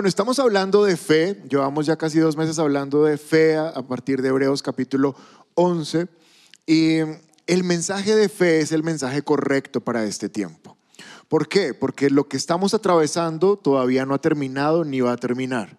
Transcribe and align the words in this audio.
Bueno, 0.00 0.08
estamos 0.08 0.38
hablando 0.38 0.82
de 0.82 0.96
fe, 0.96 1.42
llevamos 1.46 1.84
ya 1.84 1.96
casi 1.96 2.18
dos 2.20 2.34
meses 2.34 2.58
hablando 2.58 3.04
de 3.04 3.18
fe 3.18 3.58
a, 3.58 3.86
partir 3.86 4.22
de 4.22 4.30
Hebreos 4.30 4.62
capítulo 4.62 5.14
11 5.56 6.08
y 6.66 7.00
el 7.46 7.64
mensaje 7.64 8.16
de 8.16 8.30
fe 8.30 8.60
es 8.60 8.72
el 8.72 8.82
mensaje 8.82 9.20
correcto 9.20 9.82
para 9.82 10.04
este 10.04 10.30
tiempo. 10.30 10.78
¿Por 11.28 11.48
qué? 11.48 11.74
Porque 11.74 12.08
lo 12.08 12.28
que 12.28 12.38
estamos 12.38 12.72
atravesando 12.72 13.58
todavía 13.58 14.06
no 14.06 14.14
ha 14.14 14.22
terminado 14.22 14.86
ni 14.86 15.02
va 15.02 15.12
a 15.12 15.18
terminar. 15.18 15.78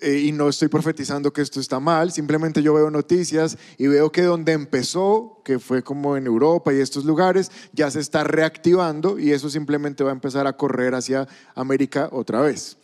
Eh, 0.00 0.24
y 0.26 0.32
no 0.32 0.48
estoy 0.48 0.66
profetizando 0.66 1.32
que 1.32 1.42
esto 1.42 1.60
está 1.60 1.78
mal, 1.78 2.10
simplemente 2.10 2.62
yo 2.62 2.74
veo 2.74 2.90
noticias 2.90 3.58
y 3.78 3.86
veo 3.86 4.10
que 4.10 4.22
donde 4.22 4.54
empezó, 4.54 5.40
que 5.44 5.60
fue 5.60 5.84
como 5.84 6.16
en 6.16 6.26
Europa 6.26 6.74
y 6.74 6.80
estos 6.80 7.04
lugares, 7.04 7.52
ya 7.72 7.92
se 7.92 8.00
está 8.00 8.24
reactivando 8.24 9.20
y 9.20 9.30
eso 9.30 9.48
simplemente 9.48 10.02
va 10.02 10.10
a 10.10 10.14
empezar 10.14 10.48
a 10.48 10.56
correr 10.56 10.96
hacia 10.96 11.28
América 11.54 12.08
otra 12.10 12.40
vez. 12.40 12.78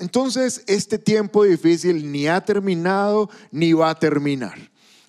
Entonces, 0.00 0.62
este 0.66 0.98
tiempo 0.98 1.44
difícil 1.44 2.10
ni 2.10 2.26
ha 2.26 2.40
terminado 2.40 3.30
ni 3.52 3.72
va 3.72 3.90
a 3.90 3.98
terminar. 3.98 4.58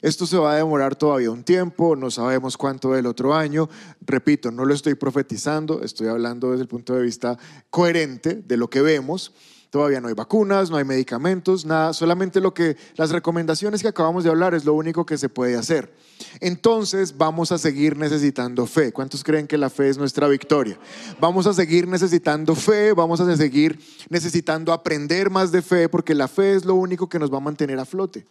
Esto 0.02 0.28
se 0.28 0.38
va 0.38 0.54
a 0.54 0.58
demorar 0.58 0.96
todavía 0.96 1.32
un 1.32 1.44
tiempo, 1.44 1.96
no 1.96 2.12
sabemos 2.12 2.58
cuánto 2.58 2.92
del 2.92 3.08
otro 3.08 3.34
año. 3.34 3.68
Repito, 4.02 4.52
no 4.52 4.64
lo 4.64 4.74
estoy 4.76 4.94
profetizando, 4.94 5.82
estoy 5.82 6.08
hablando 6.10 6.52
desde 6.52 6.62
el 6.62 6.68
punto 6.68 6.94
de 6.94 7.02
vista 7.02 7.40
coherente 7.72 8.36
de 8.36 8.58
lo 8.58 8.70
que 8.70 8.82
vemos. 8.82 9.34
Todavía 9.76 10.00
no 10.00 10.08
hay 10.08 10.14
vacunas, 10.14 10.70
no 10.70 10.78
hay 10.78 10.86
medicamentos, 10.86 11.66
nada, 11.66 11.92
solamente 11.92 12.40
lo 12.40 12.54
que 12.54 12.78
las 12.96 13.10
recomendaciones 13.10 13.82
que 13.82 13.90
acabamos 13.90 14.24
de 14.24 14.30
hablar 14.30 14.54
es 14.54 14.64
lo 14.64 14.74
único 14.74 15.06
que 15.06 15.18
se 15.18 15.28
puede 15.28 15.58
hacer. 15.58 15.94
Entonces 16.40 17.18
vamos 17.18 17.52
a 17.52 17.58
seguir 17.58 17.98
necesitando 17.98 18.68
fe. 18.68 18.94
¿Cuántos 18.94 19.22
creen 19.22 19.48
que 19.48 19.58
la 19.58 19.70
fe 19.70 19.90
es 19.90 19.98
nuestra 19.98 20.30
victoria? 20.30 20.80
Vamos 21.20 21.46
a 21.46 21.54
seguir 21.54 21.90
necesitando 21.90 22.56
fe, 22.56 22.94
vamos 22.94 23.20
a 23.20 23.36
seguir 23.36 23.78
necesitando 24.08 24.72
aprender 24.72 25.30
más 25.30 25.52
de 25.52 25.62
fe 25.62 25.90
porque 25.90 26.16
la 26.16 26.30
fe 26.30 26.56
es 26.56 26.64
lo 26.64 26.76
único 26.76 27.10
que 27.10 27.20
nos 27.20 27.30
va 27.30 27.40
a 27.40 27.42
mantener 27.42 27.78
a 27.78 27.84
flote. 27.84 28.26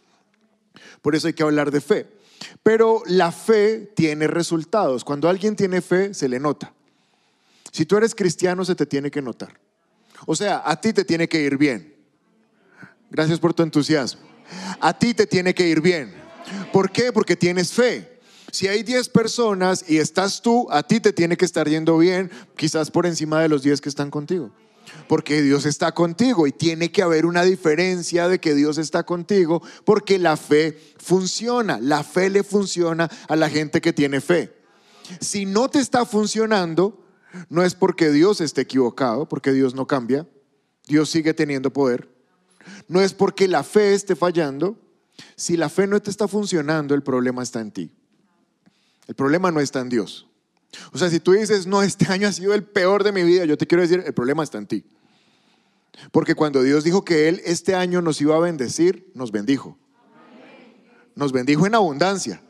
Por 1.03 1.13
eso 1.13 1.27
hay 1.27 1.33
que 1.33 1.43
hablar 1.43 1.69
de 1.69 1.79
fe. 1.79 2.07
Pero 2.63 3.03
la 3.05 3.31
fe 3.31 3.91
tiene 3.95 4.25
resultados. 4.25 5.05
Cuando 5.05 5.29
alguien 5.29 5.55
tiene 5.55 5.81
fe, 5.81 6.15
se 6.15 6.27
le 6.27 6.39
nota. 6.39 6.73
Si 7.71 7.85
tú 7.85 7.97
eres 7.97 8.15
cristiano, 8.15 8.65
se 8.65 8.73
te 8.73 8.87
tiene 8.87 9.11
que 9.11 9.21
notar. 9.21 9.63
O 10.25 10.35
sea, 10.35 10.61
a 10.65 10.79
ti 10.79 10.93
te 10.93 11.05
tiene 11.05 11.27
que 11.27 11.41
ir 11.41 11.57
bien. 11.57 11.95
Gracias 13.09 13.39
por 13.39 13.53
tu 13.53 13.63
entusiasmo. 13.63 14.21
A 14.79 14.97
ti 14.97 15.13
te 15.13 15.27
tiene 15.27 15.53
que 15.53 15.67
ir 15.67 15.81
bien. 15.81 16.13
¿Por 16.71 16.91
qué? 16.91 17.11
Porque 17.11 17.35
tienes 17.35 17.71
fe. 17.71 18.19
Si 18.51 18.67
hay 18.67 18.83
10 18.83 19.09
personas 19.09 19.83
y 19.87 19.97
estás 19.97 20.41
tú, 20.41 20.67
a 20.71 20.83
ti 20.83 20.99
te 20.99 21.11
tiene 21.11 21.35
que 21.35 21.45
estar 21.45 21.67
yendo 21.67 21.97
bien, 21.97 22.31
quizás 22.55 22.89
por 22.89 23.05
encima 23.05 23.41
de 23.41 23.49
los 23.49 23.63
10 23.63 23.81
que 23.81 23.89
están 23.89 24.09
contigo. 24.09 24.51
Porque 25.07 25.41
Dios 25.41 25.65
está 25.65 25.93
contigo 25.93 26.47
y 26.47 26.51
tiene 26.51 26.91
que 26.91 27.01
haber 27.01 27.25
una 27.25 27.43
diferencia 27.43 28.27
de 28.27 28.39
que 28.39 28.53
Dios 28.53 28.77
está 28.77 29.03
contigo 29.03 29.61
porque 29.83 30.19
la 30.19 30.37
fe 30.37 30.79
funciona. 30.97 31.79
La 31.81 32.03
fe 32.03 32.29
le 32.29 32.43
funciona 32.43 33.09
a 33.27 33.35
la 33.35 33.49
gente 33.49 33.81
que 33.81 33.93
tiene 33.93 34.21
fe. 34.21 34.53
Si 35.19 35.45
no 35.45 35.69
te 35.69 35.79
está 35.79 36.05
funcionando, 36.05 37.04
no 37.49 37.63
es 37.63 37.75
porque 37.75 38.11
Dios 38.11 38.41
esté 38.41 38.61
equivocado, 38.61 39.27
porque 39.27 39.51
Dios 39.51 39.75
no 39.75 39.87
cambia, 39.87 40.27
Dios 40.87 41.09
sigue 41.09 41.33
teniendo 41.33 41.71
poder. 41.71 42.09
No 42.87 43.01
es 43.01 43.13
porque 43.13 43.47
la 43.47 43.63
fe 43.63 43.93
esté 43.93 44.15
fallando. 44.15 44.77
Si 45.35 45.57
la 45.57 45.69
fe 45.69 45.87
no 45.87 46.01
te 46.01 46.09
está 46.09 46.27
funcionando, 46.27 46.93
el 46.95 47.03
problema 47.03 47.43
está 47.43 47.61
en 47.61 47.71
ti. 47.71 47.91
El 49.07 49.15
problema 49.15 49.51
no 49.51 49.59
está 49.59 49.81
en 49.81 49.89
Dios. 49.89 50.27
O 50.91 50.97
sea, 50.97 51.09
si 51.09 51.19
tú 51.19 51.33
dices, 51.33 51.67
no, 51.67 51.81
este 51.83 52.05
año 52.11 52.27
ha 52.27 52.31
sido 52.31 52.53
el 52.53 52.63
peor 52.63 53.03
de 53.03 53.11
mi 53.11 53.23
vida, 53.23 53.45
yo 53.45 53.57
te 53.57 53.67
quiero 53.67 53.81
decir, 53.81 54.03
el 54.05 54.13
problema 54.13 54.43
está 54.43 54.57
en 54.57 54.67
ti. 54.67 54.85
Porque 56.11 56.35
cuando 56.35 56.61
Dios 56.61 56.83
dijo 56.83 57.05
que 57.05 57.29
Él 57.29 57.41
este 57.45 57.75
año 57.75 58.01
nos 58.01 58.19
iba 58.19 58.35
a 58.35 58.39
bendecir, 58.39 59.09
nos 59.13 59.31
bendijo. 59.31 59.77
Nos 61.15 61.31
bendijo 61.31 61.65
en 61.65 61.75
abundancia. 61.75 62.41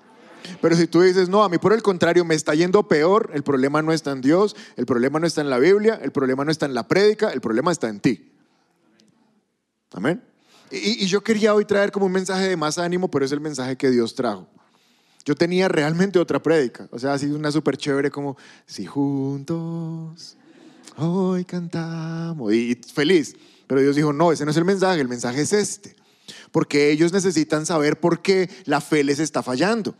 Pero 0.61 0.75
si 0.75 0.88
tú 0.88 1.01
dices, 1.01 1.29
no, 1.29 1.44
a 1.44 1.50
mí 1.50 1.57
por 1.57 1.73
el 1.73 1.81
contrario 1.81 2.25
me 2.25 2.35
está 2.35 2.53
yendo 2.56 2.88
peor, 2.88 3.31
el 3.33 3.44
problema 3.44 3.81
no 3.81 3.91
está 3.91 4.11
en 4.11 4.22
Dios, 4.22 4.56
el 4.75 4.85
problema 4.85 5.19
no 5.19 5.28
está 5.28 5.41
en 5.41 5.50
la 5.50 5.59
Biblia, 5.59 6.00
el 6.01 6.11
problema 6.11 6.45
no 6.45 6.51
está 6.51 6.66
en 6.66 6.73
la 6.73 6.88
prédica, 6.88 7.29
el 7.31 7.41
problema 7.41 7.72
está 7.72 7.89
en 7.89 8.00
ti. 8.00 8.31
Amén. 9.91 10.22
Y, 10.72 11.05
yo 11.05 11.23
quería 11.23 11.53
hoy 11.53 11.66
traer 11.66 11.91
como 11.91 12.05
un 12.07 12.11
mensaje 12.11 12.50
de 12.50 12.57
más 12.57 12.78
ánimo, 12.78 13.09
pero 13.09 13.25
es 13.25 13.31
el 13.31 13.39
mensaje 13.39 13.75
que 13.75 13.89
Dios 13.89 14.16
trajo. 14.16 14.47
Yo 15.23 15.35
tenía 15.35 15.67
realmente 15.67 16.19
otra 16.19 16.41
prédica, 16.41 16.88
o 16.91 17.00
sea, 17.00 17.13
así 17.13 17.28
una 17.28 17.51
súper 17.51 17.78
chévere 17.78 18.11
como, 18.11 18.38
si 18.66 18.85
juntos 18.85 20.38
hoy 20.97 21.45
cantamos, 21.45 22.53
y 22.53 22.75
feliz. 22.94 23.35
Pero 23.67 23.81
Dios 23.81 23.95
dijo, 23.95 24.13
no, 24.13 24.31
ese 24.31 24.45
no 24.45 24.51
es 24.51 24.57
el 24.57 24.66
mensaje, 24.66 25.01
el 25.01 25.07
mensaje 25.07 25.41
es 25.41 25.53
este. 25.53 25.95
Porque 26.51 26.91
ellos 26.91 27.11
necesitan 27.11 27.66
saber 27.66 28.00
por 28.00 28.22
qué 28.22 28.50
la 28.66 28.81
fe 28.81 29.03
les 29.03 29.19
está 29.19 29.41
fallando. 29.41 29.95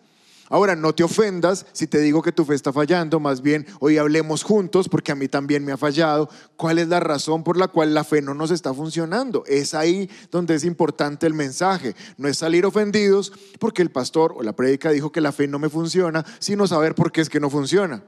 Ahora, 0.48 0.76
no 0.76 0.94
te 0.94 1.04
ofendas 1.04 1.66
si 1.72 1.88
te 1.88 2.00
digo 2.00 2.22
que 2.22 2.32
tu 2.32 2.46
fe 2.46 2.54
está 2.54 2.72
fallando, 2.72 3.20
más 3.20 3.42
bien 3.42 3.66
hoy 3.80 3.98
hablemos 3.98 4.44
juntos 4.44 4.88
porque 4.88 5.12
a 5.12 5.16
mí 5.16 5.28
también 5.28 5.66
me 5.66 5.72
ha 5.72 5.78
fallado. 5.78 6.30
¿Cuál 6.56 6.78
es 6.78 6.88
la 6.88 7.00
razón 7.00 7.44
por 7.44 7.58
la 7.58 7.68
cual 7.68 7.96
la 7.96 8.04
fe 8.04 8.22
no 8.22 8.36
nos 8.36 8.52
está 8.52 8.72
funcionando? 8.72 9.44
Es 9.48 9.74
ahí 9.74 10.08
donde 10.30 10.54
es 10.54 10.64
importante 10.64 11.26
el 11.26 11.34
mensaje. 11.34 11.96
No 12.18 12.28
es 12.28 12.38
salir 12.38 12.64
ofendidos 12.66 13.34
porque 13.60 13.82
el 13.82 13.90
pastor 13.90 14.36
o 14.38 14.44
la 14.44 14.56
prédica 14.56 14.92
dijo 14.92 15.12
que 15.12 15.20
la 15.20 15.32
fe 15.32 15.48
no 15.48 15.58
me 15.58 15.70
funciona, 15.70 16.24
sino 16.38 16.68
saber 16.68 16.94
por 16.94 17.12
qué 17.12 17.22
es 17.22 17.30
que 17.30 17.40
no 17.40 17.50
funciona. 17.50 18.04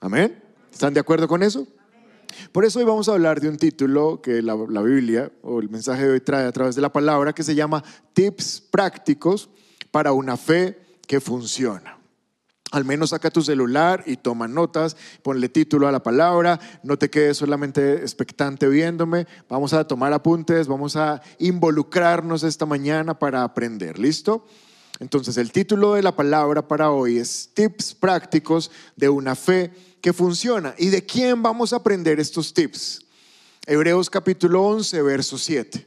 Amén. 0.00 0.42
¿Están 0.72 0.94
de 0.94 1.00
acuerdo 1.00 1.28
con 1.28 1.44
eso? 1.44 1.64
Por 2.50 2.64
eso 2.64 2.80
hoy 2.80 2.84
vamos 2.84 3.08
a 3.08 3.12
hablar 3.12 3.40
de 3.40 3.48
un 3.48 3.56
título 3.56 4.20
que 4.20 4.42
la, 4.42 4.56
la 4.68 4.82
Biblia 4.82 5.30
o 5.42 5.60
el 5.60 5.70
mensaje 5.70 6.02
de 6.02 6.10
hoy 6.10 6.20
trae 6.20 6.44
a 6.44 6.52
través 6.52 6.74
de 6.74 6.82
la 6.82 6.92
palabra 6.92 7.32
que 7.32 7.44
se 7.44 7.54
llama 7.54 7.84
Tips 8.14 8.64
prácticos 8.68 9.48
para 9.92 10.10
una 10.10 10.36
fe 10.36 10.85
que 11.06 11.20
funciona. 11.20 11.96
Al 12.72 12.84
menos 12.84 13.10
saca 13.10 13.30
tu 13.30 13.42
celular 13.42 14.02
y 14.06 14.16
toma 14.16 14.48
notas, 14.48 14.96
ponle 15.22 15.48
título 15.48 15.86
a 15.86 15.92
la 15.92 16.02
palabra, 16.02 16.58
no 16.82 16.98
te 16.98 17.08
quedes 17.08 17.36
solamente 17.36 17.94
expectante 18.02 18.68
viéndome, 18.68 19.26
vamos 19.48 19.72
a 19.72 19.86
tomar 19.86 20.12
apuntes, 20.12 20.66
vamos 20.66 20.96
a 20.96 21.22
involucrarnos 21.38 22.42
esta 22.42 22.66
mañana 22.66 23.16
para 23.16 23.44
aprender, 23.44 24.00
¿listo? 24.00 24.46
Entonces 24.98 25.36
el 25.36 25.52
título 25.52 25.94
de 25.94 26.02
la 26.02 26.16
palabra 26.16 26.66
para 26.66 26.90
hoy 26.90 27.18
es 27.18 27.50
Tips 27.54 27.94
prácticos 27.94 28.72
de 28.96 29.08
una 29.08 29.36
fe 29.36 29.72
que 30.00 30.12
funciona. 30.12 30.74
¿Y 30.76 30.88
de 30.88 31.06
quién 31.06 31.42
vamos 31.42 31.72
a 31.72 31.76
aprender 31.76 32.18
estos 32.18 32.52
tips? 32.52 33.06
Hebreos 33.64 34.10
capítulo 34.10 34.62
11, 34.64 35.02
verso 35.02 35.38
7. 35.38 35.86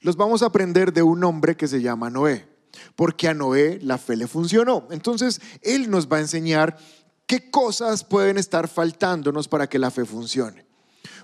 Los 0.00 0.16
vamos 0.16 0.42
a 0.42 0.46
aprender 0.46 0.92
de 0.92 1.02
un 1.02 1.22
hombre 1.22 1.56
que 1.56 1.68
se 1.68 1.80
llama 1.80 2.10
Noé 2.10 2.55
porque 2.94 3.28
a 3.28 3.34
Noé 3.34 3.78
la 3.82 3.98
fe 3.98 4.16
le 4.16 4.26
funcionó. 4.26 4.86
Entonces, 4.90 5.40
Él 5.62 5.90
nos 5.90 6.08
va 6.08 6.18
a 6.18 6.20
enseñar 6.20 6.76
qué 7.26 7.50
cosas 7.50 8.04
pueden 8.04 8.38
estar 8.38 8.68
faltándonos 8.68 9.48
para 9.48 9.68
que 9.68 9.78
la 9.78 9.90
fe 9.90 10.04
funcione. 10.04 10.64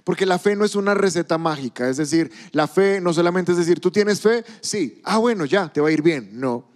Porque 0.05 0.27
la 0.27 0.39
fe 0.39 0.57
no 0.57 0.65
es 0.65 0.75
una 0.75 0.95
receta 0.95 1.39
mágica, 1.39 1.89
es 1.89 1.97
decir, 1.97 2.33
la 2.51 2.67
fe 2.67 3.01
no 3.01 3.13
solamente 3.13 3.53
es 3.53 3.59
decir, 3.59 3.79
tú 3.79 3.91
tienes 3.91 4.21
fe, 4.21 4.45
sí, 4.61 5.01
ah 5.05 5.19
bueno, 5.19 5.45
ya, 5.45 5.73
te 5.73 5.81
va 5.81 5.89
a 5.89 5.93
ir 5.93 6.03
bien, 6.03 6.31
no. 6.33 6.69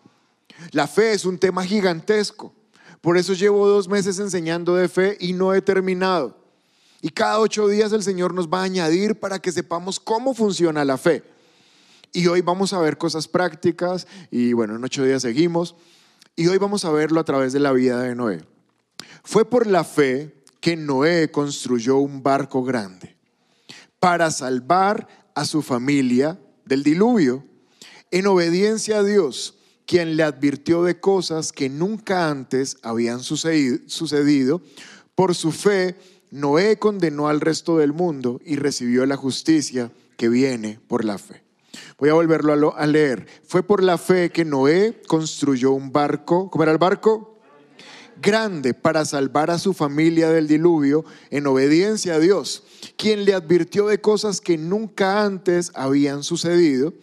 La 0.71 0.87
fe 0.87 1.13
es 1.13 1.25
un 1.25 1.39
tema 1.39 1.65
gigantesco. 1.65 2.55
Por 3.01 3.17
eso 3.17 3.35
llevo 3.35 3.67
dos 3.69 3.89
meses 3.89 4.19
enseñando 4.19 4.75
de 4.75 4.89
fe 4.89 5.17
y 5.21 5.33
no 5.33 5.55
he 5.55 5.61
terminado. 5.61 6.37
Y 7.03 7.11
cada 7.11 7.39
ocho 7.41 7.69
días 7.69 7.93
el 7.93 8.03
Señor 8.03 8.33
nos 8.33 8.49
va 8.49 8.61
a 8.61 8.65
añadir 8.65 9.19
para 9.19 9.39
que 9.39 9.53
sepamos 9.53 10.01
cómo 10.01 10.35
funciona 10.35 10.85
la 10.85 10.97
fe. 10.97 11.23
Y 12.17 12.29
hoy 12.29 12.41
vamos 12.41 12.73
a 12.73 12.79
ver 12.79 12.97
cosas 12.97 13.29
prácticas 13.29 14.07
y 14.31 14.55
bueno, 14.55 14.77
en 14.77 14.83
ocho 14.83 15.05
días 15.05 15.21
seguimos. 15.21 15.77
Y 16.35 16.47
hoy 16.47 16.57
vamos 16.57 16.87
a 16.87 16.91
verlo 16.91 17.21
a 17.21 17.25
través 17.25 17.53
de 17.53 17.61
la 17.61 17.73
vida 17.73 18.01
de 18.01 18.15
Noé. 18.15 18.43
Fue 19.23 19.45
por 19.45 19.67
la 19.67 19.85
fe 19.85 20.35
que 20.59 20.77
Noé 20.77 21.31
construyó 21.31 21.99
un 21.99 22.23
barco 22.23 22.65
grande 22.65 23.19
para 24.01 24.31
salvar 24.31 25.07
a 25.35 25.45
su 25.45 25.61
familia 25.61 26.41
del 26.65 26.83
diluvio 26.83 27.45
en 28.11 28.27
obediencia 28.29 29.01
a 29.01 29.05
Dios, 29.05 29.59
quien 29.85 30.17
le 30.17 30.23
advirtió 30.23 30.85
de 30.85 30.99
cosas 30.99 31.53
que 31.53 31.69
nunca 31.69 32.31
antes 32.31 32.79
habían 32.81 33.21
sucedido. 33.23 34.63
Por 35.15 35.35
su 35.35 35.53
fe, 35.53 35.97
Noé 36.31 36.79
condenó 36.79 37.29
al 37.29 37.43
resto 37.43 37.77
del 37.77 37.93
mundo 37.93 38.41
y 38.43 38.57
recibió 38.57 39.05
la 39.05 39.19
justicia 39.19 39.93
que 40.17 40.31
viene 40.31 40.81
por 40.89 41.05
la 41.05 41.19
fe. 41.19 41.46
Voy 41.99 42.11
a 42.11 42.15
volverlo 42.15 42.77
a, 42.77 42.87
leer. 42.87 43.27
Fue 43.47 43.63
por 43.63 43.83
la 43.83 43.97
fe 43.97 44.31
que 44.31 44.45
Noé 44.45 45.01
construyó 45.07 45.73
un 45.73 45.93
barco. 45.93 46.51
¿Cómo 46.51 46.63
era 46.63 46.73
el 46.73 46.79
barco? 46.79 47.37
grande 48.21 48.75
para 48.75 49.05
salvar 49.05 49.51
a 49.51 49.59
su 49.59 49.75
familia 49.75 50.31
del 50.31 50.49
diluvio 50.49 51.05
en 51.31 51.47
obediencia 51.47 52.15
a 52.15 52.19
Dios, 52.19 52.63
quien 52.97 53.25
le 53.25 53.35
advirtió 53.35 53.87
de 53.87 54.01
cosas 54.01 54.41
que 54.41 54.57
nunca 54.57 55.23
antes 55.25 55.71
habían 55.75 56.23
sucedido, 56.23 56.95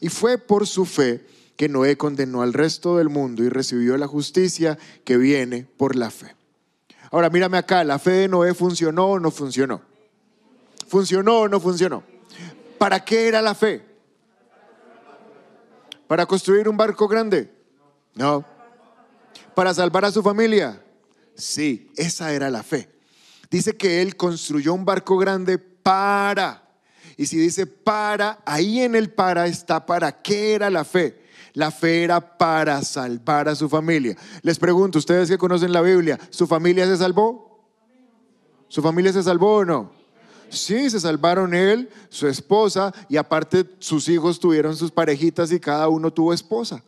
y 0.00 0.08
fue 0.08 0.38
por 0.38 0.66
su 0.66 0.84
fe 0.84 1.24
que 1.56 1.68
Noé 1.68 1.96
condenó 1.96 2.42
al 2.42 2.52
resto 2.52 2.98
del 2.98 3.08
mundo 3.08 3.42
y 3.42 3.48
recibió 3.48 3.96
la 3.96 4.06
justicia 4.06 4.78
que 5.04 5.16
viene 5.16 5.66
por 5.76 5.96
la 5.96 6.10
fe. 6.10 6.34
Ahora 7.10 7.30
mírame 7.30 7.56
acá, 7.56 7.82
¿la 7.84 7.98
fe 7.98 8.10
de 8.10 8.28
Noé 8.28 8.52
funcionó 8.52 9.06
o 9.06 9.20
no 9.20 9.30
funcionó? 9.30 9.80
¿Funcionó 10.86 11.40
o 11.40 11.48
no 11.48 11.60
funcionó? 11.60 12.02
¿Para 12.78 13.04
qué 13.04 13.28
era 13.28 13.40
la 13.40 13.54
fe? 13.54 13.95
¿Para 16.06 16.26
construir 16.26 16.68
un 16.68 16.76
barco 16.76 17.08
grande? 17.08 17.52
No. 18.14 18.44
¿Para 19.54 19.74
salvar 19.74 20.04
a 20.04 20.12
su 20.12 20.22
familia? 20.22 20.82
Sí, 21.34 21.90
esa 21.96 22.32
era 22.32 22.50
la 22.50 22.62
fe. 22.62 22.88
Dice 23.50 23.76
que 23.76 24.02
él 24.02 24.16
construyó 24.16 24.74
un 24.74 24.84
barco 24.84 25.16
grande 25.18 25.58
para. 25.58 26.62
Y 27.16 27.26
si 27.26 27.38
dice 27.38 27.66
para, 27.66 28.40
ahí 28.44 28.80
en 28.80 28.94
el 28.94 29.10
para 29.10 29.46
está 29.46 29.86
para 29.86 30.22
qué 30.22 30.54
era 30.54 30.70
la 30.70 30.84
fe. 30.84 31.22
La 31.54 31.70
fe 31.70 32.04
era 32.04 32.36
para 32.36 32.82
salvar 32.82 33.48
a 33.48 33.54
su 33.54 33.68
familia. 33.68 34.16
Les 34.42 34.58
pregunto, 34.58 34.98
ustedes 34.98 35.28
que 35.28 35.38
conocen 35.38 35.72
la 35.72 35.80
Biblia, 35.80 36.18
¿su 36.30 36.46
familia 36.46 36.86
se 36.86 36.98
salvó? 36.98 37.66
¿Su 38.68 38.82
familia 38.82 39.12
se 39.12 39.22
salvó 39.22 39.56
o 39.56 39.64
no? 39.64 39.92
Sí, 40.48 40.90
se 40.90 41.00
salvaron 41.00 41.54
él, 41.54 41.88
su 42.08 42.28
esposa 42.28 42.94
y 43.08 43.16
aparte 43.16 43.64
sus 43.78 44.08
hijos 44.08 44.38
tuvieron 44.40 44.76
sus 44.76 44.90
parejitas 44.90 45.50
y 45.52 45.60
cada 45.60 45.88
uno 45.88 46.12
tuvo 46.12 46.32
esposa. 46.32 46.82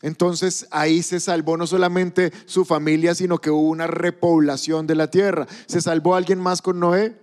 Entonces 0.00 0.66
ahí 0.70 1.02
se 1.02 1.20
salvó 1.20 1.56
no 1.56 1.66
solamente 1.66 2.32
su 2.46 2.64
familia, 2.64 3.14
sino 3.14 3.38
que 3.38 3.50
hubo 3.50 3.68
una 3.68 3.86
repoblación 3.86 4.86
de 4.86 4.96
la 4.96 5.10
tierra. 5.10 5.46
¿Se 5.66 5.80
salvó 5.80 6.16
alguien 6.16 6.40
más 6.40 6.60
con 6.60 6.80
Noé? 6.80 7.16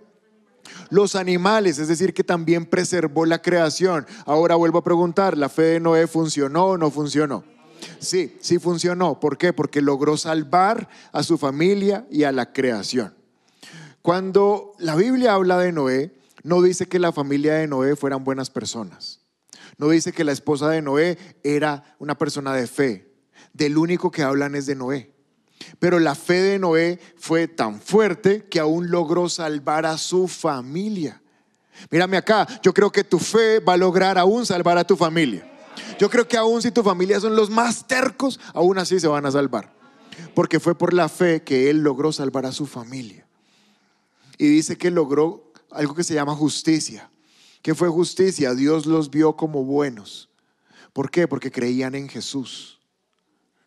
Los 0.88 1.14
animales, 1.14 1.78
es 1.78 1.88
decir, 1.88 2.14
que 2.14 2.24
también 2.24 2.64
preservó 2.64 3.26
la 3.26 3.42
creación. 3.42 4.06
Ahora 4.24 4.54
vuelvo 4.54 4.78
a 4.78 4.84
preguntar, 4.84 5.36
¿la 5.36 5.48
fe 5.48 5.62
de 5.62 5.80
Noé 5.80 6.06
funcionó 6.06 6.66
o 6.66 6.78
no 6.78 6.90
funcionó? 6.90 7.44
Sí, 7.98 8.36
sí 8.40 8.58
funcionó. 8.58 9.20
¿Por 9.20 9.36
qué? 9.36 9.52
Porque 9.52 9.82
logró 9.82 10.16
salvar 10.16 10.88
a 11.12 11.22
su 11.22 11.38
familia 11.38 12.06
y 12.10 12.24
a 12.24 12.32
la 12.32 12.52
creación. 12.52 13.19
Cuando 14.02 14.72
la 14.78 14.96
Biblia 14.96 15.34
habla 15.34 15.58
de 15.58 15.72
Noé, 15.72 16.14
no 16.42 16.62
dice 16.62 16.86
que 16.86 16.98
la 16.98 17.12
familia 17.12 17.54
de 17.54 17.66
Noé 17.66 17.96
fueran 17.96 18.24
buenas 18.24 18.50
personas. 18.50 19.20
No 19.76 19.88
dice 19.90 20.12
que 20.12 20.24
la 20.24 20.32
esposa 20.32 20.68
de 20.70 20.82
Noé 20.82 21.18
era 21.42 21.96
una 21.98 22.16
persona 22.16 22.54
de 22.54 22.66
fe. 22.66 23.14
Del 23.52 23.76
único 23.76 24.10
que 24.10 24.22
hablan 24.22 24.54
es 24.54 24.66
de 24.66 24.74
Noé. 24.74 25.12
Pero 25.78 25.98
la 25.98 26.14
fe 26.14 26.40
de 26.40 26.58
Noé 26.58 26.98
fue 27.16 27.48
tan 27.48 27.80
fuerte 27.80 28.46
que 28.46 28.60
aún 28.60 28.90
logró 28.90 29.28
salvar 29.28 29.84
a 29.84 29.98
su 29.98 30.28
familia. 30.28 31.22
Mírame 31.90 32.16
acá, 32.16 32.46
yo 32.62 32.72
creo 32.72 32.90
que 32.90 33.04
tu 33.04 33.18
fe 33.18 33.58
va 33.60 33.74
a 33.74 33.78
lograr 33.78 34.18
aún 34.18 34.46
salvar 34.46 34.78
a 34.78 34.84
tu 34.84 34.96
familia. 34.96 35.46
Yo 35.98 36.08
creo 36.08 36.26
que 36.26 36.36
aún 36.36 36.62
si 36.62 36.70
tu 36.70 36.82
familia 36.82 37.20
son 37.20 37.36
los 37.36 37.50
más 37.50 37.86
tercos, 37.86 38.40
aún 38.54 38.78
así 38.78 38.98
se 38.98 39.08
van 39.08 39.26
a 39.26 39.30
salvar. 39.30 39.74
Porque 40.34 40.60
fue 40.60 40.74
por 40.74 40.94
la 40.94 41.08
fe 41.08 41.42
que 41.42 41.70
él 41.70 41.82
logró 41.82 42.12
salvar 42.12 42.46
a 42.46 42.52
su 42.52 42.66
familia. 42.66 43.26
Y 44.40 44.48
dice 44.48 44.76
que 44.76 44.90
logró 44.90 45.52
algo 45.70 45.94
que 45.94 46.02
se 46.02 46.14
llama 46.14 46.34
justicia. 46.34 47.10
¿Qué 47.60 47.74
fue 47.74 47.88
justicia? 47.88 48.54
Dios 48.54 48.86
los 48.86 49.10
vio 49.10 49.36
como 49.36 49.64
buenos. 49.64 50.30
¿Por 50.94 51.10
qué? 51.10 51.28
Porque 51.28 51.50
creían 51.50 51.94
en 51.94 52.08
Jesús 52.08 52.80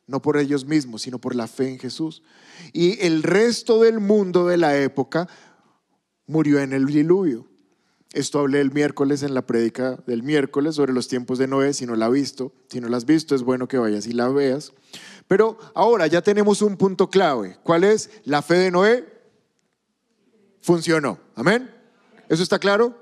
no 0.08 0.22
por 0.22 0.38
ellos 0.38 0.66
mismos, 0.66 1.04
sino 1.04 1.20
por 1.20 1.36
la 1.36 1.48
fe 1.48 1.70
en 1.70 1.80
Jesús. 1.80 2.24
Y 2.74 3.00
el 3.06 3.24
resto 3.24 3.82
del 3.82 4.00
mundo 4.00 4.48
de 4.48 4.58
la 4.58 4.78
época 4.78 5.28
murió 6.28 6.60
en 6.60 6.74
el 6.74 6.86
diluvio. 6.86 7.48
Esto 8.12 8.40
hablé 8.40 8.62
el 8.62 8.72
miércoles 8.72 9.24
en 9.24 9.34
la 9.34 9.46
prédica 9.46 9.98
del 10.06 10.22
miércoles 10.22 10.76
sobre 10.76 10.94
los 10.94 11.08
tiempos 11.08 11.40
de 11.40 11.48
Noé. 11.48 11.74
Si 11.74 11.86
no 11.86 11.96
la 11.96 12.08
has 12.08 12.12
visto, 12.12 12.54
si 12.70 12.80
no 12.80 12.90
la 12.90 12.98
has 12.98 13.06
visto, 13.06 13.34
es 13.34 13.42
bueno 13.42 13.68
que 13.68 13.78
vayas 13.78 14.06
y 14.06 14.12
la 14.12 14.28
veas. 14.30 14.74
Pero 15.28 15.58
ahora 15.74 16.06
ya 16.06 16.22
tenemos 16.22 16.62
un 16.62 16.78
punto 16.78 17.10
clave. 17.10 17.58
¿Cuál 17.64 17.84
es? 17.84 18.12
La 18.24 18.42
fe 18.42 18.56
de 18.56 18.72
Noé 18.72 19.13
funcionó. 20.64 21.20
Amén. 21.36 21.70
¿Eso 22.28 22.42
está 22.42 22.58
claro? 22.58 22.98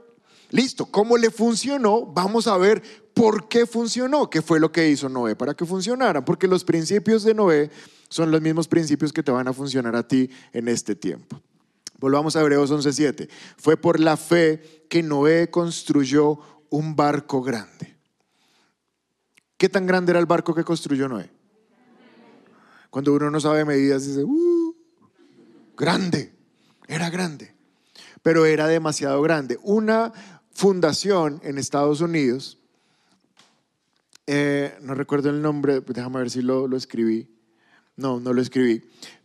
Listo. 0.50 0.88
¿Cómo 0.88 1.18
le 1.18 1.32
funcionó? 1.32 2.06
Vamos 2.06 2.48
a 2.48 2.58
ver 2.58 2.82
por 3.14 3.48
qué 3.48 3.66
funcionó, 3.66 4.30
qué 4.30 4.42
fue 4.42 4.60
lo 4.60 4.72
que 4.72 4.90
hizo 4.90 5.08
Noé 5.08 5.36
para 5.36 5.54
que 5.54 5.66
funcionara, 5.66 6.26
porque 6.26 6.48
los 6.48 6.66
principios 6.66 7.24
de 7.24 7.34
Noé 7.34 7.72
son 8.10 8.32
los 8.32 8.42
mismos 8.42 8.68
principios 8.68 9.14
que 9.14 9.24
te 9.24 9.32
van 9.32 9.48
a 9.48 9.54
funcionar 9.54 9.96
a 9.96 10.06
ti 10.06 10.30
en 10.52 10.68
este 10.68 10.96
tiempo. 10.96 11.42
Volvamos 12.00 12.36
a 12.36 12.42
Hebreos 12.42 12.72
11:7. 12.72 13.30
Fue 13.58 13.78
por 13.78 14.00
la 14.00 14.18
fe 14.18 14.86
que 14.90 15.04
Noé 15.04 15.50
construyó 15.50 16.40
un 16.70 16.96
barco 16.96 17.42
grande. 17.42 17.96
¿Qué 19.56 19.70
tan 19.70 19.86
grande 19.86 20.12
era 20.12 20.20
el 20.20 20.26
barco 20.26 20.56
que 20.56 20.64
construyó 20.64 21.08
Noé? 21.08 21.30
Cuando 22.90 23.14
uno 23.14 23.30
no 23.30 23.40
sabe 23.40 23.64
medidas, 23.64 24.06
dice, 24.06 24.24
uh, 24.24 24.76
grande, 25.78 26.34
era 26.88 27.10
grande, 27.10 27.51
pero 28.24 28.46
era 28.46 28.68
demasiado 28.68 29.22
grande. 29.22 29.60
Una 29.64 30.14
fundación 30.52 31.40
en 31.44 31.58
Estados 31.58 32.02
Unidos 32.02 32.58
eh, 34.28 34.78
no 34.82 34.94
recuerdo 34.94 35.30
el 35.30 35.42
nombre, 35.42 35.82
déjame 35.82 36.20
ver 36.20 36.30
si 36.30 36.42
lo, 36.42 36.68
lo 36.68 36.78
escribí. 36.78 37.28
No, 37.98 38.20
no 38.20 38.34
lo 38.34 38.42
escribí. 38.42 38.82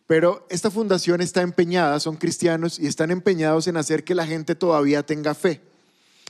Pero 0.07 0.47
esta 0.51 0.71
fundación 0.71 1.21
está 1.21 1.43
empeñada, 1.43 2.01
son 2.01 2.17
cristianos 2.17 2.79
y 2.79 2.87
están 2.87 3.11
empeñados 3.11 3.67
en 3.67 3.77
hacer 3.77 4.05
que 4.05 4.15
la 4.15 4.27
gente 4.27 4.55
todavía 4.55 5.05
tenga 5.05 5.35
fe. 5.35 5.61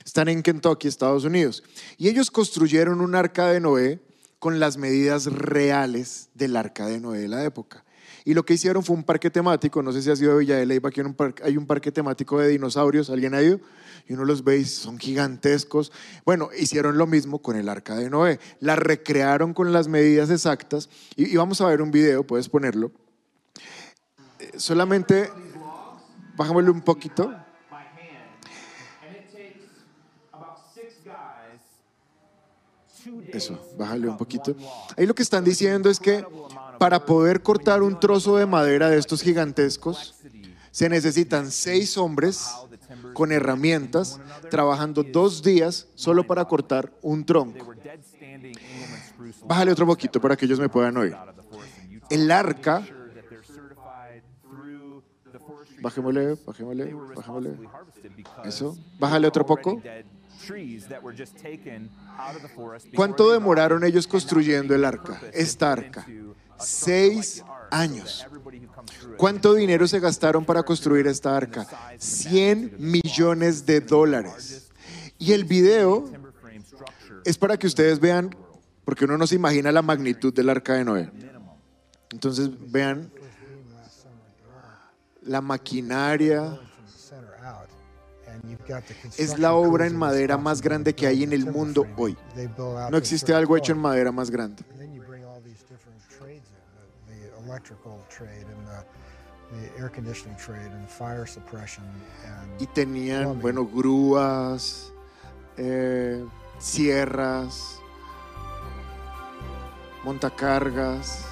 Están 0.05 0.29
en 0.29 0.43
Kentucky, 0.43 0.87
Estados 0.87 1.23
Unidos. 1.23 1.63
Y 1.97 2.07
ellos 2.07 2.31
construyeron 2.31 3.01
un 3.01 3.15
arca 3.15 3.47
de 3.47 3.59
Noé 3.59 3.99
con 4.39 4.59
las 4.59 4.77
medidas 4.77 5.25
reales 5.25 6.29
del 6.33 6.55
arca 6.55 6.85
de 6.85 6.99
Noé 6.99 7.19
de 7.19 7.27
la 7.27 7.43
época. 7.43 7.83
Y 8.27 8.33
lo 8.33 8.43
que 8.43 8.55
hicieron 8.55 8.83
fue 8.83 8.93
un 8.93 9.05
parque 9.05 9.29
temático, 9.29 9.81
no 9.81 9.93
sé 9.93 10.01
si 10.01 10.11
ha 10.11 10.15
sido 10.17 10.35
Villa 10.35 10.57
de 10.57 10.65
Leyva, 10.65 10.89
aquí 10.89 10.99
hay 11.45 11.55
un 11.55 11.65
parque 11.65 11.93
temático 11.93 12.37
de 12.37 12.49
dinosaurios, 12.49 13.09
¿alguien 13.09 13.33
ha 13.33 13.41
ido? 13.41 13.61
Y 14.05 14.11
uno 14.15 14.25
los 14.25 14.43
ve 14.43 14.65
son 14.65 14.97
gigantescos. 14.97 15.93
Bueno, 16.25 16.49
hicieron 16.59 16.97
lo 16.97 17.07
mismo 17.07 17.41
con 17.41 17.55
el 17.55 17.69
arca 17.69 17.95
de 17.95 18.09
Noé, 18.09 18.41
la 18.59 18.75
recrearon 18.75 19.53
con 19.53 19.71
las 19.71 19.87
medidas 19.87 20.29
exactas 20.29 20.89
y, 21.15 21.37
vamos 21.37 21.61
a 21.61 21.67
ver 21.67 21.81
un 21.81 21.89
video, 21.89 22.27
puedes 22.27 22.49
ponerlo. 22.49 22.91
Eh, 24.39 24.51
solamente, 24.57 25.31
bájamelo 26.35 26.73
un 26.73 26.81
poquito. 26.81 27.33
Eso, 33.29 33.73
bájale 33.77 34.09
un 34.09 34.17
poquito. 34.17 34.53
Ahí 34.97 35.05
lo 35.05 35.15
que 35.15 35.23
están 35.23 35.45
diciendo 35.45 35.89
es 35.89 35.97
que 35.97 36.25
para 36.79 37.05
poder 37.05 37.41
cortar 37.41 37.81
un 37.81 37.99
trozo 37.99 38.37
de 38.37 38.45
madera 38.45 38.89
de 38.89 38.97
estos 38.97 39.21
gigantescos, 39.21 40.15
se 40.71 40.89
necesitan 40.89 41.51
seis 41.51 41.97
hombres 41.97 42.49
con 43.13 43.31
herramientas, 43.31 44.19
trabajando 44.51 45.03
dos 45.03 45.41
días 45.41 45.87
solo 45.95 46.25
para 46.25 46.45
cortar 46.45 46.93
un 47.01 47.25
tronco. 47.25 47.73
Bájale 49.45 49.71
otro 49.71 49.85
poquito 49.85 50.21
para 50.21 50.35
que 50.35 50.45
ellos 50.45 50.59
me 50.59 50.69
puedan 50.69 50.97
oír. 50.97 51.15
El 52.09 52.29
arca, 52.31 52.85
bajémosle, 55.81 56.37
bajémosle, 56.45 56.93
bajémosle. 57.15 57.57
Eso, 58.45 58.77
bájale 58.99 59.27
otro 59.27 59.45
poco. 59.45 59.81
¿Cuánto 62.95 63.31
demoraron 63.31 63.83
ellos 63.83 64.07
construyendo 64.07 64.75
el 64.75 64.85
arca? 64.85 65.19
Esta 65.33 65.71
arca. 65.71 66.05
Seis 66.59 67.43
años. 67.71 68.25
¿Cuánto 69.17 69.53
dinero 69.53 69.87
se 69.87 69.99
gastaron 69.99 70.45
para 70.45 70.63
construir 70.63 71.07
esta 71.07 71.35
arca? 71.35 71.67
100 71.97 72.75
millones 72.77 73.65
de 73.65 73.81
dólares. 73.81 74.69
Y 75.17 75.33
el 75.33 75.45
video 75.45 76.09
es 77.25 77.37
para 77.37 77.57
que 77.57 77.67
ustedes 77.67 77.99
vean, 77.99 78.35
porque 78.85 79.05
uno 79.05 79.17
no 79.17 79.27
se 79.27 79.35
imagina 79.35 79.71
la 79.71 79.81
magnitud 79.81 80.33
del 80.33 80.49
arca 80.49 80.73
de 80.73 80.85
Noé. 80.85 81.11
Entonces 82.11 82.49
vean 82.71 83.11
la 85.23 85.41
maquinaria. 85.41 86.59
Es 89.17 89.39
la 89.39 89.53
obra 89.53 89.87
en 89.87 89.95
madera 89.95 90.37
más 90.37 90.61
grande 90.61 90.93
que 90.93 91.07
hay 91.07 91.23
en 91.23 91.33
el 91.33 91.45
mundo 91.45 91.85
hoy. 91.97 92.15
No 92.91 92.97
existe 92.97 93.33
algo 93.33 93.57
hecho 93.57 93.73
en 93.73 93.79
madera 93.79 94.11
más 94.11 94.29
grande 94.29 94.63
y 102.59 102.67
tenían, 102.67 103.39
bueno, 103.39 103.65
grúas, 103.65 104.91
eh, 105.55 106.25
sierras, 106.59 107.79
montacargas. 110.03 111.25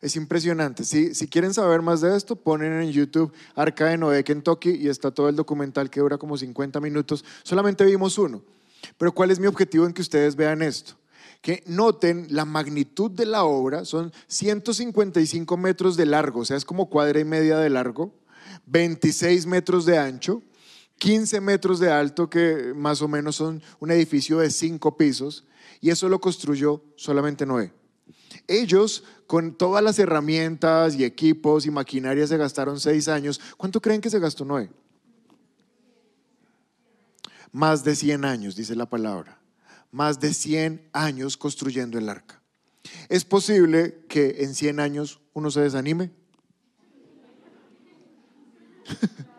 Es 0.00 0.16
impresionante. 0.16 0.84
Si, 0.84 1.14
si 1.14 1.28
quieren 1.28 1.54
saber 1.54 1.80
más 1.80 2.00
de 2.00 2.16
esto, 2.16 2.34
ponen 2.34 2.72
en 2.72 2.90
YouTube 2.90 3.32
Arca 3.54 3.86
de 3.86 3.98
Noé, 3.98 4.24
Kentucky, 4.24 4.70
y 4.70 4.88
está 4.88 5.12
todo 5.12 5.28
el 5.28 5.36
documental 5.36 5.90
que 5.90 6.00
dura 6.00 6.18
como 6.18 6.36
50 6.36 6.80
minutos. 6.80 7.24
Solamente 7.44 7.84
vimos 7.84 8.18
uno. 8.18 8.42
Pero 8.98 9.12
¿cuál 9.12 9.30
es 9.30 9.38
mi 9.38 9.46
objetivo 9.46 9.86
en 9.86 9.92
que 9.92 10.02
ustedes 10.02 10.34
vean 10.34 10.60
esto? 10.62 10.94
Que 11.42 11.62
noten 11.66 12.28
la 12.30 12.46
magnitud 12.46 13.10
de 13.10 13.26
la 13.26 13.44
obra, 13.44 13.84
son 13.84 14.10
155 14.28 15.56
metros 15.58 15.96
de 15.96 16.06
largo, 16.06 16.40
o 16.40 16.44
sea, 16.46 16.56
es 16.56 16.64
como 16.64 16.88
cuadra 16.88 17.20
y 17.20 17.24
media 17.24 17.58
de 17.58 17.68
largo, 17.68 18.14
26 18.66 19.44
metros 19.44 19.84
de 19.84 19.98
ancho 19.98 20.42
15 21.02 21.40
metros 21.40 21.80
de 21.80 21.90
alto, 21.90 22.30
que 22.30 22.72
más 22.76 23.02
o 23.02 23.08
menos 23.08 23.34
son 23.34 23.60
un 23.80 23.90
edificio 23.90 24.38
de 24.38 24.52
cinco 24.52 24.96
pisos, 24.96 25.44
y 25.80 25.90
eso 25.90 26.08
lo 26.08 26.20
construyó 26.20 26.80
solamente 26.94 27.44
Noé. 27.44 27.72
Ellos, 28.46 29.02
con 29.26 29.58
todas 29.58 29.82
las 29.82 29.98
herramientas 29.98 30.94
y 30.94 31.04
equipos 31.04 31.66
y 31.66 31.72
maquinaria, 31.72 32.24
se 32.24 32.36
gastaron 32.36 32.78
seis 32.78 33.08
años. 33.08 33.40
¿Cuánto 33.56 33.80
creen 33.80 34.00
que 34.00 34.10
se 34.10 34.20
gastó 34.20 34.44
Noé? 34.44 34.70
Más 37.50 37.82
de 37.82 37.96
100 37.96 38.24
años, 38.24 38.54
dice 38.54 38.76
la 38.76 38.86
palabra. 38.88 39.41
Más 39.92 40.18
de 40.18 40.34
100 40.34 40.90
años 40.92 41.36
construyendo 41.36 41.98
el 41.98 42.08
arca. 42.08 42.42
¿Es 43.08 43.24
posible 43.24 44.04
que 44.08 44.38
en 44.40 44.54
100 44.54 44.80
años 44.80 45.20
uno 45.32 45.50
se 45.50 45.60
desanime? 45.60 46.10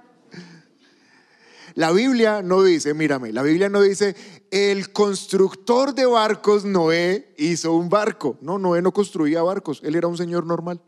La 1.76 1.92
Biblia 1.92 2.44
no 2.44 2.62
dice, 2.62 2.94
mírame, 2.94 3.32
la 3.32 3.42
Biblia 3.42 3.68
no 3.68 3.82
dice, 3.82 4.16
el 4.52 4.92
constructor 4.92 5.96
de 5.96 6.06
barcos 6.06 6.66
Noé 6.66 7.34
hizo 7.38 7.74
un 7.74 7.90
barco. 7.90 8.38
No, 8.42 8.60
Noé 8.60 8.84
no 8.84 8.94
construía 8.94 9.42
barcos, 9.42 9.82
él 9.84 9.96
era 9.96 10.08
un 10.08 10.18
señor 10.18 10.46
normal. 10.46 10.82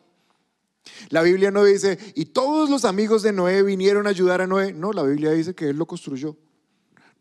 La 1.10 1.24
Biblia 1.24 1.50
no 1.50 1.64
dice, 1.64 1.98
y 2.14 2.26
todos 2.26 2.70
los 2.70 2.86
amigos 2.86 3.24
de 3.24 3.34
Noé 3.34 3.64
vinieron 3.64 4.06
a 4.06 4.12
ayudar 4.12 4.42
a 4.42 4.48
Noé. 4.48 4.74
No, 4.74 4.94
la 4.94 5.02
Biblia 5.02 5.32
dice 5.32 5.56
que 5.56 5.70
él 5.70 5.78
lo 5.78 5.88
construyó. 5.88 6.38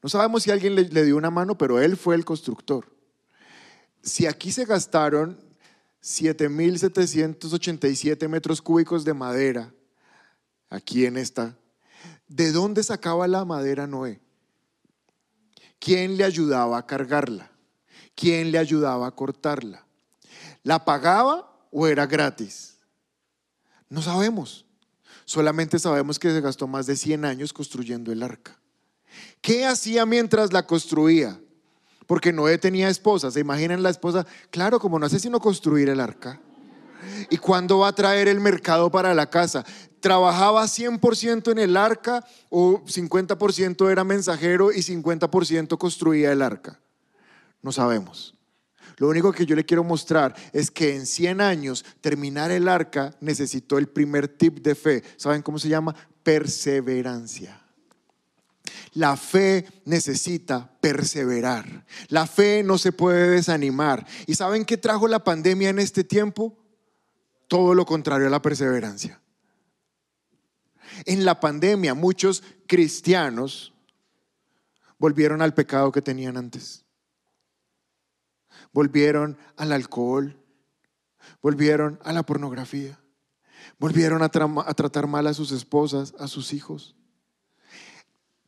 No 0.04 0.08
sabemos 0.10 0.42
si 0.42 0.50
alguien 0.50 0.74
le, 0.74 0.84
dio 0.84 1.16
una 1.16 1.30
mano, 1.30 1.56
pero 1.56 1.80
él 1.80 1.96
fue 1.96 2.14
el 2.14 2.26
constructor. 2.26 2.84
Si 4.02 4.26
aquí 4.26 4.52
se 4.52 4.66
gastaron 4.66 5.40
7.787 6.02 8.28
metros 8.28 8.60
cúbicos 8.60 9.06
de 9.06 9.14
madera, 9.14 9.72
aquí 10.68 11.06
en 11.06 11.16
esta, 11.16 11.56
¿de 12.28 12.52
dónde 12.52 12.82
sacaba 12.82 13.26
la 13.26 13.46
madera 13.46 13.86
Noé? 13.86 14.20
¿Quién 15.78 16.18
le 16.18 16.24
ayudaba 16.24 16.76
a 16.76 16.84
cargarla? 16.84 17.50
¿Quién 18.14 18.52
le 18.52 18.58
ayudaba 18.58 19.06
a 19.06 19.12
cortarla? 19.12 19.86
¿La 20.64 20.84
pagaba 20.84 21.50
o 21.70 21.86
era 21.86 22.04
gratis? 22.04 22.76
No 23.88 24.02
sabemos. 24.02 24.66
Solamente 25.24 25.78
sabemos 25.78 26.18
que 26.18 26.30
se 26.30 26.42
gastó 26.42 26.66
más 26.66 26.84
de 26.84 26.94
100 26.94 27.24
años 27.24 27.54
construyendo 27.54 28.12
el 28.12 28.22
arca. 28.22 28.60
¿Qué 29.40 29.66
hacía 29.66 30.06
mientras 30.06 30.52
la 30.52 30.66
construía? 30.66 31.40
Porque 32.06 32.32
Noé 32.32 32.58
tenía 32.58 32.88
esposa. 32.88 33.30
¿Se 33.30 33.40
imaginan 33.40 33.82
la 33.82 33.90
esposa? 33.90 34.26
Claro, 34.50 34.78
como 34.78 34.98
no 34.98 35.06
hace 35.06 35.18
sino 35.18 35.40
construir 35.40 35.88
el 35.88 36.00
arca. 36.00 36.40
¿Y 37.30 37.38
cuándo 37.38 37.78
va 37.78 37.88
a 37.88 37.94
traer 37.94 38.28
el 38.28 38.40
mercado 38.40 38.90
para 38.90 39.14
la 39.14 39.28
casa? 39.28 39.64
¿Trabajaba 40.00 40.64
100% 40.64 41.52
en 41.52 41.58
el 41.58 41.76
arca 41.76 42.24
o 42.50 42.82
50% 42.84 43.90
era 43.90 44.04
mensajero 44.04 44.72
y 44.72 44.80
50% 44.80 45.78
construía 45.78 46.32
el 46.32 46.42
arca? 46.42 46.80
No 47.62 47.72
sabemos. 47.72 48.34
Lo 48.98 49.08
único 49.08 49.32
que 49.32 49.46
yo 49.46 49.56
le 49.56 49.64
quiero 49.64 49.82
mostrar 49.82 50.34
es 50.52 50.70
que 50.70 50.94
en 50.94 51.06
100 51.06 51.40
años 51.40 51.84
terminar 52.00 52.50
el 52.50 52.68
arca 52.68 53.16
necesitó 53.20 53.78
el 53.78 53.88
primer 53.88 54.28
tip 54.28 54.60
de 54.60 54.74
fe. 54.74 55.02
¿Saben 55.16 55.42
cómo 55.42 55.58
se 55.58 55.68
llama? 55.68 55.94
Perseverancia. 56.22 57.63
La 58.94 59.16
fe 59.16 59.66
necesita 59.84 60.70
perseverar. 60.80 61.84
La 62.08 62.26
fe 62.26 62.62
no 62.62 62.78
se 62.78 62.92
puede 62.92 63.30
desanimar. 63.30 64.06
¿Y 64.26 64.36
saben 64.36 64.64
qué 64.64 64.76
trajo 64.76 65.08
la 65.08 65.24
pandemia 65.24 65.68
en 65.68 65.80
este 65.80 66.04
tiempo? 66.04 66.56
Todo 67.48 67.74
lo 67.74 67.84
contrario 67.84 68.28
a 68.28 68.30
la 68.30 68.40
perseverancia. 68.40 69.20
En 71.06 71.24
la 71.24 71.40
pandemia 71.40 71.94
muchos 71.94 72.44
cristianos 72.68 73.74
volvieron 74.98 75.42
al 75.42 75.54
pecado 75.54 75.90
que 75.90 76.02
tenían 76.02 76.36
antes. 76.36 76.84
Volvieron 78.72 79.36
al 79.56 79.72
alcohol, 79.72 80.40
volvieron 81.42 81.98
a 82.04 82.12
la 82.12 82.22
pornografía, 82.22 83.00
volvieron 83.78 84.22
a, 84.22 84.28
tratar 84.28 85.06
mal 85.08 85.26
a 85.26 85.34
sus 85.34 85.50
esposas, 85.50 86.14
a 86.18 86.28
sus 86.28 86.52
hijos 86.52 86.94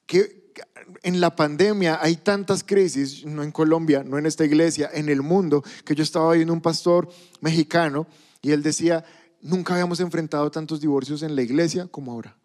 que 0.07 0.55
en 1.03 1.21
la 1.21 1.35
pandemia 1.35 1.99
hay 2.01 2.17
tantas 2.17 2.65
crisis, 2.65 3.25
no 3.25 3.43
en 3.43 3.53
Colombia, 3.53 4.05
no 4.05 4.19
en 4.19 4.27
esta 4.27 4.45
iglesia, 4.45 4.91
en 4.93 5.09
el 5.09 5.23
mundo, 5.23 5.63
que 5.85 5.95
yo 5.95 6.03
estaba 6.03 6.33
viendo 6.33 6.53
un 6.53 6.61
pastor 6.61 7.09
mexicano 7.41 8.07
y 8.41 8.53
él 8.53 8.63
decía, 8.63 9.05
nunca 9.41 9.75
habíamos 9.75 10.01
enfrentado 10.01 10.51
tantos 10.51 10.81
divorcios 10.81 11.23
en 11.23 11.35
la 11.35 11.43
iglesia 11.43 11.87
como 11.89 12.13
ahora. 12.13 12.37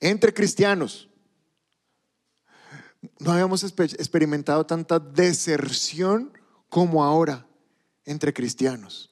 Entre 0.00 0.32
cristianos. 0.32 1.08
No 3.18 3.32
habíamos 3.32 3.64
experimentado 3.64 4.64
tanta 4.64 4.98
deserción 4.98 6.32
como 6.68 7.04
ahora 7.04 7.46
entre 8.04 8.32
cristianos. 8.32 9.11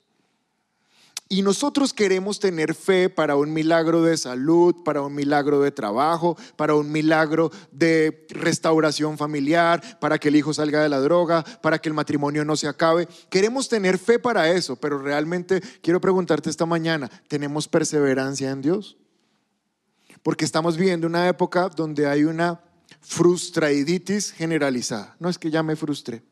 Y 1.32 1.42
nosotros 1.42 1.94
queremos 1.94 2.40
tener 2.40 2.74
fe 2.74 3.08
para 3.08 3.36
un 3.36 3.52
milagro 3.52 4.02
de 4.02 4.16
salud, 4.16 4.74
para 4.82 5.00
un 5.02 5.14
milagro 5.14 5.60
de 5.60 5.70
trabajo, 5.70 6.36
para 6.56 6.74
un 6.74 6.90
milagro 6.90 7.52
de 7.70 8.26
restauración 8.30 9.16
familiar, 9.16 10.00
para 10.00 10.18
que 10.18 10.26
el 10.26 10.34
hijo 10.34 10.52
salga 10.52 10.82
de 10.82 10.88
la 10.88 10.98
droga, 10.98 11.44
para 11.62 11.78
que 11.78 11.88
el 11.88 11.94
matrimonio 11.94 12.44
no 12.44 12.56
se 12.56 12.66
acabe. 12.66 13.06
Queremos 13.30 13.68
tener 13.68 13.96
fe 13.96 14.18
para 14.18 14.50
eso, 14.50 14.74
pero 14.74 14.98
realmente 14.98 15.60
quiero 15.82 16.00
preguntarte 16.00 16.50
esta 16.50 16.66
mañana, 16.66 17.08
¿tenemos 17.28 17.68
perseverancia 17.68 18.50
en 18.50 18.62
Dios? 18.62 18.96
Porque 20.24 20.44
estamos 20.44 20.76
viviendo 20.76 21.06
una 21.06 21.28
época 21.28 21.68
donde 21.68 22.08
hay 22.08 22.24
una 22.24 22.60
frustraiditis 23.02 24.32
generalizada. 24.32 25.14
No 25.20 25.28
es 25.28 25.38
que 25.38 25.52
ya 25.52 25.62
me 25.62 25.76
frustré 25.76 26.24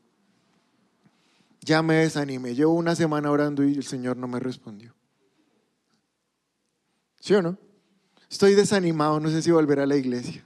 ya 1.61 1.83
me 1.83 1.95
desanimé. 1.97 2.55
Llevo 2.55 2.75
una 2.75 2.95
semana 2.95 3.31
orando 3.31 3.65
y 3.65 3.75
el 3.75 3.85
Señor 3.85 4.17
no 4.17 4.29
me 4.29 4.41
respondió. 4.41 4.95
¿Sí 7.21 7.35
o 7.35 7.43
no? 7.43 7.59
Estoy 8.31 8.55
desanimado, 8.55 9.21
no 9.21 9.31
sé 9.31 9.43
si 9.43 9.51
volver 9.51 9.81
a 9.81 9.87
la 9.87 9.97
iglesia. 9.97 10.45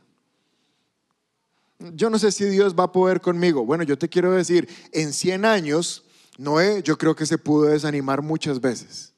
Yo 1.94 2.10
no 2.10 2.18
sé 2.18 2.30
si 2.30 2.44
Dios 2.44 2.74
va 2.78 2.84
a 2.84 2.92
poder 2.92 3.20
conmigo. 3.20 3.64
Bueno, 3.64 3.82
yo 3.82 3.98
te 3.98 4.08
quiero 4.08 4.32
decir, 4.32 4.68
en 4.92 5.12
100 5.12 5.44
años, 5.44 6.04
Noé 6.38 6.82
yo 6.82 6.96
creo 6.96 7.16
que 7.16 7.26
se 7.26 7.38
pudo 7.38 7.66
desanimar 7.66 8.22
muchas 8.22 8.60
veces. 8.60 9.14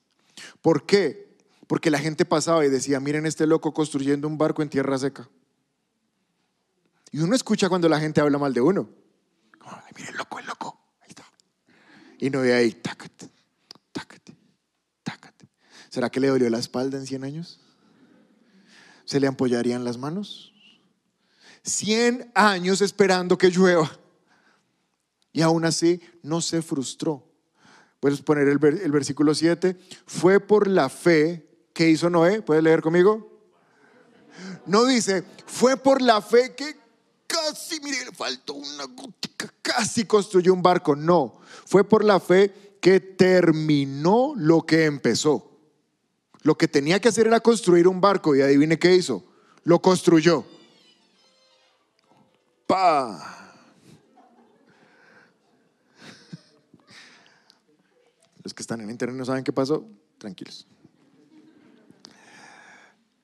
¿Por 0.62 0.86
qué? 0.86 1.36
Porque 1.66 1.90
la 1.90 1.98
gente 1.98 2.24
pasaba 2.24 2.64
y 2.64 2.70
decía, 2.70 3.00
miren 3.00 3.26
este 3.26 3.46
loco 3.46 3.74
construyendo 3.74 4.26
un 4.28 4.38
barco 4.38 4.62
en 4.62 4.70
tierra 4.70 4.98
seca. 4.98 5.28
Y 7.10 7.20
uno 7.20 7.34
escucha 7.34 7.68
cuando 7.68 7.88
la 7.88 8.00
gente 8.00 8.20
habla 8.20 8.38
mal 8.38 8.52
de 8.52 8.60
uno. 8.60 8.88
miren, 9.96 10.16
loco, 10.16 10.38
el 10.38 10.46
loco. 10.46 10.73
Y 12.24 12.30
no 12.30 12.40
ve 12.40 12.54
ahí, 12.54 12.72
tácate, 12.72 13.28
tácate, 13.92 14.34
tácate. 15.02 15.46
¿Será 15.90 16.08
que 16.08 16.20
le 16.20 16.28
dolió 16.28 16.48
la 16.48 16.58
espalda 16.58 16.96
en 16.96 17.06
100 17.06 17.22
años? 17.22 17.60
¿Se 19.04 19.20
le 19.20 19.26
ampollarían 19.26 19.84
las 19.84 19.98
manos? 19.98 20.54
100 21.64 22.32
años 22.34 22.80
esperando 22.80 23.36
que 23.36 23.50
llueva. 23.50 23.94
Y 25.34 25.42
aún 25.42 25.66
así 25.66 26.00
no 26.22 26.40
se 26.40 26.62
frustró. 26.62 27.30
Puedes 28.00 28.22
poner 28.22 28.48
el, 28.48 28.56
versículo 28.58 29.34
7. 29.34 29.76
Fue 30.06 30.40
por 30.40 30.66
la 30.66 30.88
fe 30.88 31.46
que 31.74 31.90
hizo 31.90 32.08
Noé. 32.08 32.40
¿Puedes 32.40 32.64
leer 32.64 32.80
conmigo? 32.80 33.38
No 34.64 34.86
dice, 34.86 35.24
fue 35.44 35.76
por 35.76 36.00
la 36.00 36.22
fe 36.22 36.54
que 36.54 36.74
casi, 37.26 37.80
mire, 37.80 38.12
faltó 38.14 38.54
una 38.54 38.84
gotica, 38.84 39.33
casi 39.62 40.04
construyó 40.04 40.52
un 40.52 40.62
barco. 40.62 40.96
No, 40.96 41.38
fue 41.66 41.84
por 41.84 42.04
la 42.04 42.20
fe 42.20 42.76
que 42.80 43.00
terminó 43.00 44.34
lo 44.36 44.62
que 44.62 44.84
empezó. 44.84 45.50
Lo 46.42 46.56
que 46.56 46.68
tenía 46.68 47.00
que 47.00 47.08
hacer 47.08 47.26
era 47.26 47.40
construir 47.40 47.88
un 47.88 48.00
barco 48.00 48.36
y 48.36 48.42
adivine 48.42 48.78
qué 48.78 48.94
hizo. 48.94 49.24
Lo 49.62 49.80
construyó. 49.80 50.44
Pa. 52.66 53.18
Los 58.42 58.52
que 58.52 58.62
están 58.62 58.82
en 58.82 58.90
internet 58.90 59.16
no 59.16 59.24
saben 59.24 59.42
qué 59.42 59.52
pasó, 59.52 59.86
tranquilos. 60.18 60.66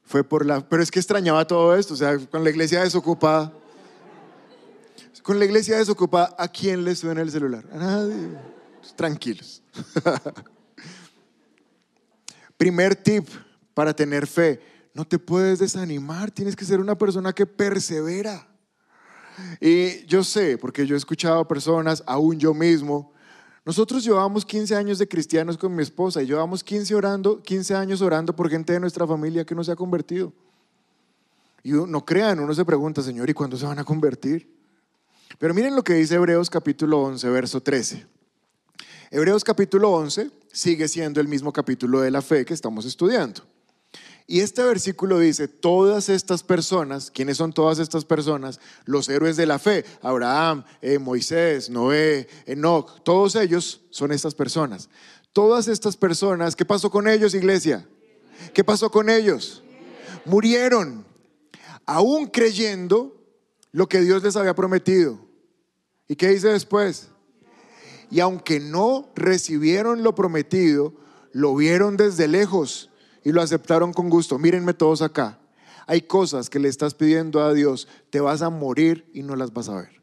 Fue 0.04 0.24
por 0.24 0.46
la, 0.46 0.66
pero 0.66 0.82
es 0.82 0.90
que 0.90 0.98
extrañaba 0.98 1.46
todo 1.46 1.76
esto, 1.76 1.94
o 1.94 1.96
sea, 1.96 2.18
con 2.18 2.42
la 2.42 2.50
iglesia 2.50 2.82
desocupada. 2.82 3.52
Con 5.22 5.38
la 5.38 5.44
iglesia 5.44 5.76
desocupada, 5.76 6.34
¿a 6.38 6.48
quién 6.48 6.84
le 6.84 6.94
suena 6.94 7.20
el 7.22 7.30
celular? 7.30 7.64
A 7.72 7.76
nadie. 7.76 8.38
Tranquilos. 8.96 9.62
Primer 12.56 12.94
tip 12.94 13.28
para 13.74 13.94
tener 13.94 14.26
fe. 14.26 14.60
No 14.92 15.06
te 15.06 15.18
puedes 15.18 15.58
desanimar, 15.58 16.30
tienes 16.30 16.56
que 16.56 16.64
ser 16.64 16.80
una 16.80 16.96
persona 16.96 17.32
que 17.32 17.46
persevera. 17.46 18.46
Y 19.60 20.04
yo 20.06 20.24
sé, 20.24 20.58
porque 20.58 20.86
yo 20.86 20.94
he 20.94 20.98
escuchado 20.98 21.40
a 21.40 21.48
personas, 21.48 22.02
aún 22.06 22.38
yo 22.38 22.52
mismo, 22.52 23.12
nosotros 23.64 24.02
llevamos 24.02 24.44
15 24.44 24.74
años 24.74 24.98
de 24.98 25.06
cristianos 25.06 25.56
con 25.56 25.74
mi 25.74 25.82
esposa 25.82 26.22
y 26.22 26.26
llevamos 26.26 26.64
15, 26.64 26.94
orando, 26.94 27.42
15 27.42 27.74
años 27.74 28.02
orando 28.02 28.34
por 28.34 28.50
gente 28.50 28.72
de 28.72 28.80
nuestra 28.80 29.06
familia 29.06 29.44
que 29.44 29.54
no 29.54 29.62
se 29.62 29.72
ha 29.72 29.76
convertido. 29.76 30.32
Y 31.62 31.72
no 31.72 32.04
crean, 32.04 32.40
uno 32.40 32.54
se 32.54 32.64
pregunta, 32.64 33.02
Señor, 33.02 33.28
¿y 33.28 33.34
cuándo 33.34 33.56
se 33.56 33.66
van 33.66 33.78
a 33.78 33.84
convertir? 33.84 34.59
Pero 35.40 35.54
miren 35.54 35.74
lo 35.74 35.82
que 35.82 35.94
dice 35.94 36.16
Hebreos 36.16 36.50
capítulo 36.50 37.00
11, 37.00 37.30
verso 37.30 37.62
13. 37.62 38.06
Hebreos 39.10 39.42
capítulo 39.42 39.90
11 39.90 40.30
sigue 40.52 40.86
siendo 40.86 41.18
el 41.18 41.28
mismo 41.28 41.50
capítulo 41.50 42.02
de 42.02 42.10
la 42.10 42.20
fe 42.20 42.44
que 42.44 42.52
estamos 42.52 42.84
estudiando. 42.84 43.40
Y 44.26 44.40
este 44.40 44.62
versículo 44.62 45.18
dice, 45.18 45.48
todas 45.48 46.10
estas 46.10 46.42
personas, 46.42 47.10
¿quiénes 47.10 47.38
son 47.38 47.54
todas 47.54 47.78
estas 47.78 48.04
personas? 48.04 48.60
Los 48.84 49.08
héroes 49.08 49.38
de 49.38 49.46
la 49.46 49.58
fe, 49.58 49.86
Abraham, 50.02 50.62
eh, 50.82 50.98
Moisés, 50.98 51.70
Noé, 51.70 52.28
Enoch, 52.44 53.02
todos 53.02 53.34
ellos 53.34 53.80
son 53.88 54.12
estas 54.12 54.34
personas. 54.34 54.90
Todas 55.32 55.68
estas 55.68 55.96
personas, 55.96 56.54
¿qué 56.54 56.66
pasó 56.66 56.90
con 56.90 57.08
ellos, 57.08 57.32
iglesia? 57.32 57.88
¿Qué 58.52 58.62
pasó 58.62 58.90
con 58.90 59.08
ellos? 59.08 59.62
Murieron, 60.26 61.06
aún 61.86 62.26
creyendo 62.26 63.16
lo 63.72 63.88
que 63.88 64.02
Dios 64.02 64.22
les 64.22 64.36
había 64.36 64.54
prometido. 64.54 65.29
¿Y 66.10 66.16
qué 66.16 66.28
dice 66.30 66.48
después? 66.48 67.08
Y 68.10 68.18
aunque 68.18 68.58
no 68.58 69.12
recibieron 69.14 70.02
lo 70.02 70.16
prometido, 70.16 70.92
lo 71.30 71.54
vieron 71.54 71.96
desde 71.96 72.26
lejos 72.26 72.90
y 73.22 73.30
lo 73.30 73.40
aceptaron 73.40 73.92
con 73.92 74.10
gusto. 74.10 74.36
Mírenme 74.36 74.74
todos 74.74 75.02
acá. 75.02 75.38
Hay 75.86 76.02
cosas 76.02 76.50
que 76.50 76.58
le 76.58 76.68
estás 76.68 76.94
pidiendo 76.94 77.40
a 77.40 77.54
Dios, 77.54 77.86
te 78.10 78.18
vas 78.18 78.42
a 78.42 78.50
morir 78.50 79.08
y 79.14 79.22
no 79.22 79.36
las 79.36 79.52
vas 79.52 79.68
a 79.68 79.76
ver. 79.76 80.02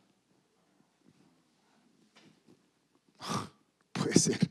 Puede 3.92 4.18
ser. 4.18 4.50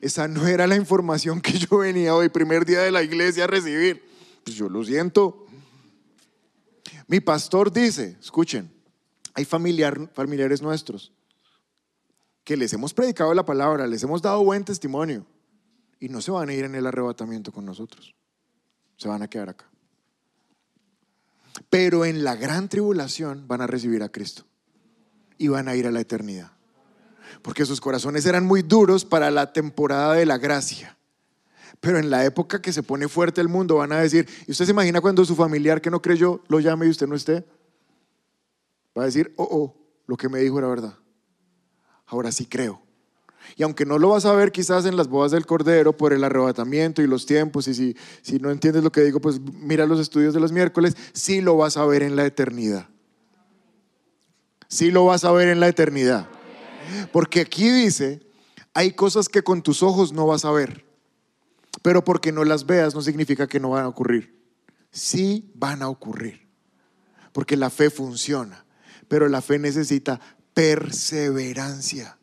Esa 0.00 0.26
no 0.26 0.44
era 0.44 0.66
la 0.66 0.74
información 0.74 1.40
que 1.40 1.56
yo 1.56 1.78
venía 1.78 2.16
hoy, 2.16 2.30
primer 2.30 2.66
día 2.66 2.80
de 2.80 2.90
la 2.90 3.04
iglesia, 3.04 3.44
a 3.44 3.46
recibir. 3.46 4.02
Pues 4.42 4.56
yo 4.56 4.68
lo 4.68 4.82
siento. 4.82 5.46
Mi 7.06 7.20
pastor 7.20 7.72
dice, 7.72 8.16
escuchen, 8.20 8.76
hay 9.38 9.44
familiar, 9.44 10.10
familiares 10.14 10.62
nuestros 10.62 11.12
que 12.42 12.56
les 12.56 12.72
hemos 12.72 12.92
predicado 12.92 13.32
la 13.34 13.44
palabra, 13.44 13.86
les 13.86 14.02
hemos 14.02 14.20
dado 14.20 14.42
buen 14.42 14.64
testimonio 14.64 15.24
y 16.00 16.08
no 16.08 16.20
se 16.20 16.32
van 16.32 16.48
a 16.48 16.54
ir 16.54 16.64
en 16.64 16.74
el 16.74 16.84
arrebatamiento 16.84 17.52
con 17.52 17.64
nosotros. 17.64 18.16
Se 18.96 19.06
van 19.06 19.22
a 19.22 19.28
quedar 19.30 19.50
acá. 19.50 19.70
Pero 21.70 22.04
en 22.04 22.24
la 22.24 22.34
gran 22.34 22.68
tribulación 22.68 23.46
van 23.46 23.60
a 23.60 23.68
recibir 23.68 24.02
a 24.02 24.08
Cristo 24.08 24.44
y 25.36 25.46
van 25.46 25.68
a 25.68 25.76
ir 25.76 25.86
a 25.86 25.92
la 25.92 26.00
eternidad. 26.00 26.50
Porque 27.40 27.64
sus 27.64 27.80
corazones 27.80 28.26
eran 28.26 28.44
muy 28.44 28.62
duros 28.62 29.04
para 29.04 29.30
la 29.30 29.52
temporada 29.52 30.14
de 30.14 30.26
la 30.26 30.38
gracia. 30.38 30.98
Pero 31.78 32.00
en 32.00 32.10
la 32.10 32.24
época 32.24 32.60
que 32.60 32.72
se 32.72 32.82
pone 32.82 33.06
fuerte 33.06 33.40
el 33.40 33.48
mundo 33.48 33.76
van 33.76 33.92
a 33.92 34.00
decir, 34.00 34.28
¿y 34.48 34.50
usted 34.50 34.64
se 34.64 34.72
imagina 34.72 35.00
cuando 35.00 35.24
su 35.24 35.36
familiar 35.36 35.80
que 35.80 35.92
no 35.92 36.02
creyó 36.02 36.42
lo 36.48 36.58
llame 36.58 36.86
y 36.86 36.90
usted 36.90 37.06
no 37.06 37.14
esté? 37.14 37.46
Va 38.98 39.04
a 39.04 39.06
decir, 39.06 39.32
oh, 39.36 39.48
oh, 39.50 39.76
lo 40.06 40.16
que 40.16 40.28
me 40.28 40.40
dijo 40.40 40.58
era 40.58 40.66
verdad. 40.66 40.98
Ahora 42.06 42.32
sí 42.32 42.46
creo. 42.46 42.82
Y 43.56 43.62
aunque 43.62 43.86
no 43.86 43.98
lo 43.98 44.10
vas 44.10 44.24
a 44.24 44.32
ver 44.32 44.50
quizás 44.50 44.84
en 44.86 44.96
las 44.96 45.08
bodas 45.08 45.30
del 45.30 45.46
Cordero 45.46 45.96
por 45.96 46.12
el 46.12 46.24
arrebatamiento 46.24 47.00
y 47.00 47.06
los 47.06 47.24
tiempos, 47.24 47.68
y 47.68 47.74
si, 47.74 47.96
si 48.22 48.38
no 48.38 48.50
entiendes 48.50 48.82
lo 48.82 48.92
que 48.92 49.02
digo, 49.02 49.20
pues 49.20 49.40
mira 49.40 49.86
los 49.86 50.00
estudios 50.00 50.34
de 50.34 50.40
los 50.40 50.52
miércoles, 50.52 50.96
sí 51.12 51.40
lo 51.40 51.56
vas 51.56 51.76
a 51.76 51.86
ver 51.86 52.02
en 52.02 52.16
la 52.16 52.26
eternidad. 52.26 52.88
Sí 54.68 54.90
lo 54.90 55.06
vas 55.06 55.24
a 55.24 55.32
ver 55.32 55.48
en 55.48 55.60
la 55.60 55.68
eternidad. 55.68 56.28
Porque 57.12 57.40
aquí 57.40 57.70
dice, 57.70 58.20
hay 58.74 58.92
cosas 58.92 59.28
que 59.28 59.42
con 59.42 59.62
tus 59.62 59.82
ojos 59.82 60.12
no 60.12 60.26
vas 60.26 60.44
a 60.44 60.50
ver, 60.50 60.84
pero 61.82 62.04
porque 62.04 62.32
no 62.32 62.44
las 62.44 62.66
veas 62.66 62.94
no 62.94 63.02
significa 63.02 63.46
que 63.46 63.60
no 63.60 63.70
van 63.70 63.84
a 63.84 63.88
ocurrir. 63.88 64.38
Sí 64.90 65.52
van 65.54 65.82
a 65.82 65.88
ocurrir, 65.88 66.48
porque 67.32 67.56
la 67.56 67.70
fe 67.70 67.90
funciona, 67.90 68.64
pero 69.08 69.28
la 69.28 69.40
fe 69.40 69.58
necesita 69.58 70.20
perseverancia. 70.54 72.16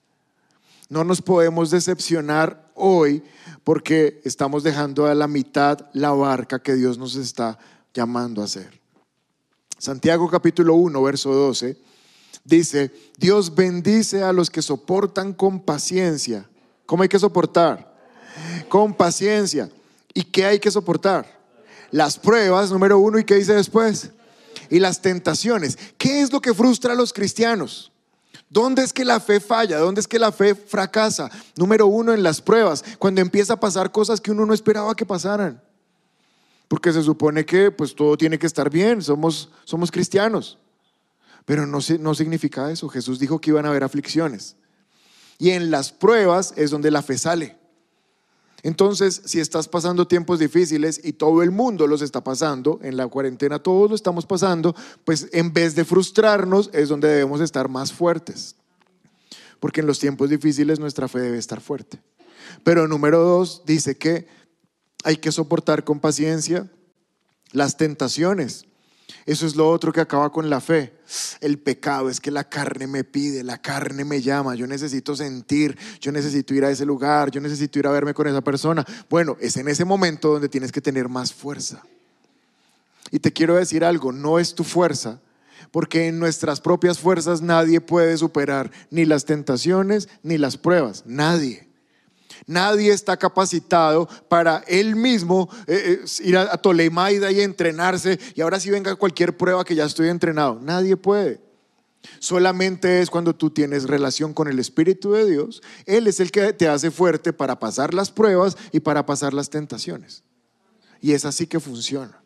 No 0.90 1.04
nos 1.04 1.22
podemos 1.22 1.72
decepcionar 1.72 2.72
hoy 2.76 3.24
porque 3.64 4.22
estamos 4.24 4.64
dejando 4.64 5.08
a 5.08 5.16
la 5.16 5.28
mitad 5.28 5.88
la 5.94 6.12
barca 6.12 6.60
que 6.60 6.76
Dios 6.76 6.98
nos 6.98 7.16
está 7.16 7.58
llamando 7.94 8.42
a 8.42 8.46
hacer. 8.46 8.80
Santiago 9.78 10.30
capítulo 10.30 10.76
1, 10.76 11.02
verso 11.02 11.34
12, 11.34 11.78
dice, 12.44 12.92
Dios 13.18 13.54
bendice 13.54 14.24
a 14.24 14.32
los 14.32 14.50
que 14.50 14.62
soportan 14.62 15.34
con 15.34 15.60
paciencia. 15.60 16.48
¿Cómo 16.86 17.04
hay 17.04 17.10
que 17.10 17.20
soportar? 17.20 17.94
Con 18.70 18.94
paciencia. 18.94 19.70
¿Y 20.14 20.24
qué 20.24 20.46
hay 20.46 20.60
que 20.60 20.72
soportar? 20.72 21.26
Las 21.92 22.18
pruebas, 22.18 22.72
número 22.72 23.00
uno, 23.00 23.20
¿y 23.20 23.24
qué 23.24 23.36
dice 23.36 23.54
después? 23.54 24.12
Y 24.70 24.80
las 24.80 25.02
tentaciones. 25.02 25.78
¿Qué 25.98 26.22
es 26.22 26.32
lo 26.32 26.42
que 26.42 26.54
frustra 26.54 26.94
a 26.94 26.96
los 26.96 27.14
cristianos? 27.14 27.92
¿Dónde 28.50 28.84
es 28.84 28.94
que 28.94 29.04
la 29.04 29.20
fe 29.20 29.40
falla? 29.40 29.80
¿Dónde 29.80 30.02
es 30.02 30.08
que 30.08 30.20
la 30.20 30.32
fe 30.32 30.56
fracasa? 30.56 31.30
Número 31.56 31.88
uno, 31.88 32.14
en 32.14 32.24
las 32.24 32.42
pruebas, 32.42 32.84
cuando 33.00 33.22
empieza 33.22 33.54
a 33.54 33.60
pasar 33.60 33.92
cosas 33.92 34.22
que 34.22 34.32
uno 34.32 34.46
no 34.46 34.54
esperaba 34.54 34.96
que 34.96 35.06
pasaran. 35.06 35.62
Porque 36.68 36.94
se 36.94 37.04
supone 37.04 37.46
que 37.46 37.72
pues 37.72 37.96
todo 37.96 38.18
tiene 38.18 38.40
que 38.40 38.48
estar 38.48 38.70
bien, 38.70 39.02
somos, 39.02 39.50
somos 39.66 39.92
cristianos. 39.92 40.58
Pero 41.46 41.66
no, 41.66 41.80
no 42.00 42.16
significa 42.16 42.72
eso. 42.72 42.90
Jesús 42.90 43.20
dijo 43.20 43.40
que 43.40 43.52
iban 43.52 43.66
a 43.66 43.70
haber 43.70 43.84
aflicciones. 43.84 44.56
Y 45.38 45.52
en 45.52 45.70
las 45.70 45.92
pruebas 45.92 46.54
es 46.56 46.72
donde 46.72 46.92
la 46.92 47.02
fe 47.02 47.18
sale. 47.18 47.58
Entonces, 48.66 49.22
si 49.26 49.40
estás 49.40 49.68
pasando 49.68 50.08
tiempos 50.08 50.40
difíciles 50.40 51.00
y 51.04 51.14
todo 51.14 51.44
el 51.44 51.52
mundo 51.52 51.86
los 51.86 52.02
está 52.02 52.24
pasando, 52.24 52.80
en 52.82 52.98
la 52.98 53.08
cuarentena 53.08 53.60
todos 53.60 53.92
lo 53.92 53.96
estamos 53.96 54.26
pasando, 54.26 54.76
pues 55.04 55.30
en 55.34 55.54
vez 55.54 55.76
de 55.76 55.86
frustrarnos 55.86 56.72
es 56.74 56.90
donde 56.90 57.10
debemos 57.10 57.42
estar 57.42 57.70
más 57.70 57.94
fuertes. 57.94 58.56
Porque 59.60 59.82
en 59.82 59.86
los 59.86 60.00
tiempos 60.00 60.32
difíciles 60.32 60.80
nuestra 60.80 61.08
fe 61.08 61.20
debe 61.20 61.38
estar 61.38 61.62
fuerte. 61.62 62.02
Pero 62.64 62.88
número 62.88 63.20
dos 63.20 63.62
dice 63.68 64.00
que 64.00 64.28
hay 65.04 65.18
que 65.18 65.32
soportar 65.32 65.84
con 65.84 66.00
paciencia 66.00 66.68
las 67.52 67.78
tentaciones. 67.78 68.66
Eso 69.26 69.48
es 69.48 69.56
lo 69.56 69.68
otro 69.70 69.92
que 69.92 70.02
acaba 70.02 70.32
con 70.32 70.50
la 70.50 70.62
fe. 70.62 70.94
El 71.42 71.58
pecado 71.58 72.10
es 72.10 72.20
que 72.20 72.30
la 72.30 72.44
carne 72.44 72.86
me 72.86 73.04
pide, 73.04 73.44
la 73.44 73.60
carne 73.60 74.06
me 74.06 74.22
llama, 74.22 74.54
yo 74.54 74.68
necesito 74.68 75.16
sentir, 75.16 75.78
yo 76.00 76.12
necesito 76.12 76.54
ir 76.54 76.64
a 76.64 76.70
ese 76.70 76.86
lugar, 76.86 77.32
yo 77.32 77.42
necesito 77.42 77.80
ir 77.80 77.88
a 77.88 77.92
verme 77.92 78.14
con 78.14 78.28
esa 78.28 78.42
persona. 78.42 78.86
Bueno, 79.10 79.36
es 79.40 79.58
en 79.58 79.68
ese 79.68 79.84
momento 79.84 80.32
donde 80.32 80.50
tienes 80.50 80.72
que 80.72 80.82
tener 80.82 81.10
más 81.10 81.34
fuerza. 81.34 81.84
Y 83.10 83.20
te 83.20 83.34
quiero 83.34 83.56
decir 83.56 83.84
algo, 83.84 84.12
no 84.12 84.38
es 84.38 84.54
tu 84.54 84.64
fuerza, 84.64 85.20
porque 85.72 86.08
en 86.08 86.20
nuestras 86.20 86.62
propias 86.62 87.00
fuerzas 87.00 87.42
nadie 87.42 87.82
puede 87.82 88.18
superar 88.18 88.72
ni 88.92 89.06
las 89.06 89.26
tentaciones 89.26 90.08
ni 90.22 90.38
las 90.38 90.58
pruebas, 90.58 91.04
nadie. 91.08 91.65
Nadie 92.48 92.92
está 92.92 93.18
capacitado 93.18 94.08
para 94.28 94.64
él 94.68 94.96
mismo 94.96 95.50
eh, 95.66 96.02
eh, 96.04 96.24
ir 96.24 96.38
a, 96.38 96.58
Tolemaida 96.58 97.32
y 97.32 97.42
entrenarse 97.42 98.20
y 98.36 98.42
ahora 98.42 98.60
si 98.60 98.70
venga 98.70 98.96
cualquier 98.96 99.36
prueba 99.36 99.66
que 99.66 99.76
ya 99.76 99.86
estoy 99.86 100.10
entrenado. 100.10 100.60
Nadie 100.62 100.96
puede. 100.96 101.42
Solamente 102.20 103.02
es 103.02 103.10
cuando 103.10 103.36
tú 103.36 103.50
tienes 103.50 103.86
relación 103.86 104.34
con 104.34 104.48
el 104.48 104.60
Espíritu 104.60 105.14
de 105.14 105.26
Dios. 105.26 105.64
Él 105.88 106.06
es 106.06 106.20
el 106.20 106.30
que 106.30 106.54
te 106.54 106.68
hace 106.68 106.92
fuerte 106.92 107.34
para 107.34 107.58
pasar 107.58 107.96
las 107.96 108.12
pruebas 108.12 108.56
y 108.72 108.80
para 108.80 109.08
pasar 109.08 109.34
las 109.34 109.50
tentaciones. 109.50 110.24
Y 111.02 111.14
es 111.14 111.26
así 111.26 111.48
que 111.48 111.60
funciona. 111.60 112.22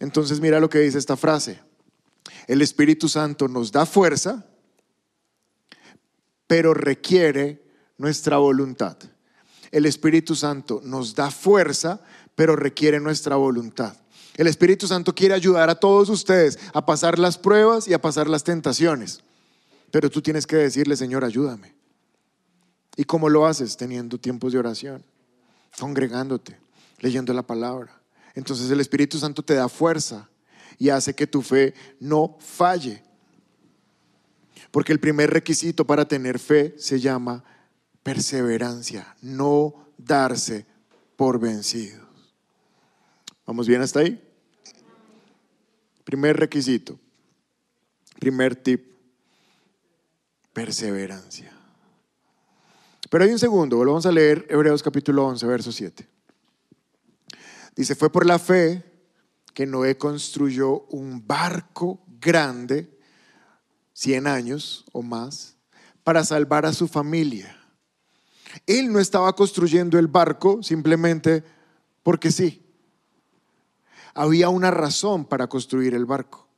Entonces 0.00 0.40
mira 0.40 0.60
lo 0.60 0.70
que 0.70 0.78
dice 0.78 0.96
esta 0.96 1.16
frase. 1.16 1.60
El 2.46 2.62
Espíritu 2.62 3.08
Santo 3.08 3.48
nos 3.48 3.70
da 3.70 3.84
fuerza, 3.84 4.46
pero 6.46 6.72
requiere 6.72 7.67
nuestra 7.98 8.38
voluntad. 8.38 8.96
El 9.70 9.84
Espíritu 9.84 10.34
Santo 10.34 10.80
nos 10.84 11.14
da 11.14 11.30
fuerza, 11.30 12.00
pero 12.34 12.56
requiere 12.56 13.00
nuestra 13.00 13.36
voluntad. 13.36 13.94
El 14.36 14.46
Espíritu 14.46 14.86
Santo 14.86 15.14
quiere 15.14 15.34
ayudar 15.34 15.68
a 15.68 15.74
todos 15.74 16.08
ustedes 16.08 16.58
a 16.72 16.86
pasar 16.86 17.18
las 17.18 17.36
pruebas 17.36 17.88
y 17.88 17.92
a 17.92 18.00
pasar 18.00 18.28
las 18.28 18.44
tentaciones. 18.44 19.20
Pero 19.90 20.10
tú 20.10 20.22
tienes 20.22 20.46
que 20.46 20.56
decirle, 20.56 20.96
Señor, 20.96 21.24
ayúdame. 21.24 21.74
¿Y 22.96 23.04
cómo 23.04 23.28
lo 23.28 23.46
haces? 23.46 23.76
Teniendo 23.76 24.18
tiempos 24.18 24.52
de 24.52 24.58
oración, 24.58 25.04
congregándote, 25.78 26.58
leyendo 27.00 27.32
la 27.32 27.42
palabra. 27.42 28.00
Entonces 28.34 28.70
el 28.70 28.80
Espíritu 28.80 29.18
Santo 29.18 29.42
te 29.42 29.54
da 29.54 29.68
fuerza 29.68 30.28
y 30.78 30.90
hace 30.90 31.14
que 31.14 31.26
tu 31.26 31.42
fe 31.42 31.74
no 31.98 32.36
falle. 32.40 33.02
Porque 34.70 34.92
el 34.92 35.00
primer 35.00 35.30
requisito 35.30 35.84
para 35.84 36.06
tener 36.06 36.38
fe 36.38 36.74
se 36.78 37.00
llama 37.00 37.42
perseverancia, 38.08 39.14
no 39.20 39.92
darse 39.98 40.64
por 41.14 41.38
vencidos. 41.38 42.08
¿Vamos 43.46 43.68
bien 43.68 43.82
hasta 43.82 44.00
ahí? 44.00 44.18
Primer 46.04 46.38
requisito, 46.38 46.98
primer 48.18 48.56
tip, 48.56 48.94
perseverancia. 50.54 51.52
Pero 53.10 53.24
hay 53.24 53.30
un 53.30 53.38
segundo, 53.38 53.76
volvamos 53.76 54.06
a 54.06 54.12
leer 54.12 54.46
Hebreos 54.48 54.82
capítulo 54.82 55.26
11, 55.26 55.46
verso 55.46 55.70
7. 55.70 56.08
Dice, 57.76 57.94
fue 57.94 58.10
por 58.10 58.24
la 58.24 58.38
fe 58.38 58.82
que 59.52 59.66
Noé 59.66 59.98
construyó 59.98 60.86
un 60.86 61.26
barco 61.26 62.02
grande, 62.18 62.88
100 63.92 64.26
años 64.26 64.86
o 64.92 65.02
más, 65.02 65.58
para 66.02 66.24
salvar 66.24 66.64
a 66.64 66.72
su 66.72 66.88
familia. 66.88 67.57
Él 68.66 68.92
no 68.92 68.98
estaba 68.98 69.34
construyendo 69.34 69.98
el 69.98 70.08
barco 70.08 70.62
simplemente 70.62 71.44
porque 72.02 72.32
sí. 72.32 72.64
Había 74.14 74.48
una 74.48 74.70
razón 74.70 75.24
para 75.24 75.46
construir 75.46 75.94
el 75.94 76.06
barco. 76.06 76.48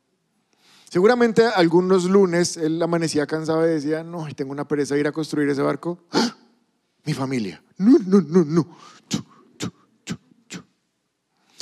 Seguramente 0.89 1.45
algunos 1.45 2.05
lunes 2.05 2.57
él 2.57 2.81
amanecía 2.81 3.25
cansado 3.25 3.65
y 3.65 3.71
decía, 3.71 4.03
no, 4.03 4.27
tengo 4.35 4.51
una 4.51 4.67
pereza 4.67 4.95
de 4.95 5.01
ir 5.01 5.07
a 5.07 5.11
construir 5.11 5.47
ese 5.49 5.61
barco. 5.61 5.99
¡Ah! 6.11 6.35
Mi 7.05 7.13
familia. 7.13 7.63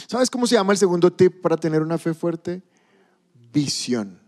¿Sabes 0.08 0.30
cómo 0.32 0.48
se 0.48 0.56
llama 0.56 0.74
el 0.74 0.80
segundo 0.80 1.14
tip 1.14 1.42
para 1.42 1.56
tener 1.56 1.84
una 1.84 2.00
fe 2.00 2.16
fuerte? 2.16 2.64
Visión. 3.52 4.20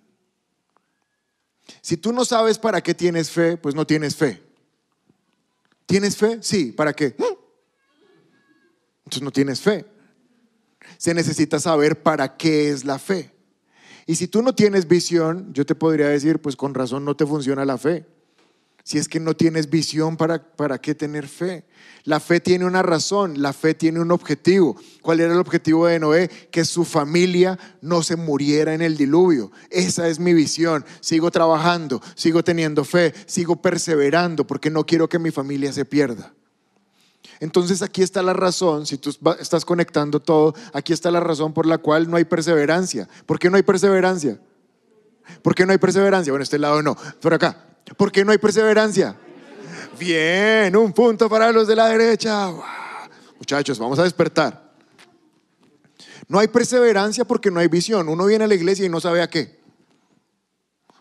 Si 1.82 1.98
tú 1.98 2.14
no 2.14 2.24
sabes 2.24 2.60
para 2.60 2.82
qué 2.82 2.94
tienes 2.94 3.32
fe, 3.32 3.58
pues 3.58 3.74
no 3.74 3.88
tienes 3.88 4.16
fe. 4.16 4.51
¿Tienes 5.92 6.16
fe? 6.16 6.38
Sí. 6.42 6.72
¿Para 6.72 6.94
qué? 6.94 7.16
Entonces 9.04 9.22
no 9.22 9.32
tienes 9.32 9.60
fe. 9.60 9.86
Se 10.98 11.14
necesita 11.14 11.60
saber 11.60 12.02
para 12.02 12.38
qué 12.38 12.70
es 12.70 12.86
la 12.86 12.98
fe. 12.98 13.34
Y 14.06 14.16
si 14.16 14.30
tú 14.30 14.42
no 14.42 14.56
tienes 14.56 14.88
visión, 14.88 15.54
yo 15.54 15.66
te 15.66 15.76
podría 15.76 16.08
decir, 16.08 16.42
pues 16.42 16.56
con 16.56 16.74
razón 16.74 17.04
no 17.04 17.18
te 17.18 17.26
funciona 17.26 17.66
la 17.66 17.78
fe. 17.78 18.06
Si 18.84 18.98
es 18.98 19.08
que 19.08 19.20
no 19.20 19.36
tienes 19.36 19.70
visión, 19.70 20.18
¿para, 20.18 20.42
¿para 20.42 20.80
qué 20.80 20.96
tener 20.96 21.28
fe? 21.28 21.66
La 22.04 22.20
fe 22.20 22.40
tiene 22.40 22.66
una 22.66 22.82
razón, 22.82 23.42
la 23.42 23.54
fe 23.54 23.76
tiene 23.76 24.00
un 24.00 24.12
objetivo. 24.12 24.76
¿Cuál 25.02 25.20
era 25.20 25.34
el 25.34 25.40
objetivo 25.40 25.86
de 25.86 26.00
Noé? 26.00 26.30
Que 26.50 26.66
su 26.66 26.84
familia 26.84 27.60
no 27.82 28.02
se 28.02 28.16
muriera 28.16 28.74
en 28.74 28.82
el 28.82 28.98
diluvio. 28.98 29.52
Esa 29.70 30.08
es 30.08 30.20
mi 30.20 30.34
visión. 30.34 30.84
Sigo 31.00 31.30
trabajando, 31.30 32.02
sigo 32.16 32.44
teniendo 32.44 32.84
fe, 32.84 33.14
sigo 33.28 33.62
perseverando 33.62 34.48
porque 34.48 34.72
no 34.72 34.86
quiero 34.86 35.08
que 35.08 35.20
mi 35.20 35.32
familia 35.32 35.72
se 35.72 35.86
pierda. 35.86 36.34
Entonces 37.40 37.82
aquí 37.82 38.04
está 38.04 38.22
la 38.22 38.34
razón, 38.34 38.86
si 38.86 38.98
tú 38.98 39.16
estás 39.40 39.66
conectando 39.66 40.20
todo, 40.20 40.54
aquí 40.74 40.94
está 40.94 41.10
la 41.10 41.20
razón 41.20 41.54
por 41.54 41.66
la 41.66 41.80
cual 41.80 42.10
no 42.10 42.18
hay 42.18 42.24
perseverancia. 42.24 43.10
¿Por 43.26 43.40
qué 43.40 43.50
no 43.50 43.58
hay 43.58 43.64
perseverancia? 43.64 44.40
¿Por 45.42 45.56
qué 45.56 45.66
no 45.66 45.72
hay 45.72 45.80
perseverancia? 45.80 46.32
Bueno, 46.32 46.44
este 46.44 46.60
lado 46.60 46.84
no, 46.84 46.96
por 47.20 47.34
acá. 47.34 47.71
¿Por 47.98 48.12
qué 48.12 48.24
no 48.24 48.32
hay 48.32 48.38
perseverancia? 48.38 49.16
Bien, 50.00 50.76
un 50.76 50.94
punto 50.94 51.30
para 51.30 51.52
los 51.52 51.68
de 51.68 51.76
la 51.76 51.88
derecha. 51.88 52.52
Muchachos, 53.38 53.78
vamos 53.78 54.00
a 54.00 54.04
despertar. 54.04 54.72
No 56.28 56.40
hay 56.40 56.48
perseverancia 56.48 57.26
porque 57.26 57.52
no 57.52 57.60
hay 57.60 57.68
visión. 57.68 58.08
Uno 58.08 58.26
viene 58.26 58.46
a 58.46 58.48
la 58.48 58.56
iglesia 58.56 58.86
y 58.86 58.90
no 58.90 59.00
sabe 59.00 59.22
a 59.22 59.30
qué. 59.30 59.60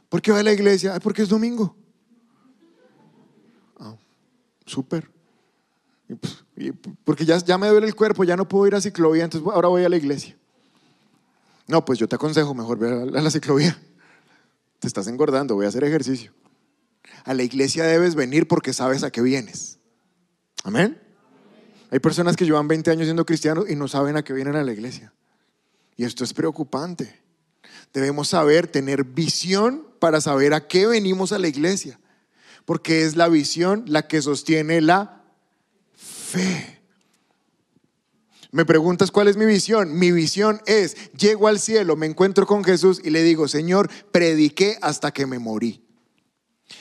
¿Por 0.08 0.20
qué 0.20 0.32
va 0.32 0.40
a 0.40 0.42
la 0.42 0.52
iglesia? 0.52 0.98
Porque 1.00 1.22
es 1.22 1.28
domingo. 1.28 1.76
Ah, 3.78 3.94
súper. 4.66 5.08
Pues, 6.18 6.44
porque 7.04 7.24
ya, 7.24 7.58
me 7.58 7.68
duele 7.68 7.86
el 7.86 7.94
cuerpo, 7.94 8.24
ya 8.24 8.36
no 8.36 8.48
puedo 8.48 8.66
ir 8.66 8.74
a 8.74 8.80
ciclovía, 8.80 9.24
entonces 9.24 9.48
ahora 9.52 9.68
voy 9.68 9.84
a 9.84 9.88
la 9.88 9.96
iglesia. 9.96 10.36
No, 11.66 11.84
pues 11.84 11.98
yo 11.98 12.08
te 12.08 12.16
aconsejo 12.16 12.52
mejor 12.52 12.78
ver 12.78 12.92
a 12.92 13.22
la 13.22 13.30
ciclovía. 13.30 13.78
Te 14.80 14.88
estás 14.88 15.06
engordando, 15.06 15.54
voy 15.54 15.66
a 15.66 15.68
hacer 15.68 15.84
ejercicio. 15.84 16.32
A 17.24 17.34
la 17.34 17.42
iglesia 17.42 17.84
debes 17.84 18.14
venir 18.14 18.48
porque 18.48 18.72
sabes 18.72 19.02
a 19.02 19.10
qué 19.10 19.20
vienes. 19.20 19.78
Amén. 20.64 21.00
Hay 21.90 21.98
personas 21.98 22.36
que 22.36 22.44
llevan 22.44 22.68
20 22.68 22.90
años 22.90 23.04
siendo 23.04 23.26
cristianos 23.26 23.68
y 23.68 23.76
no 23.76 23.88
saben 23.88 24.16
a 24.16 24.22
qué 24.22 24.32
vienen 24.32 24.56
a 24.56 24.62
la 24.62 24.72
iglesia. 24.72 25.12
Y 25.96 26.04
esto 26.04 26.24
es 26.24 26.32
preocupante. 26.32 27.20
Debemos 27.92 28.28
saber, 28.28 28.68
tener 28.68 29.04
visión 29.04 29.86
para 29.98 30.20
saber 30.20 30.54
a 30.54 30.68
qué 30.68 30.86
venimos 30.86 31.32
a 31.32 31.38
la 31.38 31.48
iglesia. 31.48 31.98
Porque 32.64 33.04
es 33.04 33.16
la 33.16 33.28
visión 33.28 33.84
la 33.86 34.06
que 34.06 34.22
sostiene 34.22 34.80
la 34.80 35.24
fe. 35.96 36.80
Me 38.52 38.64
preguntas 38.64 39.10
cuál 39.10 39.28
es 39.28 39.36
mi 39.36 39.44
visión. 39.44 39.98
Mi 39.98 40.12
visión 40.12 40.60
es, 40.66 41.12
llego 41.12 41.48
al 41.48 41.60
cielo, 41.60 41.96
me 41.96 42.06
encuentro 42.06 42.46
con 42.46 42.64
Jesús 42.64 43.00
y 43.02 43.10
le 43.10 43.22
digo, 43.22 43.48
Señor, 43.48 43.90
prediqué 44.12 44.78
hasta 44.82 45.12
que 45.12 45.26
me 45.26 45.38
morí. 45.38 45.84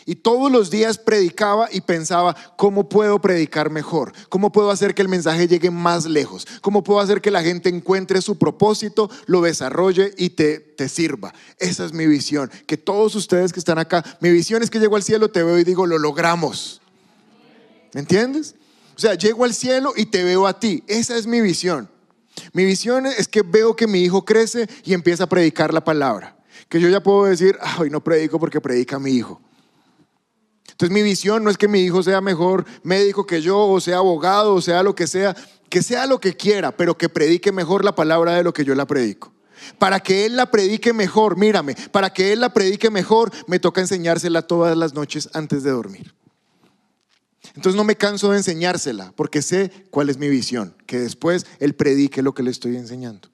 Y 0.06 0.16
todos 0.16 0.52
los 0.52 0.70
días 0.70 0.98
predicaba 0.98 1.70
y 1.72 1.82
pensaba, 1.82 2.36
¿cómo 2.58 2.90
puedo 2.90 3.20
predicar 3.22 3.70
mejor? 3.70 4.14
¿Cómo 4.30 4.52
puedo 4.52 4.72
hacer 4.72 4.96
que 4.96 5.02
el 5.02 5.08
mensaje 5.08 5.48
llegue 5.48 5.72
más 5.72 6.06
lejos? 6.06 6.48
¿Cómo 6.62 6.84
puedo 6.84 7.00
hacer 7.00 7.22
que 7.22 7.32
la 7.32 7.44
gente 7.44 7.70
encuentre 7.70 8.22
su 8.22 8.38
propósito, 8.38 9.10
lo 9.28 9.42
desarrolle 9.42 10.14
y 10.18 10.32
te, 10.32 10.90
sirva? 10.90 11.34
Esa 11.60 11.86
es 11.86 11.94
mi 11.94 12.08
visión. 12.08 12.50
Que 12.66 12.78
todos 12.78 13.16
ustedes 13.16 13.54
que 13.54 13.60
están 13.60 13.78
acá, 13.78 14.04
mi 14.20 14.32
visión 14.32 14.64
es 14.64 14.70
que 14.70 14.80
llego 14.80 14.96
al 14.96 15.04
cielo, 15.04 15.30
te 15.30 15.44
veo 15.44 15.60
y 15.60 15.64
digo, 15.64 15.86
lo 15.86 15.98
logramos. 15.98 16.82
¿Me 17.94 18.02
entiendes? 18.02 18.56
O 18.96 19.00
sea, 19.00 19.14
llego 19.14 19.44
al 19.44 19.54
cielo 19.54 19.94
y 19.96 20.08
te 20.08 20.24
veo 20.24 20.48
a 20.48 20.60
ti. 20.60 20.84
Esa 20.88 21.18
es 21.18 21.28
mi 21.28 21.42
visión. 21.42 21.90
Mi 22.54 22.66
visión 22.66 23.06
es 23.06 23.28
que 23.28 23.42
veo 23.42 23.76
que 23.76 23.88
mi 23.88 24.02
hijo 24.02 24.26
crece 24.26 24.68
y 24.84 24.94
empieza 24.94 25.26
a 25.26 25.30
predicar 25.30 25.74
la 25.74 25.84
palabra. 25.84 26.36
Que 26.68 26.80
yo 26.80 26.90
ya 26.90 27.02
puedo 27.02 27.26
decir, 27.26 27.58
hoy 27.78 27.90
no 27.90 28.04
predico 28.04 28.40
porque 28.40 28.62
predica 28.62 29.00
mi 29.00 29.12
hijo. 29.12 29.42
Entonces 30.80 30.94
mi 30.94 31.04
visión 31.04 31.44
no 31.44 31.50
es 31.50 31.58
que 31.58 31.68
mi 31.68 31.82
hijo 31.82 32.02
sea 32.02 32.22
mejor 32.22 32.64
médico 32.84 33.26
que 33.26 33.42
yo, 33.42 33.68
o 33.68 33.82
sea 33.82 33.98
abogado, 33.98 34.56
o 34.56 34.62
sea 34.62 34.82
lo 34.82 34.96
que 34.96 35.08
sea, 35.08 35.36
que 35.68 35.84
sea 35.84 36.08
lo 36.08 36.22
que 36.22 36.38
quiera, 36.38 36.72
pero 36.72 36.98
que 36.98 37.10
predique 37.10 37.52
mejor 37.52 37.84
la 37.84 37.96
palabra 37.96 38.36
de 38.36 38.44
lo 38.46 38.54
que 38.54 38.64
yo 38.64 38.74
la 38.76 38.88
predico. 38.88 39.34
Para 39.78 40.00
que 40.00 40.26
él 40.26 40.38
la 40.38 40.50
predique 40.50 40.94
mejor, 40.94 41.36
mírame, 41.36 41.76
para 41.92 42.14
que 42.14 42.32
él 42.32 42.40
la 42.40 42.54
predique 42.54 42.90
mejor, 42.90 43.30
me 43.46 43.60
toca 43.60 43.82
enseñársela 43.82 44.42
todas 44.42 44.78
las 44.78 44.94
noches 44.94 45.28
antes 45.34 45.64
de 45.64 45.72
dormir. 45.72 46.16
Entonces 47.56 47.76
no 47.76 47.84
me 47.84 47.98
canso 47.98 48.32
de 48.32 48.38
enseñársela 48.38 49.12
porque 49.18 49.42
sé 49.42 49.74
cuál 49.92 50.10
es 50.10 50.18
mi 50.18 50.30
visión, 50.30 50.78
que 50.86 50.98
después 50.98 51.46
Él 51.60 51.76
predique 51.76 52.22
lo 52.22 52.34
que 52.34 52.44
le 52.44 52.52
estoy 52.52 52.78
enseñando. 52.78 53.28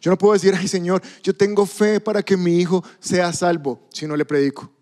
Yo 0.00 0.10
no 0.10 0.16
puedo 0.16 0.32
decir, 0.32 0.54
ay 0.58 0.68
Señor, 0.68 1.02
yo 1.22 1.36
tengo 1.36 1.66
fe 1.66 2.00
para 2.00 2.22
que 2.22 2.38
mi 2.38 2.58
hijo 2.60 2.82
sea 2.98 3.30
salvo 3.34 3.86
si 3.92 4.06
no 4.06 4.16
le 4.16 4.24
predico. 4.24 4.72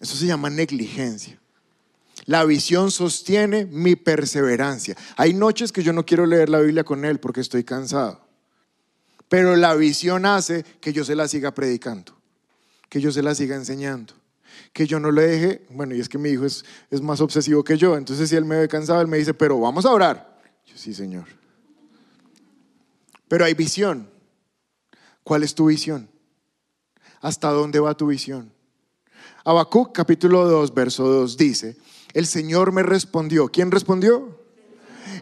Eso 0.00 0.16
se 0.16 0.26
llama 0.26 0.50
negligencia. 0.50 1.38
La 2.26 2.44
visión 2.44 2.90
sostiene 2.90 3.64
mi 3.66 3.96
perseverancia. 3.96 4.96
Hay 5.16 5.32
noches 5.34 5.72
que 5.72 5.82
yo 5.82 5.92
no 5.92 6.04
quiero 6.04 6.26
leer 6.26 6.48
la 6.48 6.60
Biblia 6.60 6.84
con 6.84 7.04
él 7.04 7.20
porque 7.20 7.40
estoy 7.40 7.64
cansado. 7.64 8.26
Pero 9.28 9.56
la 9.56 9.74
visión 9.74 10.26
hace 10.26 10.64
que 10.80 10.92
yo 10.92 11.04
se 11.04 11.14
la 11.14 11.28
siga 11.28 11.54
predicando, 11.54 12.16
que 12.88 13.00
yo 13.00 13.12
se 13.12 13.22
la 13.22 13.34
siga 13.34 13.56
enseñando 13.56 14.14
que 14.72 14.86
yo 14.86 15.00
no 15.00 15.10
le 15.10 15.22
deje, 15.22 15.66
bueno, 15.70 15.94
y 15.94 16.00
es 16.00 16.08
que 16.08 16.18
mi 16.18 16.30
hijo 16.30 16.44
es, 16.44 16.64
es 16.90 17.00
más 17.00 17.20
obsesivo 17.20 17.64
que 17.64 17.76
yo, 17.76 17.96
entonces 17.96 18.28
si 18.28 18.36
él 18.36 18.44
me 18.44 18.58
ve 18.58 18.68
cansado, 18.68 19.00
él 19.00 19.08
me 19.08 19.18
dice, 19.18 19.34
pero 19.34 19.58
vamos 19.58 19.84
a 19.84 19.90
orar. 19.90 20.40
Yo, 20.66 20.76
sí, 20.76 20.94
Señor. 20.94 21.26
Pero 23.28 23.44
hay 23.44 23.54
visión. 23.54 24.08
¿Cuál 25.22 25.42
es 25.42 25.54
tu 25.54 25.66
visión? 25.66 26.08
¿Hasta 27.20 27.50
dónde 27.50 27.80
va 27.80 27.96
tu 27.96 28.06
visión? 28.06 28.52
Habacuc 29.48 29.92
capítulo 29.92 30.46
2, 30.46 30.74
verso 30.74 31.08
2 31.08 31.38
dice, 31.38 31.78
el 32.12 32.26
Señor 32.26 32.70
me 32.70 32.82
respondió. 32.82 33.48
¿Quién 33.48 33.70
respondió? 33.70 34.38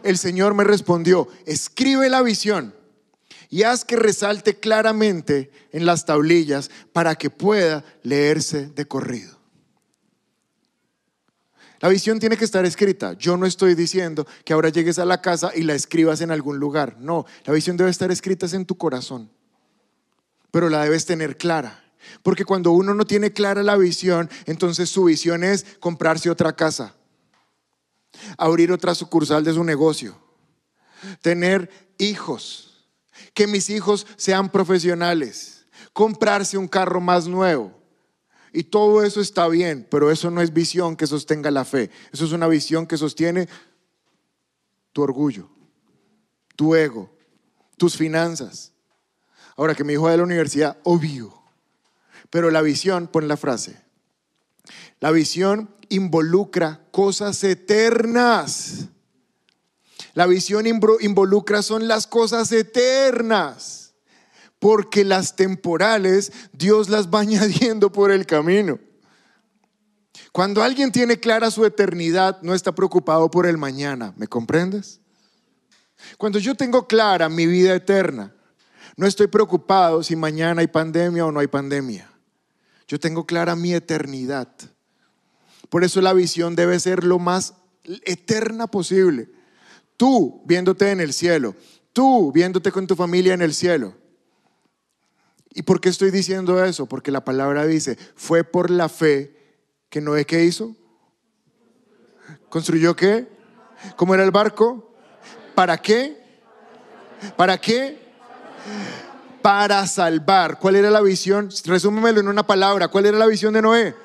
El 0.03 0.17
Señor 0.17 0.53
me 0.53 0.65
respondió, 0.65 1.29
escribe 1.45 2.09
la 2.09 2.21
visión 2.21 2.75
y 3.49 3.63
haz 3.63 3.85
que 3.85 3.95
resalte 3.95 4.59
claramente 4.59 5.49
en 5.71 5.85
las 5.85 6.05
tablillas 6.05 6.69
para 6.91 7.15
que 7.15 7.29
pueda 7.29 7.85
leerse 8.03 8.67
de 8.67 8.85
corrido. 8.85 9.39
La 11.79 11.87
visión 11.87 12.19
tiene 12.19 12.35
que 12.35 12.43
estar 12.43 12.65
escrita. 12.65 13.13
Yo 13.13 13.37
no 13.37 13.45
estoy 13.45 13.75
diciendo 13.75 14.27
que 14.43 14.51
ahora 14.51 14.67
llegues 14.67 14.99
a 14.99 15.05
la 15.05 15.21
casa 15.21 15.51
y 15.55 15.63
la 15.63 15.73
escribas 15.73 16.19
en 16.19 16.31
algún 16.31 16.57
lugar. 16.59 16.97
No, 16.99 17.25
la 17.45 17.53
visión 17.53 17.77
debe 17.77 17.91
estar 17.91 18.11
escrita 18.11 18.45
en 18.51 18.65
tu 18.65 18.75
corazón, 18.75 19.31
pero 20.51 20.69
la 20.69 20.83
debes 20.83 21.05
tener 21.05 21.37
clara. 21.37 21.86
Porque 22.23 22.45
cuando 22.45 22.71
uno 22.71 22.93
no 22.93 23.05
tiene 23.05 23.31
clara 23.31 23.63
la 23.63 23.77
visión, 23.77 24.29
entonces 24.45 24.89
su 24.89 25.05
visión 25.05 25.43
es 25.43 25.65
comprarse 25.79 26.29
otra 26.29 26.55
casa, 26.55 26.95
abrir 28.37 28.71
otra 28.71 28.95
sucursal 28.95 29.43
de 29.43 29.53
su 29.53 29.63
negocio, 29.63 30.17
tener 31.21 31.69
hijos 31.97 32.87
que 33.33 33.47
mis 33.47 33.69
hijos 33.69 34.07
sean 34.15 34.49
profesionales, 34.49 35.65
comprarse 35.93 36.57
un 36.57 36.67
carro 36.67 36.99
más 37.01 37.27
nuevo. 37.27 37.73
Y 38.53 38.63
todo 38.63 39.03
eso 39.03 39.21
está 39.21 39.47
bien, 39.47 39.85
pero 39.91 40.09
eso 40.09 40.31
no 40.31 40.41
es 40.41 40.51
visión 40.51 40.95
que 40.95 41.05
sostenga 41.05 41.51
la 41.51 41.65
fe. 41.65 41.91
Eso 42.11 42.25
es 42.25 42.31
una 42.31 42.47
visión 42.47 42.87
que 42.87 42.97
sostiene 42.97 43.47
tu 44.93 45.03
orgullo, 45.03 45.47
tu 46.55 46.73
ego, 46.73 47.15
tus 47.77 47.95
finanzas. 47.95 48.73
Ahora 49.55 49.75
que 49.75 49.83
mi 49.83 49.93
hijo 49.93 50.07
a 50.07 50.17
la 50.17 50.23
universidad, 50.23 50.77
obvio. 50.83 51.36
Pero 52.29 52.51
la 52.51 52.61
visión, 52.61 53.07
pon 53.07 53.27
la 53.27 53.37
frase. 53.37 53.81
La 54.99 55.11
visión 55.11 55.69
involucra 55.89 56.81
cosas 56.91 57.43
eternas. 57.43 58.87
La 60.13 60.25
visión 60.25 60.65
involucra 60.65 61.61
son 61.61 61.87
las 61.87 62.07
cosas 62.07 62.51
eternas, 62.51 63.93
porque 64.57 65.05
las 65.05 65.35
temporales 65.35 66.31
Dios 66.53 66.89
las 66.89 67.09
va 67.09 67.19
añadiendo 67.21 67.91
por 67.91 68.11
el 68.11 68.25
camino. 68.25 68.79
Cuando 70.31 70.63
alguien 70.63 70.91
tiene 70.91 71.19
clara 71.19 71.51
su 71.51 71.65
eternidad, 71.65 72.41
no 72.41 72.53
está 72.53 72.73
preocupado 72.73 73.29
por 73.29 73.45
el 73.45 73.57
mañana, 73.57 74.13
¿me 74.17 74.27
comprendes? 74.27 75.01
Cuando 76.17 76.39
yo 76.39 76.55
tengo 76.55 76.87
clara 76.87 77.29
mi 77.29 77.45
vida 77.47 77.73
eterna, 77.75 78.33
no 78.95 79.05
estoy 79.05 79.27
preocupado 79.27 80.01
si 80.03 80.15
mañana 80.15 80.61
hay 80.61 80.67
pandemia 80.67 81.25
o 81.25 81.31
no 81.31 81.39
hay 81.39 81.47
pandemia. 81.47 82.11
Yo 82.87 82.99
tengo 82.99 83.25
clara 83.25 83.55
mi 83.55 83.73
eternidad. 83.73 84.49
Por 85.69 85.83
eso 85.83 86.01
la 86.01 86.13
visión 86.13 86.55
debe 86.55 86.79
ser 86.79 87.03
lo 87.03 87.19
más 87.19 87.55
eterna 88.03 88.67
posible. 88.67 89.29
Tú 89.97 90.41
viéndote 90.45 90.91
en 90.91 91.01
el 91.01 91.13
cielo, 91.13 91.55
tú 91.91 92.31
viéndote 92.31 92.71
con 92.71 92.87
tu 92.87 92.95
familia 92.95 93.33
en 93.33 93.41
el 93.41 93.53
cielo. 93.53 93.95
¿Y 95.53 95.63
por 95.63 95.81
qué 95.81 95.89
estoy 95.89 96.11
diciendo 96.11 96.63
eso? 96.63 96.85
Porque 96.85 97.11
la 97.11 97.25
palabra 97.25 97.65
dice, 97.65 97.97
fue 98.15 98.43
por 98.43 98.69
la 98.69 98.89
fe 98.89 99.35
que 99.89 100.01
Noé 100.01 100.25
qué 100.25 100.45
hizo? 100.45 100.75
¿Construyó 102.49 102.95
qué? 102.95 103.27
¿Cómo 103.95 104.13
era 104.13 104.23
el 104.23 104.31
barco? 104.31 104.95
¿Para 105.55 105.77
qué? 105.77 106.21
¿Para 107.35 107.57
qué? 107.57 107.97
Para 109.47 109.87
salvar. 109.87 110.59
¿Cuál 110.59 110.75
era 110.75 110.91
la 110.91 110.99
visión? 110.99 111.49
Resúmemelo 111.63 112.19
en 112.19 112.27
una 112.27 112.45
palabra. 112.45 112.89
¿Cuál 112.89 113.05
era 113.05 113.17
la 113.17 113.27
visión 113.27 113.53
de 113.53 113.61
Noé? 113.61 113.95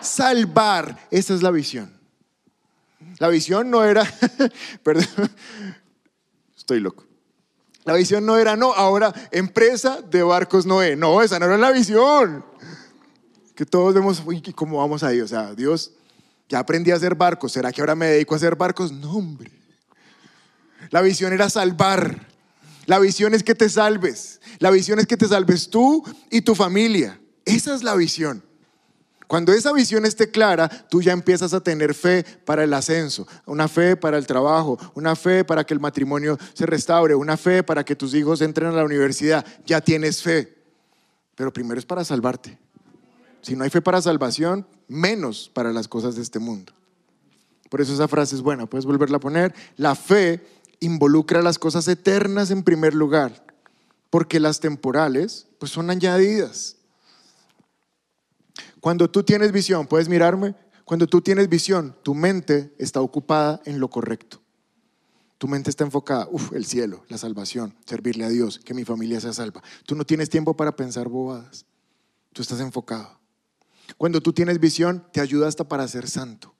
Salvar. 0.00 1.06
Esa 1.08 1.34
es 1.34 1.42
la 1.44 1.52
visión. 1.52 1.88
La 3.20 3.28
visión 3.28 3.70
no 3.70 3.84
era, 3.84 4.02
perdón, 4.82 5.06
estoy 6.56 6.80
loco. 6.80 7.04
La 7.84 7.94
visión 7.94 8.26
no 8.26 8.38
era, 8.38 8.56
no, 8.56 8.72
ahora 8.72 9.14
empresa 9.30 10.02
de 10.02 10.24
barcos 10.24 10.66
Noé. 10.66 10.96
No, 10.96 11.22
esa 11.22 11.38
no 11.38 11.46
era 11.46 11.58
la 11.58 11.70
visión. 11.70 12.44
Que 13.54 13.64
todos 13.64 13.94
vemos, 13.94 14.20
uy, 14.26 14.42
¿y 14.44 14.52
¿cómo 14.52 14.78
vamos 14.78 15.04
ahí? 15.04 15.20
O 15.20 15.28
sea, 15.28 15.54
Dios, 15.54 15.92
ya 16.48 16.58
aprendí 16.58 16.90
a 16.90 16.96
hacer 16.96 17.14
barcos. 17.14 17.52
¿Será 17.52 17.70
que 17.70 17.82
ahora 17.82 17.94
me 17.94 18.06
dedico 18.06 18.34
a 18.34 18.38
hacer 18.38 18.56
barcos? 18.56 18.90
No, 18.90 19.12
hombre. 19.12 19.48
La 20.90 21.02
visión 21.02 21.32
era 21.32 21.48
salvar. 21.50 22.26
La 22.86 22.98
visión 22.98 23.32
es 23.32 23.44
que 23.44 23.54
te 23.54 23.68
salves. 23.68 24.35
La 24.58 24.70
visión 24.70 24.98
es 24.98 25.06
que 25.06 25.16
te 25.16 25.28
salves 25.28 25.68
tú 25.70 26.02
y 26.30 26.42
tu 26.42 26.54
familia. 26.54 27.20
Esa 27.44 27.74
es 27.74 27.82
la 27.82 27.94
visión. 27.94 28.42
Cuando 29.26 29.52
esa 29.52 29.72
visión 29.72 30.04
esté 30.04 30.30
clara, 30.30 30.68
tú 30.68 31.02
ya 31.02 31.12
empiezas 31.12 31.52
a 31.52 31.60
tener 31.60 31.94
fe 31.94 32.24
para 32.44 32.62
el 32.62 32.72
ascenso, 32.72 33.26
una 33.44 33.66
fe 33.66 33.96
para 33.96 34.18
el 34.18 34.26
trabajo, 34.26 34.78
una 34.94 35.16
fe 35.16 35.44
para 35.44 35.64
que 35.64 35.74
el 35.74 35.80
matrimonio 35.80 36.38
se 36.54 36.64
restaure, 36.64 37.14
una 37.14 37.36
fe 37.36 37.64
para 37.64 37.84
que 37.84 37.96
tus 37.96 38.14
hijos 38.14 38.40
entren 38.40 38.68
a 38.68 38.72
la 38.72 38.84
universidad. 38.84 39.44
Ya 39.66 39.80
tienes 39.80 40.22
fe. 40.22 40.54
Pero 41.34 41.52
primero 41.52 41.78
es 41.78 41.86
para 41.86 42.04
salvarte. 42.04 42.58
Si 43.42 43.56
no 43.56 43.64
hay 43.64 43.70
fe 43.70 43.82
para 43.82 44.00
salvación, 44.00 44.66
menos 44.88 45.50
para 45.52 45.72
las 45.72 45.88
cosas 45.88 46.14
de 46.16 46.22
este 46.22 46.38
mundo. 46.38 46.72
Por 47.68 47.80
eso 47.80 47.92
esa 47.92 48.08
frase 48.08 48.36
es 48.36 48.42
buena, 48.42 48.66
puedes 48.66 48.86
volverla 48.86 49.16
a 49.16 49.20
poner. 49.20 49.54
La 49.76 49.94
fe 49.94 50.44
involucra 50.80 51.42
las 51.42 51.58
cosas 51.58 51.88
eternas 51.88 52.50
en 52.50 52.62
primer 52.62 52.94
lugar, 52.94 53.45
porque 54.10 54.40
las 54.40 54.60
temporales 54.60 55.48
pues 55.58 55.72
son 55.72 55.90
añadidas. 55.90 56.76
Cuando 58.80 59.10
tú 59.10 59.22
tienes 59.22 59.52
visión, 59.52 59.86
puedes 59.86 60.08
mirarme, 60.08 60.54
cuando 60.84 61.06
tú 61.06 61.20
tienes 61.20 61.48
visión, 61.48 61.96
tu 62.02 62.14
mente 62.14 62.74
está 62.78 63.00
ocupada 63.00 63.60
en 63.64 63.80
lo 63.80 63.90
correcto. 63.90 64.40
Tu 65.38 65.48
mente 65.48 65.68
está 65.68 65.84
enfocada, 65.84 66.28
uff, 66.30 66.52
el 66.52 66.64
cielo, 66.64 67.04
la 67.08 67.18
salvación, 67.18 67.74
servirle 67.84 68.24
a 68.24 68.28
Dios, 68.28 68.58
que 68.58 68.72
mi 68.72 68.84
familia 68.84 69.20
sea 69.20 69.32
salva. 69.32 69.62
Tú 69.84 69.94
no 69.94 70.04
tienes 70.04 70.30
tiempo 70.30 70.56
para 70.56 70.76
pensar 70.76 71.08
bobadas. 71.08 71.66
Tú 72.32 72.42
estás 72.42 72.60
enfocado. 72.60 73.18
Cuando 73.98 74.20
tú 74.20 74.32
tienes 74.32 74.60
visión, 74.60 75.04
te 75.12 75.20
ayuda 75.20 75.48
hasta 75.48 75.68
para 75.68 75.86
ser 75.88 76.08
santo. 76.08 76.55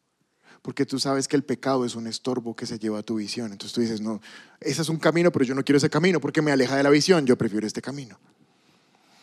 Porque 0.67 0.85
tú 0.85 0.99
sabes 0.99 1.29
que 1.29 1.37
el 1.37 1.45
pecado 1.45 1.85
es 1.85 1.95
un 1.95 2.09
estorbo 2.09 2.57
que 2.57 2.67
se 2.67 2.77
lleva 2.77 2.99
a 2.99 3.03
tu 3.05 3.15
visión. 3.15 3.53
Entonces 3.53 3.73
tú 3.73 3.83
dices, 3.83 4.01
no, 4.01 4.21
ese 4.61 4.83
es 4.83 4.89
un 4.89 4.97
camino, 4.97 5.31
pero 5.31 5.45
yo 5.45 5.55
no 5.55 5.63
quiero 5.63 5.77
ese 5.77 5.89
camino 5.89 6.21
porque 6.21 6.43
me 6.43 6.51
aleja 6.51 6.77
de 6.77 6.83
la 6.83 6.91
visión. 6.91 7.25
Yo 7.25 7.39
prefiero 7.39 7.69
este 7.69 7.81
camino. 7.81 8.19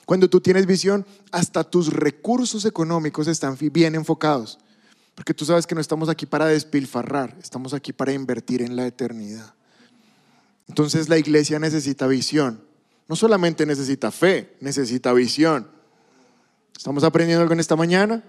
Cuando 0.06 0.30
tú 0.30 0.40
tienes 0.40 0.66
visión, 0.66 1.06
hasta 1.34 1.66
tus 1.66 1.92
recursos 1.92 2.64
económicos 2.64 3.28
están 3.28 3.58
bien 3.74 3.94
enfocados. 3.94 4.58
Porque 5.16 5.34
tú 5.34 5.44
sabes 5.44 5.68
que 5.68 5.76
no 5.76 5.82
estamos 5.82 6.08
aquí 6.08 6.26
para 6.26 6.46
despilfarrar, 6.46 7.36
estamos 7.42 7.74
aquí 7.74 7.92
para 7.92 8.14
invertir 8.14 8.62
en 8.62 8.78
la 8.78 8.88
eternidad. 8.88 9.54
Entonces 10.70 11.10
la 11.10 11.18
iglesia 11.18 11.60
necesita 11.60 12.08
visión. 12.08 12.64
No 13.10 13.18
solamente 13.18 13.66
necesita 13.66 14.12
fe, 14.12 14.56
necesita 14.62 15.12
visión. 15.12 15.68
¿Estamos 16.74 17.04
aprendiendo 17.04 17.42
algo 17.42 17.54
en 17.54 17.60
esta 17.60 17.76
mañana? 17.76 18.24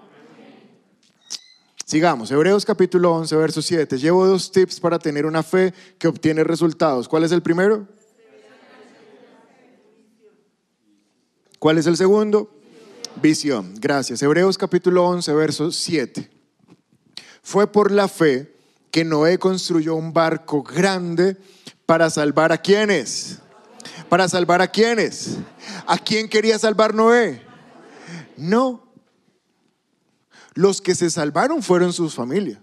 Sigamos, 1.95 2.29
Hebreos 2.33 2.65
capítulo 2.65 3.13
11, 3.13 3.37
verso 3.37 3.63
7. 3.63 3.99
Llevo 3.99 4.27
dos 4.27 4.51
tips 4.51 4.81
para 4.81 4.99
tener 4.99 5.27
una 5.27 5.45
fe 5.45 5.73
que 5.97 6.09
obtiene 6.09 6.43
resultados. 6.43 7.09
¿Cuál 7.09 7.23
es 7.23 7.31
el 7.31 7.41
primero? 7.41 7.87
¿Cuál 11.61 11.79
es 11.79 11.87
el 11.87 11.97
segundo? 11.97 12.51
Visión. 13.23 13.75
Gracias. 13.79 14.21
Hebreos 14.23 14.59
capítulo 14.59 15.07
11, 15.07 15.35
verso 15.35 15.71
7. 15.71 16.29
Fue 17.45 17.71
por 17.71 17.93
la 17.93 18.09
fe 18.09 18.53
que 18.91 19.05
Noé 19.05 19.39
construyó 19.39 19.95
un 19.95 20.13
barco 20.13 20.65
grande 20.65 21.37
para 21.87 22.11
salvar 22.11 22.51
a 22.51 22.59
quienes. 22.59 23.39
Para 24.09 24.29
salvar 24.29 24.61
a 24.63 24.67
quienes. 24.67 25.37
¿A 25.87 25.97
quién 25.99 26.29
quería 26.29 26.59
salvar 26.59 26.93
Noé? 26.93 27.41
No. 28.37 28.83
Los 30.55 30.81
que 30.81 30.95
se 30.95 31.11
salvaron 31.11 31.63
fueron 31.63 31.93
sus 31.93 32.15
familias. 32.15 32.59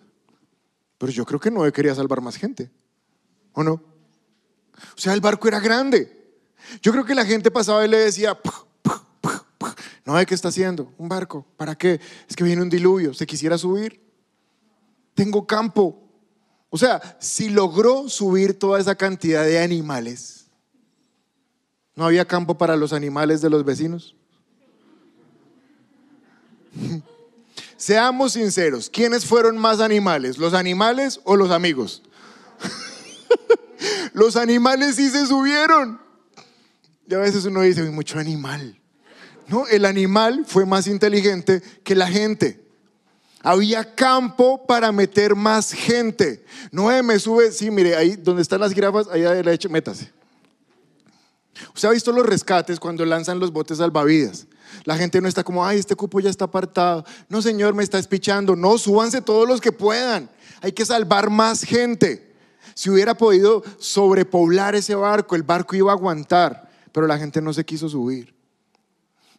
Pero 0.97 1.11
yo 1.11 1.25
creo 1.25 1.39
que 1.39 1.51
Noé 1.51 1.71
quería 1.71 1.93
salvar 1.93 2.21
más 2.21 2.37
gente. 2.37 2.71
¿O 3.53 3.63
no? 3.63 3.73
O 3.73 4.97
sea, 4.97 5.13
el 5.13 5.21
barco 5.21 5.47
era 5.47 5.59
grande. 5.59 6.17
Yo 6.81 6.91
creo 6.91 7.03
que 7.03 7.15
la 7.15 7.25
gente 7.25 7.51
pasaba 7.51 7.85
y 7.85 7.89
le 7.89 7.97
decía. 7.97 8.39
Noé, 10.05 10.25
¿qué 10.25 10.33
está 10.33 10.47
haciendo? 10.47 10.93
Un 10.97 11.09
barco. 11.09 11.45
¿Para 11.57 11.75
qué? 11.75 11.99
Es 12.29 12.35
que 12.35 12.43
viene 12.43 12.61
un 12.61 12.69
diluvio. 12.69 13.13
¿Se 13.13 13.27
quisiera 13.27 13.57
subir? 13.57 14.01
Tengo 15.13 15.45
campo. 15.45 16.01
O 16.69 16.77
sea, 16.77 17.17
si 17.19 17.49
logró 17.49 18.07
subir 18.07 18.57
toda 18.57 18.79
esa 18.79 18.95
cantidad 18.95 19.43
de 19.43 19.59
animales, 19.59 20.47
¿no 21.95 22.05
había 22.05 22.25
campo 22.25 22.57
para 22.57 22.77
los 22.77 22.93
animales 22.93 23.41
de 23.41 23.49
los 23.49 23.65
vecinos? 23.65 24.15
Seamos 27.81 28.33
sinceros, 28.33 28.91
¿quiénes 28.91 29.25
fueron 29.25 29.57
más 29.57 29.79
animales? 29.79 30.37
¿Los 30.37 30.53
animales 30.53 31.19
o 31.23 31.35
los 31.35 31.49
amigos? 31.49 32.03
los 34.13 34.35
animales 34.35 34.97
sí 34.97 35.09
se 35.09 35.25
subieron. 35.25 35.99
Y 37.07 37.15
a 37.15 37.17
veces 37.17 37.43
uno 37.45 37.61
dice, 37.61 37.81
"Uy, 37.81 37.89
mucho 37.89 38.19
animal. 38.19 38.79
No, 39.47 39.65
el 39.65 39.85
animal 39.85 40.45
fue 40.47 40.63
más 40.67 40.85
inteligente 40.85 41.63
que 41.83 41.95
la 41.95 42.05
gente. 42.05 42.63
Había 43.41 43.95
campo 43.95 44.63
para 44.67 44.91
meter 44.91 45.33
más 45.33 45.73
gente. 45.73 46.45
Noé 46.71 47.01
me 47.01 47.17
sube, 47.17 47.51
sí, 47.51 47.71
mire, 47.71 47.95
ahí 47.95 48.15
donde 48.15 48.43
están 48.43 48.59
las 48.59 48.75
jirafas, 48.75 49.07
allá 49.07 49.31
de 49.31 49.43
la 49.43 49.49
derecha, 49.49 49.69
métase. 49.69 50.11
Usted 51.73 51.87
ha 51.87 51.91
visto 51.91 52.11
los 52.11 52.27
rescates 52.27 52.79
cuando 52.79 53.03
lanzan 53.05 53.39
los 53.39 53.51
botes 53.51 53.79
salvavidas. 53.79 54.45
La 54.83 54.97
gente 54.97 55.21
no 55.21 55.27
está 55.27 55.43
como, 55.43 55.65
ay, 55.65 55.79
este 55.79 55.95
cupo 55.95 56.19
ya 56.19 56.29
está 56.29 56.45
apartado. 56.45 57.05
No, 57.29 57.41
señor, 57.41 57.73
me 57.73 57.83
está 57.83 57.99
espichando. 57.99 58.55
No, 58.55 58.77
súbanse 58.77 59.21
todos 59.21 59.47
los 59.47 59.61
que 59.61 59.71
puedan. 59.71 60.29
Hay 60.61 60.71
que 60.71 60.85
salvar 60.85 61.29
más 61.29 61.63
gente. 61.63 62.33
Si 62.73 62.89
hubiera 62.89 63.15
podido 63.15 63.63
sobrepoblar 63.79 64.75
ese 64.75 64.95
barco, 64.95 65.35
el 65.35 65.43
barco 65.43 65.75
iba 65.75 65.91
a 65.91 65.95
aguantar, 65.95 66.69
pero 66.91 67.07
la 67.07 67.17
gente 67.17 67.41
no 67.41 67.53
se 67.53 67.65
quiso 67.65 67.89
subir. 67.89 68.33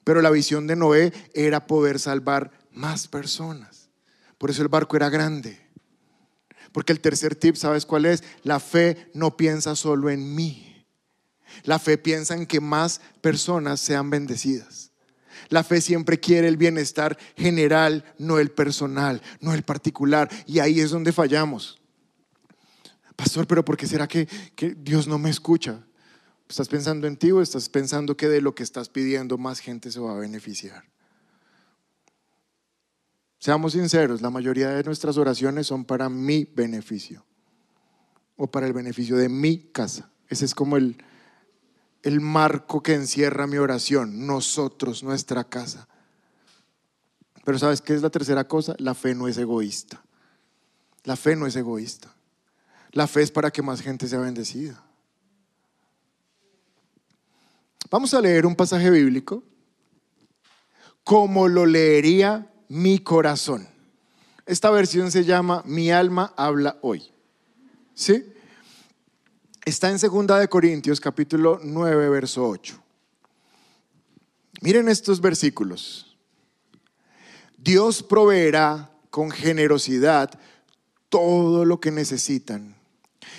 Pero 0.04 0.20
la 0.20 0.30
visión 0.30 0.66
de 0.66 0.76
Noé 0.76 1.12
era 1.32 1.66
poder 1.66 1.98
salvar 1.98 2.50
más 2.72 3.08
personas. 3.08 3.88
Por 4.38 4.50
eso 4.50 4.62
el 4.62 4.68
barco 4.68 4.96
era 4.96 5.08
grande. 5.08 5.60
Porque 6.72 6.92
el 6.92 7.00
tercer 7.00 7.36
tip, 7.36 7.56
¿sabes 7.56 7.86
cuál 7.86 8.06
es? 8.06 8.24
La 8.42 8.58
fe 8.58 9.10
no 9.14 9.36
piensa 9.36 9.76
solo 9.76 10.10
en 10.10 10.34
mí. 10.34 10.86
La 11.64 11.78
fe 11.78 11.98
piensa 11.98 12.34
en 12.34 12.46
que 12.46 12.60
más 12.60 13.00
personas 13.20 13.80
sean 13.80 14.10
bendecidas. 14.10 14.91
La 15.48 15.64
fe 15.64 15.80
siempre 15.80 16.18
quiere 16.18 16.48
el 16.48 16.56
bienestar 16.56 17.18
general, 17.36 18.04
no 18.18 18.38
el 18.38 18.50
personal, 18.50 19.22
no 19.40 19.54
el 19.54 19.62
particular. 19.62 20.30
Y 20.46 20.58
ahí 20.58 20.80
es 20.80 20.90
donde 20.90 21.12
fallamos. 21.12 21.80
Pastor, 23.16 23.46
pero 23.46 23.64
¿por 23.64 23.76
qué 23.76 23.86
será 23.86 24.08
que, 24.08 24.26
Dios 24.78 25.06
no 25.06 25.18
me 25.18 25.30
escucha? 25.30 25.84
¿Estás 26.48 26.68
pensando 26.68 27.06
en 27.06 27.16
ti 27.16 27.30
o 27.30 27.40
estás 27.40 27.68
pensando 27.68 28.16
que 28.16 28.28
de 28.28 28.40
lo 28.40 28.54
que 28.54 28.62
estás 28.62 28.88
pidiendo 28.88 29.38
más 29.38 29.60
gente 29.60 29.90
se 29.90 30.00
va 30.00 30.12
a 30.12 30.18
beneficiar? 30.18 30.84
Seamos 33.38 33.72
sinceros, 33.72 34.22
la 34.22 34.30
mayoría 34.30 34.70
de 34.70 34.84
nuestras 34.84 35.16
oraciones 35.18 35.66
son 35.66 35.84
para 35.84 36.08
mi 36.08 36.44
beneficio. 36.44 37.24
o 38.36 38.50
para 38.50 38.66
el 38.66 38.72
beneficio 38.72 39.16
de 39.16 39.28
mi 39.28 39.58
casa. 39.58 40.10
Ese 40.28 40.46
es 40.46 40.54
como 40.54 40.76
el, 40.76 40.96
el 42.02 42.20
marco 42.20 42.82
que 42.82 42.94
encierra 42.94 43.46
mi 43.46 43.58
oración, 43.58 44.26
nosotros, 44.26 45.02
nuestra 45.02 45.44
casa. 45.44 45.88
Pero 47.44 47.58
¿sabes 47.58 47.80
qué 47.80 47.94
es 47.94 48.02
la 48.02 48.10
tercera 48.10 48.44
cosa? 48.44 48.74
La 48.78 48.94
fe 48.94 49.14
no 49.14 49.28
es 49.28 49.36
egoísta. 49.38 50.02
La 51.04 51.16
fe 51.16 51.36
no 51.36 51.46
es 51.46 51.56
egoísta. 51.56 52.14
La 52.92 53.06
fe 53.06 53.22
es 53.22 53.30
para 53.30 53.50
que 53.50 53.62
más 53.62 53.80
gente 53.80 54.06
sea 54.06 54.20
bendecida. 54.20 54.82
Vamos 57.90 58.14
a 58.14 58.20
leer 58.20 58.46
un 58.46 58.56
pasaje 58.56 58.90
bíblico 58.90 59.42
como 61.04 61.48
lo 61.48 61.66
leería 61.66 62.50
mi 62.68 62.98
corazón. 63.00 63.68
Esta 64.46 64.70
versión 64.70 65.10
se 65.10 65.24
llama 65.24 65.62
Mi 65.66 65.90
alma 65.90 66.32
habla 66.36 66.78
hoy. 66.82 67.10
¿Sí? 67.94 68.31
Está 69.64 69.90
en 69.90 70.00
Segunda 70.00 70.40
de 70.40 70.48
Corintios 70.48 71.00
capítulo 71.00 71.60
9 71.62 72.08
verso 72.08 72.44
8. 72.48 72.82
Miren 74.60 74.88
estos 74.88 75.20
versículos. 75.20 76.16
Dios 77.56 78.02
proveerá 78.02 78.90
con 79.10 79.30
generosidad 79.30 80.30
todo 81.08 81.64
lo 81.64 81.78
que 81.78 81.92
necesitan. 81.92 82.74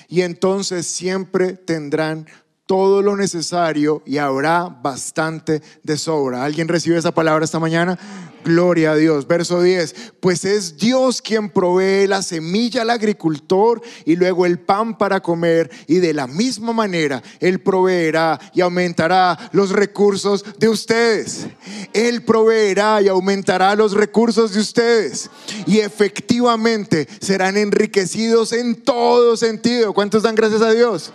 Y 0.08 0.22
entonces 0.22 0.88
siempre 0.88 1.54
tendrán 1.54 2.26
todo 2.66 3.02
lo 3.02 3.18
necesario 3.18 4.02
y 4.06 4.18
habrá 4.18 4.70
bastante 4.70 5.62
de 5.84 5.98
sobra. 5.98 6.46
¿Alguien 6.46 6.70
recibe 6.70 6.98
esa 6.98 7.14
palabra 7.14 7.44
esta 7.44 7.60
mañana? 7.60 8.00
Gloria 8.44 8.92
a 8.92 8.96
Dios. 8.96 9.28
Verso 9.28 9.62
10. 9.62 10.14
Pues 10.20 10.46
es 10.46 10.78
Dios 10.78 11.22
quien 11.22 11.50
provee 11.50 12.08
la 12.08 12.22
semilla 12.22 12.82
al 12.82 12.90
agricultor 12.90 13.82
y 14.06 14.16
luego 14.16 14.46
el 14.46 14.60
pan 14.60 14.98
para 14.98 15.22
comer. 15.22 15.70
Y 15.88 15.96
de 15.96 16.14
la 16.14 16.28
misma 16.28 16.74
manera, 16.74 17.24
Él 17.40 17.60
proveerá 17.62 18.40
y 18.54 18.62
aumentará 18.62 19.50
los 19.54 19.72
recursos 19.72 20.46
de 20.60 20.70
ustedes. 20.70 21.48
Él 21.94 22.24
proveerá 22.24 23.02
y 23.02 23.08
aumentará 23.08 23.76
los 23.76 23.94
recursos 23.94 24.54
de 24.54 24.60
ustedes. 24.60 25.30
Y 25.66 25.80
efectivamente 25.80 27.08
serán 27.22 27.58
enriquecidos 27.58 28.52
en 28.52 28.76
todo 28.76 29.38
sentido. 29.38 29.94
¿Cuántos 29.94 30.24
dan 30.24 30.36
gracias 30.36 30.62
a 30.62 30.72
Dios? 30.72 31.14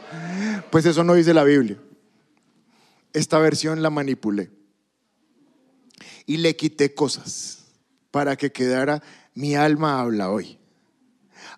Pues 0.71 0.87
eso 0.87 1.05
no 1.05 1.15
dice 1.15 1.35
la 1.35 1.45
Biblia. 1.45 1.79
Esta 3.13 3.39
versión 3.39 3.83
la 3.83 3.91
manipulé. 3.91 4.58
Y 6.29 6.37
le 6.37 6.55
quité 6.55 6.95
cosas 6.95 7.65
para 8.13 8.37
que 8.37 8.53
quedara 8.53 9.03
mi 9.35 9.57
alma 9.57 9.99
habla 9.99 10.31
hoy. 10.31 10.61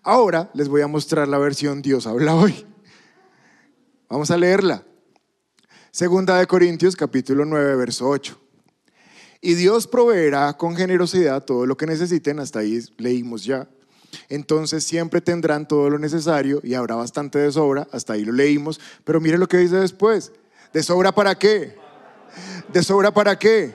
Ahora 0.02 0.50
les 0.54 0.68
voy 0.68 0.80
a 0.80 0.86
mostrar 0.86 1.28
la 1.28 1.36
versión 1.36 1.82
Dios 1.82 2.06
habla 2.06 2.34
hoy. 2.34 2.64
Vamos 4.08 4.30
a 4.30 4.38
leerla. 4.38 4.82
Segunda 5.90 6.38
de 6.38 6.46
Corintios 6.46 6.96
capítulo 6.96 7.44
9 7.44 7.76
verso 7.76 8.08
8. 8.08 8.40
Y 9.42 9.54
Dios 9.54 9.86
proveerá 9.86 10.56
con 10.56 10.74
generosidad 10.74 11.44
todo 11.44 11.66
lo 11.66 11.76
que 11.76 11.84
necesiten, 11.84 12.40
hasta 12.40 12.60
ahí 12.60 12.80
leímos 12.96 13.44
ya 13.44 13.68
entonces 14.28 14.84
siempre 14.84 15.20
tendrán 15.20 15.66
todo 15.66 15.90
lo 15.90 15.98
necesario 15.98 16.60
y 16.62 16.74
habrá 16.74 16.94
bastante 16.96 17.38
de 17.38 17.52
sobra, 17.52 17.86
hasta 17.92 18.14
ahí 18.14 18.24
lo 18.24 18.32
leímos, 18.32 18.80
pero 19.04 19.20
mire 19.20 19.38
lo 19.38 19.48
que 19.48 19.58
dice 19.58 19.76
después, 19.76 20.32
¿de 20.72 20.82
sobra 20.82 21.12
para 21.12 21.34
qué? 21.36 21.76
¿De 22.72 22.82
sobra 22.82 23.12
para 23.12 23.38
qué? 23.38 23.72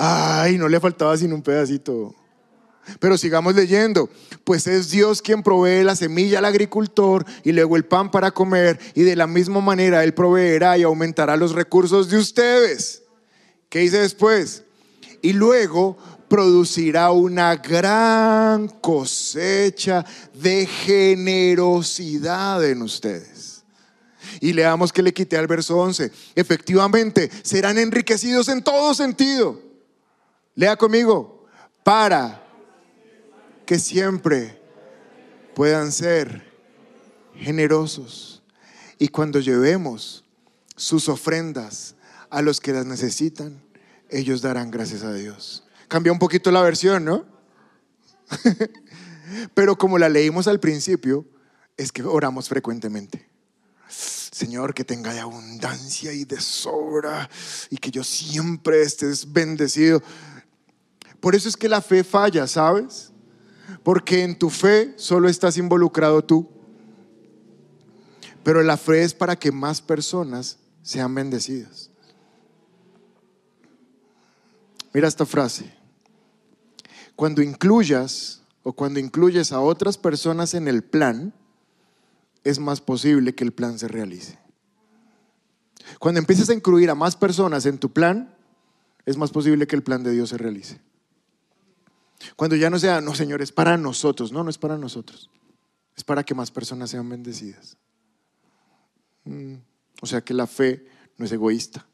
Ay, 0.00 0.58
no 0.58 0.68
le 0.68 0.78
faltaba 0.78 1.16
sino 1.16 1.34
un 1.34 1.42
pedacito. 1.42 2.14
Pero 3.00 3.18
sigamos 3.18 3.56
leyendo, 3.56 4.08
pues 4.44 4.68
es 4.68 4.90
Dios 4.90 5.20
quien 5.20 5.42
provee 5.42 5.82
la 5.82 5.96
semilla 5.96 6.38
al 6.38 6.44
agricultor 6.44 7.26
y 7.42 7.50
luego 7.50 7.76
el 7.76 7.84
pan 7.84 8.08
para 8.08 8.30
comer 8.30 8.78
y 8.94 9.02
de 9.02 9.16
la 9.16 9.26
misma 9.26 9.60
manera 9.60 10.04
Él 10.04 10.14
proveerá 10.14 10.78
y 10.78 10.84
aumentará 10.84 11.36
los 11.36 11.52
recursos 11.52 12.08
de 12.08 12.16
ustedes. 12.16 13.02
¿Qué 13.68 13.80
dice 13.80 13.98
después? 13.98 14.62
Y 15.20 15.32
luego 15.32 15.98
producirá 16.28 17.10
una 17.10 17.56
gran 17.56 18.68
cosecha 18.68 20.06
de 20.32 20.64
generosidad 20.66 22.64
en 22.64 22.82
ustedes. 22.82 23.64
Y 24.40 24.52
leamos 24.52 24.92
que 24.92 25.02
le 25.02 25.12
quité 25.12 25.36
al 25.36 25.48
verso 25.48 25.76
11. 25.76 26.12
Efectivamente, 26.36 27.28
serán 27.42 27.78
enriquecidos 27.78 28.48
en 28.48 28.62
todo 28.62 28.94
sentido. 28.94 29.67
Lea 30.58 30.74
conmigo. 30.74 31.46
Para 31.84 32.44
que 33.64 33.78
siempre 33.78 34.60
puedan 35.54 35.92
ser 35.92 36.52
generosos. 37.36 38.42
Y 38.98 39.06
cuando 39.06 39.38
llevemos 39.38 40.24
sus 40.74 41.08
ofrendas 41.08 41.94
a 42.28 42.42
los 42.42 42.60
que 42.60 42.72
las 42.72 42.86
necesitan, 42.86 43.62
ellos 44.10 44.42
darán 44.42 44.72
gracias 44.72 45.04
a 45.04 45.14
Dios. 45.14 45.62
Cambia 45.86 46.10
un 46.10 46.18
poquito 46.18 46.50
la 46.50 46.62
versión, 46.62 47.04
¿no? 47.04 47.24
Pero 49.54 49.78
como 49.78 49.96
la 49.96 50.08
leímos 50.08 50.48
al 50.48 50.58
principio, 50.58 51.24
es 51.76 51.92
que 51.92 52.02
oramos 52.02 52.48
frecuentemente. 52.48 53.28
Señor, 53.88 54.74
que 54.74 54.84
tenga 54.84 55.20
abundancia 55.20 56.12
y 56.12 56.24
de 56.24 56.40
sobra 56.40 57.30
y 57.70 57.76
que 57.76 57.92
yo 57.92 58.02
siempre 58.02 58.82
estés 58.82 59.32
bendecido. 59.32 60.02
Por 61.20 61.34
eso 61.34 61.48
es 61.48 61.56
que 61.56 61.68
la 61.68 61.80
fe 61.80 62.04
falla, 62.04 62.46
¿sabes? 62.46 63.12
Porque 63.82 64.22
en 64.22 64.38
tu 64.38 64.50
fe 64.50 64.94
solo 64.96 65.28
estás 65.28 65.56
involucrado 65.56 66.22
tú. 66.22 66.48
Pero 68.42 68.62
la 68.62 68.76
fe 68.76 69.02
es 69.02 69.14
para 69.14 69.36
que 69.36 69.52
más 69.52 69.82
personas 69.82 70.58
sean 70.82 71.14
bendecidas. 71.14 71.90
Mira 74.92 75.08
esta 75.08 75.26
frase 75.26 75.78
cuando 77.18 77.42
incluyas 77.42 78.42
o 78.62 78.72
cuando 78.72 79.00
incluyes 79.00 79.50
a 79.50 79.58
otras 79.58 79.98
personas 79.98 80.54
en 80.54 80.68
el 80.68 80.84
plan, 80.84 81.34
es 82.44 82.60
más 82.60 82.80
posible 82.80 83.34
que 83.34 83.42
el 83.42 83.52
plan 83.52 83.76
se 83.76 83.88
realice. 83.88 84.38
Cuando 85.98 86.20
empieces 86.20 86.48
a 86.48 86.54
incluir 86.54 86.90
a 86.90 86.94
más 86.94 87.16
personas 87.16 87.66
en 87.66 87.78
tu 87.78 87.92
plan, 87.92 88.32
es 89.04 89.16
más 89.16 89.32
posible 89.32 89.66
que 89.66 89.74
el 89.74 89.82
plan 89.82 90.04
de 90.04 90.12
Dios 90.12 90.28
se 90.28 90.38
realice. 90.38 90.80
Cuando 92.36 92.56
ya 92.56 92.70
no 92.70 92.78
sea, 92.78 93.00
no, 93.00 93.14
Señor, 93.14 93.42
es 93.42 93.52
para 93.52 93.76
nosotros. 93.76 94.32
No, 94.32 94.42
no 94.42 94.50
es 94.50 94.58
para 94.58 94.76
nosotros. 94.76 95.30
Es 95.96 96.04
para 96.04 96.24
que 96.24 96.34
más 96.34 96.50
personas 96.50 96.90
sean 96.90 97.08
bendecidas. 97.08 97.76
Mm, 99.24 99.56
o 100.00 100.06
sea 100.06 100.20
que 100.20 100.34
la 100.34 100.46
fe 100.46 100.86
no 101.16 101.24
es 101.24 101.32
egoísta. 101.32 101.86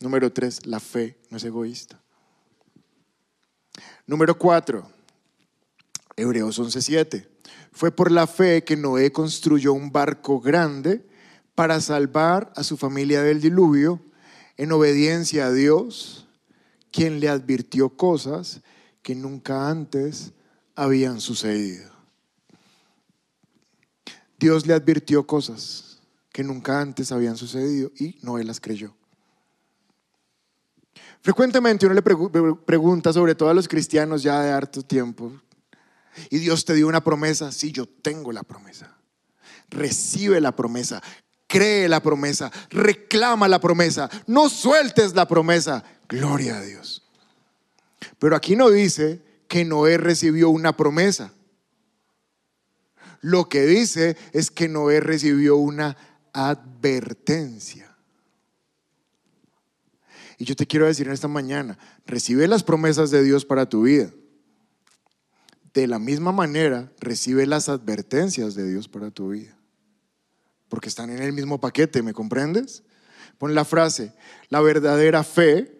Número 0.00 0.32
tres, 0.32 0.66
la 0.66 0.80
fe 0.80 1.18
no 1.30 1.36
es 1.36 1.44
egoísta. 1.44 2.02
Número 4.06 4.36
4, 4.36 4.86
Hebreos 6.16 6.58
11:7. 6.58 7.28
Fue 7.72 7.92
por 7.92 8.10
la 8.10 8.26
fe 8.26 8.64
que 8.64 8.76
Noé 8.76 9.12
construyó 9.12 9.72
un 9.72 9.92
barco 9.92 10.40
grande 10.40 11.06
para 11.54 11.80
salvar 11.80 12.52
a 12.56 12.64
su 12.64 12.76
familia 12.76 13.22
del 13.22 13.40
diluvio 13.40 14.02
en 14.56 14.72
obediencia 14.72 15.46
a 15.46 15.52
Dios, 15.52 16.26
quien 16.90 17.20
le 17.20 17.28
advirtió 17.28 17.90
cosas 17.96 18.60
que 19.02 19.14
nunca 19.14 19.68
antes 19.68 20.32
habían 20.74 21.20
sucedido. 21.20 21.90
Dios 24.38 24.66
le 24.66 24.74
advirtió 24.74 25.26
cosas 25.26 26.00
que 26.32 26.42
nunca 26.42 26.80
antes 26.80 27.12
habían 27.12 27.36
sucedido 27.36 27.92
y 27.98 28.18
Noé 28.22 28.44
las 28.44 28.60
creyó. 28.60 28.96
Frecuentemente 31.20 31.86
uno 31.86 31.94
le 31.94 32.02
pregunta, 32.02 33.12
sobre 33.12 33.34
todo 33.34 33.48
a 33.48 33.54
los 33.54 33.68
cristianos 33.68 34.22
ya 34.22 34.40
de 34.40 34.50
harto 34.50 34.82
tiempo, 34.82 35.32
y 36.30 36.38
Dios 36.38 36.64
te 36.64 36.74
dio 36.74 36.88
una 36.88 37.04
promesa, 37.04 37.52
sí, 37.52 37.70
yo 37.70 37.86
tengo 37.86 38.32
la 38.32 38.42
promesa. 38.42 38.96
Recibe 39.70 40.40
la 40.40 40.54
promesa, 40.54 41.00
cree 41.46 41.88
la 41.88 42.02
promesa, 42.02 42.50
reclama 42.70 43.46
la 43.46 43.60
promesa, 43.60 44.10
no 44.26 44.48
sueltes 44.48 45.14
la 45.14 45.28
promesa. 45.28 45.84
Gloria 46.08 46.58
a 46.58 46.62
Dios. 46.62 47.01
Pero 48.18 48.36
aquí 48.36 48.56
no 48.56 48.70
dice 48.70 49.22
que 49.48 49.64
Noé 49.64 49.98
recibió 49.98 50.48
una 50.50 50.76
promesa. 50.76 51.32
Lo 53.20 53.48
que 53.48 53.66
dice 53.66 54.16
es 54.32 54.50
que 54.50 54.68
Noé 54.68 55.00
recibió 55.00 55.56
una 55.56 55.96
advertencia. 56.32 57.96
Y 60.38 60.44
yo 60.44 60.56
te 60.56 60.66
quiero 60.66 60.86
decir 60.86 61.06
en 61.06 61.12
esta 61.12 61.28
mañana, 61.28 61.78
recibe 62.06 62.48
las 62.48 62.64
promesas 62.64 63.10
de 63.10 63.22
Dios 63.22 63.44
para 63.44 63.68
tu 63.68 63.82
vida. 63.82 64.10
De 65.72 65.86
la 65.86 65.98
misma 65.98 66.32
manera, 66.32 66.90
recibe 66.98 67.46
las 67.46 67.68
advertencias 67.68 68.54
de 68.54 68.68
Dios 68.68 68.88
para 68.88 69.10
tu 69.10 69.28
vida. 69.28 69.56
Porque 70.68 70.88
están 70.88 71.10
en 71.10 71.22
el 71.22 71.32
mismo 71.32 71.60
paquete, 71.60 72.02
¿me 72.02 72.12
comprendes? 72.12 72.82
Pon 73.38 73.54
la 73.54 73.64
frase, 73.64 74.12
la 74.48 74.60
verdadera 74.60 75.22
fe 75.22 75.78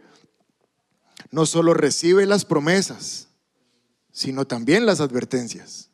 no 1.33 1.47
solo 1.47 1.75
recibe 1.75 2.27
las 2.27 2.45
promesas, 2.45 3.29
sino 4.13 4.47
también 4.47 4.87
las 4.87 5.01
advertencias. 5.01 5.91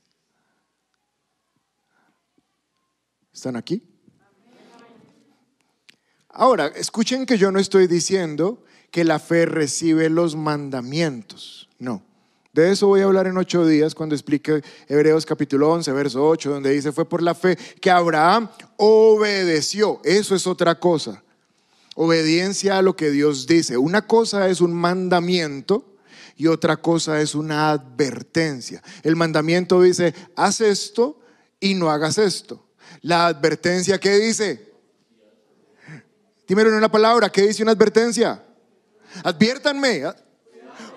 ¿Están 3.32 3.56
aquí? 3.56 3.82
Ahora, 6.28 6.66
escuchen 6.66 7.24
que 7.24 7.38
yo 7.38 7.50
no 7.52 7.60
estoy 7.60 7.86
diciendo 7.86 8.64
que 8.90 9.04
la 9.04 9.20
fe 9.20 9.46
recibe 9.46 10.10
los 10.10 10.34
mandamientos. 10.34 11.68
No. 11.78 12.02
De 12.52 12.72
eso 12.72 12.88
voy 12.88 13.02
a 13.02 13.04
hablar 13.04 13.28
en 13.28 13.36
ocho 13.36 13.64
días 13.64 13.94
cuando 13.94 14.16
explique 14.16 14.62
Hebreos 14.88 15.24
capítulo 15.24 15.70
11, 15.70 15.92
verso 15.92 16.26
8, 16.26 16.50
donde 16.50 16.70
dice, 16.70 16.90
fue 16.90 17.08
por 17.08 17.22
la 17.22 17.34
fe 17.34 17.56
que 17.80 17.90
Abraham 17.90 18.50
obedeció. 18.76 20.00
Eso 20.02 20.34
es 20.34 20.48
otra 20.48 20.80
cosa. 20.80 21.22
Obediencia 22.00 22.78
a 22.78 22.82
lo 22.82 22.94
que 22.94 23.10
Dios 23.10 23.48
dice. 23.48 23.76
Una 23.76 24.06
cosa 24.06 24.48
es 24.48 24.60
un 24.60 24.72
mandamiento 24.72 25.96
y 26.36 26.46
otra 26.46 26.76
cosa 26.76 27.20
es 27.20 27.34
una 27.34 27.70
advertencia. 27.70 28.80
El 29.02 29.16
mandamiento 29.16 29.82
dice, 29.82 30.14
haz 30.36 30.60
esto 30.60 31.18
y 31.58 31.74
no 31.74 31.90
hagas 31.90 32.16
esto. 32.18 32.68
La 33.00 33.26
advertencia, 33.26 33.98
¿qué 33.98 34.12
dice? 34.12 34.72
Dímelo 36.46 36.70
en 36.70 36.76
una 36.76 36.88
palabra, 36.88 37.30
¿qué 37.30 37.42
dice 37.42 37.64
una 37.64 37.72
advertencia? 37.72 38.44
Adviértanme. 39.24 40.04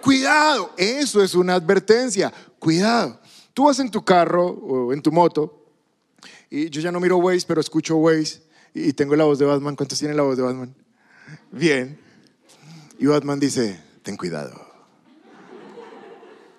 Cuidado, 0.03 0.71
eso 0.77 1.23
es 1.23 1.33
una 1.33 1.55
advertencia. 1.55 2.31
Cuidado. 2.59 3.19
Tú 3.55 3.65
vas 3.65 3.79
en 3.79 3.89
tu 3.89 4.05
carro 4.05 4.49
o 4.49 4.93
en 4.93 5.01
tu 5.01 5.11
moto 5.11 5.65
y 6.47 6.69
yo 6.69 6.79
ya 6.79 6.91
no 6.91 6.99
miro 6.99 7.17
Waze, 7.17 7.45
pero 7.47 7.59
escucho 7.59 7.95
Waze 7.95 8.43
y 8.75 8.93
tengo 8.93 9.15
la 9.15 9.23
voz 9.23 9.39
de 9.39 9.45
Batman. 9.45 9.75
¿Cuántos 9.75 9.97
tienen 9.97 10.15
la 10.15 10.21
voz 10.21 10.37
de 10.37 10.43
Batman? 10.43 10.75
Bien. 11.51 11.99
Y 12.97 13.05
Batman 13.05 13.39
dice, 13.39 13.79
ten 14.03 14.17
cuidado. 14.17 14.67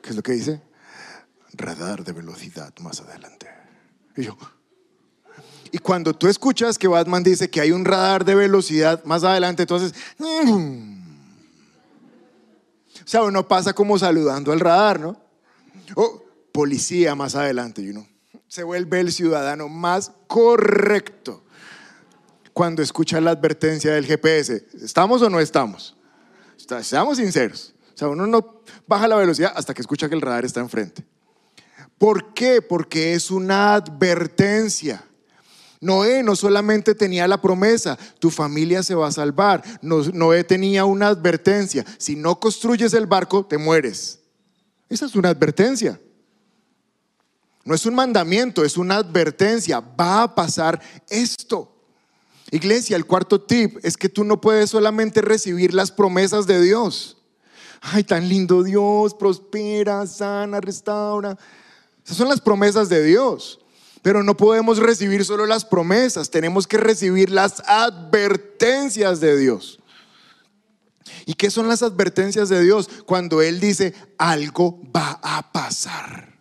¿Qué 0.03 0.11
es 0.11 0.17
lo 0.17 0.23
que 0.23 0.33
dice? 0.33 0.61
Radar 1.55 2.05
de 2.05 2.13
velocidad 2.13 2.73
más 2.81 3.01
adelante. 3.01 3.49
Y 4.17 4.25
yo, 4.25 4.37
y 5.73 5.79
cuando 5.79 6.13
tú 6.13 6.29
escuchas 6.29 6.79
que 6.79 6.87
Batman 6.87 7.23
dice 7.23 7.49
que 7.49 7.61
hay 7.61 7.73
un 7.73 7.87
radar 7.87 8.27
de 8.27 8.35
velocidad 8.35 9.03
más 9.05 9.25
adelante, 9.25 9.63
entonces, 9.63 9.95
mm". 10.19 11.01
o 12.95 13.07
sea, 13.07 13.23
uno 13.23 13.49
pasa 13.49 13.73
como 13.73 13.99
saludando 13.99 14.53
al 14.53 14.61
radar, 14.61 15.01
¿no? 15.01 15.19
O 15.95 16.25
policía 16.53 17.15
más 17.15 17.35
adelante, 17.35 17.81
y 17.81 17.89
uno 17.89 18.07
se 18.49 18.65
vuelve 18.65 19.01
el 19.01 19.13
ciudadano 19.13 19.71
más 19.71 20.13
correcto 20.27 21.43
cuando 22.53 22.83
escucha 22.83 23.21
la 23.21 23.31
advertencia 23.31 23.93
del 23.93 24.07
GPS. 24.07 24.67
¿Estamos 24.83 25.23
o 25.23 25.31
no 25.31 25.41
estamos? 25.41 25.97
Seamos 26.83 27.19
sinceros. 27.19 27.75
O 27.95 27.99
sea, 27.99 28.09
uno 28.09 28.27
no 28.27 28.63
baja 28.87 29.09
la 29.09 29.17
velocidad 29.17 29.53
hasta 29.55 29.75
que 29.75 29.83
escucha 29.83 30.09
que 30.09 30.15
el 30.15 30.21
radar 30.21 30.45
está 30.45 30.61
enfrente. 30.61 31.05
¿Por 31.99 32.35
qué? 32.35 32.63
Porque 32.63 33.15
es 33.15 33.31
una 33.31 33.75
advertencia. 33.75 35.05
Noé 35.81 36.23
no 36.23 36.37
solamente 36.37 36.95
tenía 36.95 37.27
la 37.27 37.41
promesa, 37.41 37.99
tu 38.21 38.31
familia 38.31 38.83
se 38.83 38.95
va 38.95 39.09
a 39.09 39.13
salvar. 39.13 39.63
Noé 39.83 40.45
tenía 40.45 40.85
una 40.85 41.09
advertencia. 41.09 41.85
Si 41.99 42.17
no 42.17 42.39
construyes 42.39 42.95
el 42.95 43.07
barco, 43.07 43.45
te 43.45 43.59
mueres. 43.59 44.21
Esa 44.89 45.07
es 45.07 45.17
una 45.17 45.31
advertencia. 45.31 46.01
No 47.65 47.75
es 47.75 47.87
un 47.87 47.95
mandamiento, 47.95 48.65
es 48.65 48.77
una 48.77 48.97
advertencia. 48.97 49.81
Va 49.81 50.25
a 50.25 50.35
pasar 50.35 50.81
esto. 51.09 51.72
Iglesia, 52.53 52.97
el 52.97 53.07
cuarto 53.07 53.41
tip 53.41 53.79
es 53.83 53.97
que 53.97 54.11
tú 54.11 54.25
no 54.25 54.39
puedes 54.39 54.69
solamente 54.69 55.23
recibir 55.23 55.73
las 55.73 55.91
promesas 55.91 56.47
de 56.47 56.61
Dios. 56.61 57.17
Ay, 57.81 58.05
tan 58.05 58.29
lindo 58.29 58.63
Dios, 58.63 59.15
prospera, 59.15 60.07
sana, 60.07 60.61
restaura. 60.61 61.39
Esas 62.05 62.19
son 62.19 62.29
las 62.29 62.43
promesas 62.43 62.91
de 62.91 63.03
Dios. 63.03 63.59
Pero 64.03 64.23
no 64.23 64.37
podemos 64.37 64.79
recibir 64.79 65.25
solo 65.25 65.47
las 65.47 65.65
promesas, 65.65 66.31
tenemos 66.31 66.67
que 66.67 66.77
recibir 66.77 67.31
las 67.31 67.61
advertencias 67.67 69.21
de 69.21 69.39
Dios. 69.39 69.79
¿Y 71.25 71.35
qué 71.35 71.51
son 71.51 71.69
las 71.69 71.83
advertencias 71.83 72.51
de 72.51 72.63
Dios? 72.63 72.91
Cuando 73.07 73.41
Él 73.41 73.61
dice, 73.61 73.95
algo 74.19 74.79
va 74.95 75.21
a 75.23 75.53
pasar. 75.53 76.39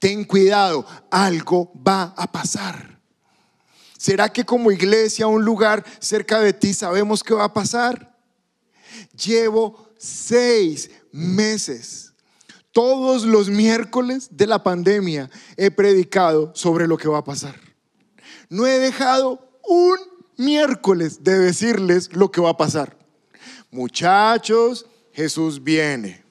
Ten 0.00 0.24
cuidado, 0.24 0.84
algo 1.12 1.72
va 1.86 2.14
a 2.16 2.32
pasar. 2.32 2.92
¿Será 4.02 4.28
que 4.28 4.44
como 4.44 4.72
iglesia, 4.72 5.28
un 5.28 5.44
lugar 5.44 5.84
cerca 6.00 6.40
de 6.40 6.52
ti, 6.52 6.74
sabemos 6.74 7.22
qué 7.22 7.34
va 7.34 7.44
a 7.44 7.52
pasar? 7.52 8.18
Llevo 9.14 9.92
seis 9.96 10.90
meses 11.12 12.12
todos 12.72 13.24
los 13.24 13.48
miércoles 13.48 14.28
de 14.32 14.48
la 14.48 14.60
pandemia 14.64 15.30
he 15.56 15.70
predicado 15.70 16.50
sobre 16.56 16.88
lo 16.88 16.98
que 16.98 17.08
va 17.08 17.18
a 17.18 17.24
pasar. 17.24 17.54
No 18.48 18.66
he 18.66 18.80
dejado 18.80 19.60
un 19.62 19.98
miércoles 20.36 21.22
de 21.22 21.38
decirles 21.38 22.12
lo 22.12 22.32
que 22.32 22.40
va 22.40 22.50
a 22.50 22.56
pasar. 22.56 22.96
Muchachos, 23.70 24.84
Jesús 25.12 25.62
viene. 25.62 26.24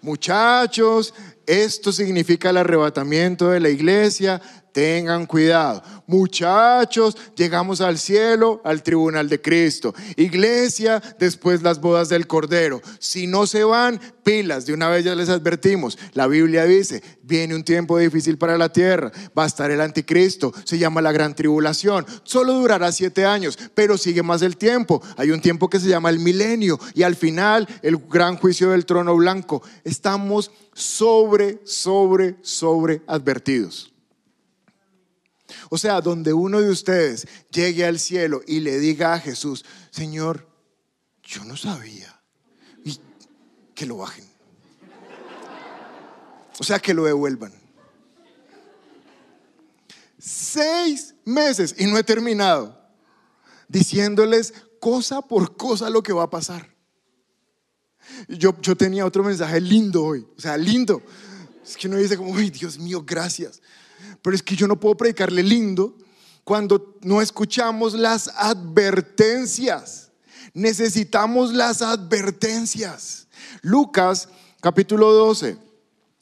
Muchachos, 0.00 1.12
esto 1.46 1.92
significa 1.92 2.50
el 2.50 2.56
arrebatamiento 2.56 3.50
de 3.50 3.60
la 3.60 3.68
iglesia. 3.68 4.42
Tengan 4.72 5.24
cuidado. 5.24 5.82
Muchachos, 6.06 7.16
llegamos 7.34 7.80
al 7.80 7.96
cielo, 7.96 8.60
al 8.62 8.82
tribunal 8.82 9.26
de 9.26 9.40
Cristo. 9.40 9.94
Iglesia, 10.16 11.02
después 11.18 11.62
las 11.62 11.80
bodas 11.80 12.10
del 12.10 12.26
Cordero. 12.26 12.82
Si 12.98 13.26
no 13.26 13.46
se 13.46 13.64
van, 13.64 13.98
pilas, 14.22 14.66
de 14.66 14.74
una 14.74 14.90
vez 14.90 15.02
ya 15.02 15.14
les 15.14 15.30
advertimos. 15.30 15.96
La 16.12 16.26
Biblia 16.26 16.66
dice, 16.66 17.02
viene 17.22 17.54
un 17.54 17.64
tiempo 17.64 17.96
difícil 17.96 18.36
para 18.36 18.58
la 18.58 18.70
tierra. 18.70 19.10
Va 19.36 19.44
a 19.44 19.46
estar 19.46 19.70
el 19.70 19.80
anticristo. 19.80 20.52
Se 20.64 20.76
llama 20.76 21.00
la 21.00 21.12
gran 21.12 21.34
tribulación. 21.34 22.04
Solo 22.24 22.52
durará 22.52 22.92
siete 22.92 23.24
años, 23.24 23.58
pero 23.74 23.96
sigue 23.96 24.22
más 24.22 24.42
el 24.42 24.58
tiempo. 24.58 25.02
Hay 25.16 25.30
un 25.30 25.40
tiempo 25.40 25.70
que 25.70 25.80
se 25.80 25.88
llama 25.88 26.10
el 26.10 26.18
milenio. 26.18 26.78
Y 26.92 27.02
al 27.02 27.16
final, 27.16 27.66
el 27.80 27.96
gran 27.96 28.36
juicio 28.36 28.72
del 28.72 28.84
trono 28.84 29.16
blanco. 29.16 29.62
Estamos 29.84 30.50
sobre, 30.76 31.58
sobre, 31.64 32.36
sobre 32.42 33.00
advertidos. 33.06 33.90
O 35.70 35.78
sea, 35.78 36.02
donde 36.02 36.34
uno 36.34 36.60
de 36.60 36.68
ustedes 36.68 37.26
llegue 37.50 37.86
al 37.86 37.98
cielo 37.98 38.42
y 38.46 38.60
le 38.60 38.78
diga 38.78 39.14
a 39.14 39.18
Jesús, 39.18 39.64
Señor, 39.90 40.46
yo 41.22 41.44
no 41.44 41.56
sabía. 41.56 42.20
Y 42.84 43.00
que 43.74 43.86
lo 43.86 43.96
bajen. 43.96 44.26
O 46.58 46.62
sea, 46.62 46.78
que 46.78 46.92
lo 46.92 47.04
devuelvan. 47.04 47.54
Seis 50.18 51.14
meses 51.24 51.74
y 51.78 51.86
no 51.86 51.96
he 51.96 52.04
terminado 52.04 52.78
diciéndoles 53.66 54.52
cosa 54.78 55.22
por 55.22 55.56
cosa 55.56 55.88
lo 55.88 56.02
que 56.02 56.12
va 56.12 56.24
a 56.24 56.30
pasar. 56.30 56.75
Yo, 58.28 58.54
yo 58.60 58.76
tenía 58.76 59.04
otro 59.06 59.22
mensaje 59.22 59.60
lindo 59.60 60.04
hoy, 60.04 60.26
o 60.36 60.40
sea, 60.40 60.56
lindo. 60.56 61.02
Es 61.64 61.76
que 61.76 61.88
uno 61.88 61.96
dice 61.96 62.16
como, 62.16 62.36
ay, 62.36 62.50
Dios 62.50 62.78
mío, 62.78 63.02
gracias. 63.04 63.60
Pero 64.22 64.36
es 64.36 64.42
que 64.42 64.56
yo 64.56 64.66
no 64.66 64.78
puedo 64.78 64.96
predicarle 64.96 65.42
lindo 65.42 65.96
cuando 66.44 66.96
no 67.02 67.20
escuchamos 67.20 67.94
las 67.94 68.28
advertencias. 68.36 70.10
Necesitamos 70.54 71.52
las 71.52 71.82
advertencias. 71.82 73.26
Lucas 73.62 74.28
capítulo 74.60 75.12
12, 75.12 75.58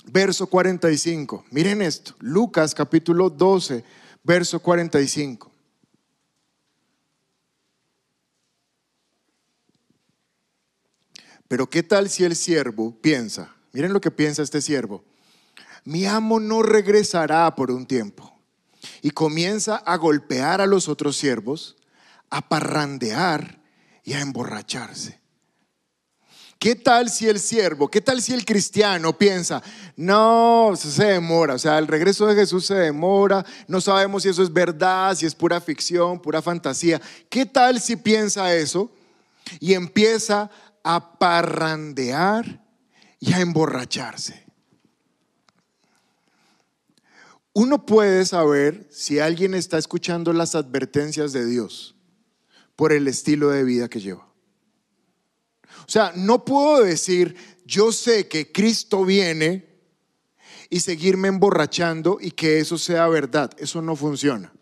verso 0.06 0.46
45. 0.46 1.44
Miren 1.50 1.82
esto. 1.82 2.14
Lucas 2.20 2.74
capítulo 2.74 3.30
12, 3.30 3.84
verso 4.22 4.60
45. 4.60 5.53
Pero 11.48 11.68
¿qué 11.68 11.82
tal 11.82 12.08
si 12.08 12.24
el 12.24 12.36
siervo 12.36 12.94
piensa? 13.00 13.54
Miren 13.72 13.92
lo 13.92 14.00
que 14.00 14.10
piensa 14.10 14.42
este 14.42 14.60
siervo 14.60 15.04
mi 15.84 16.06
amo 16.06 16.40
no 16.40 16.62
regresará 16.62 17.54
por 17.54 17.70
un 17.70 17.86
tiempo. 17.86 18.32
Y 19.02 19.10
comienza 19.10 19.76
a 19.76 19.96
golpear 19.96 20.60
a 20.60 20.66
los 20.66 20.88
otros 20.88 21.16
siervos, 21.16 21.76
a 22.30 22.48
parrandear 22.48 23.60
y 24.02 24.14
a 24.14 24.20
emborracharse. 24.20 25.20
¿Qué 26.58 26.74
tal 26.74 27.10
si 27.10 27.28
el 27.28 27.38
siervo, 27.40 27.90
qué 27.90 28.00
tal 28.00 28.22
si 28.22 28.32
el 28.32 28.46
cristiano 28.46 29.18
piensa, 29.18 29.62
no, 29.96 30.72
se 30.76 31.04
demora, 31.04 31.54
o 31.54 31.58
sea, 31.58 31.78
el 31.78 31.86
regreso 31.86 32.26
de 32.26 32.34
Jesús 32.34 32.64
se 32.64 32.74
demora, 32.74 33.44
no 33.68 33.82
sabemos 33.82 34.22
si 34.22 34.30
eso 34.30 34.42
es 34.42 34.50
verdad, 34.50 35.14
si 35.14 35.26
es 35.26 35.34
pura 35.34 35.60
ficción, 35.60 36.20
pura 36.20 36.40
fantasía. 36.40 37.02
¿Qué 37.28 37.44
tal 37.44 37.80
si 37.82 37.96
piensa 37.96 38.54
eso 38.54 38.90
y 39.60 39.74
empieza 39.74 40.50
a 40.84 41.18
parrandear 41.18 42.64
y 43.18 43.32
a 43.32 43.40
emborracharse? 43.40 44.44
Uno 47.52 47.86
puede 47.86 48.24
saber 48.26 48.86
si 48.90 49.18
alguien 49.18 49.54
está 49.54 49.78
escuchando 49.78 50.32
las 50.32 50.54
advertencias 50.54 51.32
de 51.32 51.46
Dios 51.46 51.94
por 52.76 52.92
el 52.92 53.08
estilo 53.08 53.50
de 53.50 53.64
vida 53.64 53.88
que 53.88 54.00
lleva. 54.00 54.28
O 55.86 55.88
sea, 55.90 56.12
no 56.16 56.44
puedo 56.44 56.82
decir, 56.82 57.36
yo 57.64 57.92
sé 57.92 58.28
que 58.28 58.50
Cristo 58.50 59.04
viene 59.04 59.68
y 60.70 60.80
seguirme 60.80 61.28
emborrachando 61.28 62.18
y 62.20 62.32
que 62.32 62.58
eso 62.58 62.78
sea 62.78 63.06
verdad. 63.06 63.52
Eso 63.58 63.82
no 63.82 63.94
funciona. 63.94 64.52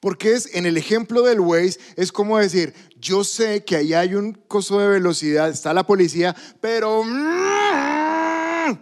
Porque 0.00 0.32
es 0.32 0.54
en 0.54 0.66
el 0.66 0.76
ejemplo 0.76 1.22
del 1.22 1.40
Waze, 1.40 1.78
es 1.96 2.12
como 2.12 2.38
decir, 2.38 2.72
yo 3.00 3.24
sé 3.24 3.64
que 3.64 3.76
ahí 3.76 3.94
hay 3.94 4.14
un 4.14 4.32
coso 4.32 4.78
de 4.78 4.88
velocidad, 4.88 5.48
está 5.50 5.74
la 5.74 5.86
policía, 5.86 6.36
pero... 6.60 7.02
Mm, 7.04 8.78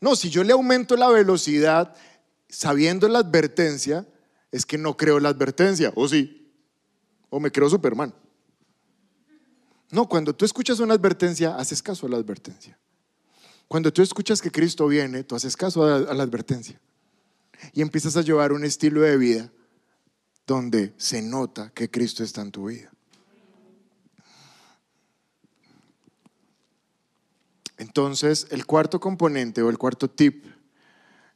no, 0.00 0.14
si 0.14 0.28
yo 0.28 0.44
le 0.44 0.52
aumento 0.52 0.96
la 0.96 1.08
velocidad 1.08 1.94
sabiendo 2.48 3.08
la 3.08 3.20
advertencia, 3.20 4.06
es 4.52 4.66
que 4.66 4.78
no 4.78 4.96
creo 4.96 5.20
la 5.20 5.30
advertencia, 5.30 5.92
o 5.94 6.06
sí, 6.06 6.52
o 7.30 7.40
me 7.40 7.50
creo 7.50 7.68
Superman. 7.68 8.14
No, 9.90 10.08
cuando 10.08 10.34
tú 10.34 10.44
escuchas 10.44 10.80
una 10.80 10.94
advertencia, 10.94 11.56
haces 11.56 11.82
caso 11.82 12.06
a 12.06 12.10
la 12.10 12.16
advertencia. 12.16 12.78
Cuando 13.68 13.92
tú 13.92 14.02
escuchas 14.02 14.40
que 14.40 14.50
Cristo 14.50 14.86
viene, 14.86 15.24
tú 15.24 15.34
haces 15.34 15.56
caso 15.56 15.84
a 15.84 16.14
la, 16.14 16.22
advertencia. 16.22 16.80
Y 17.72 17.82
empiezas 17.82 18.16
a 18.16 18.22
llevar 18.22 18.52
un 18.52 18.64
estilo 18.64 19.02
de 19.02 19.16
vida 19.16 19.52
donde 20.46 20.94
se 20.96 21.22
nota 21.22 21.70
que 21.70 21.90
Cristo 21.90 22.22
está 22.22 22.42
en 22.42 22.52
tu 22.52 22.66
vida. 22.66 22.90
Entonces, 27.78 28.46
el 28.50 28.64
cuarto 28.64 29.00
componente 29.00 29.62
o 29.62 29.68
el 29.68 29.78
cuarto 29.78 30.08
tip 30.08 30.46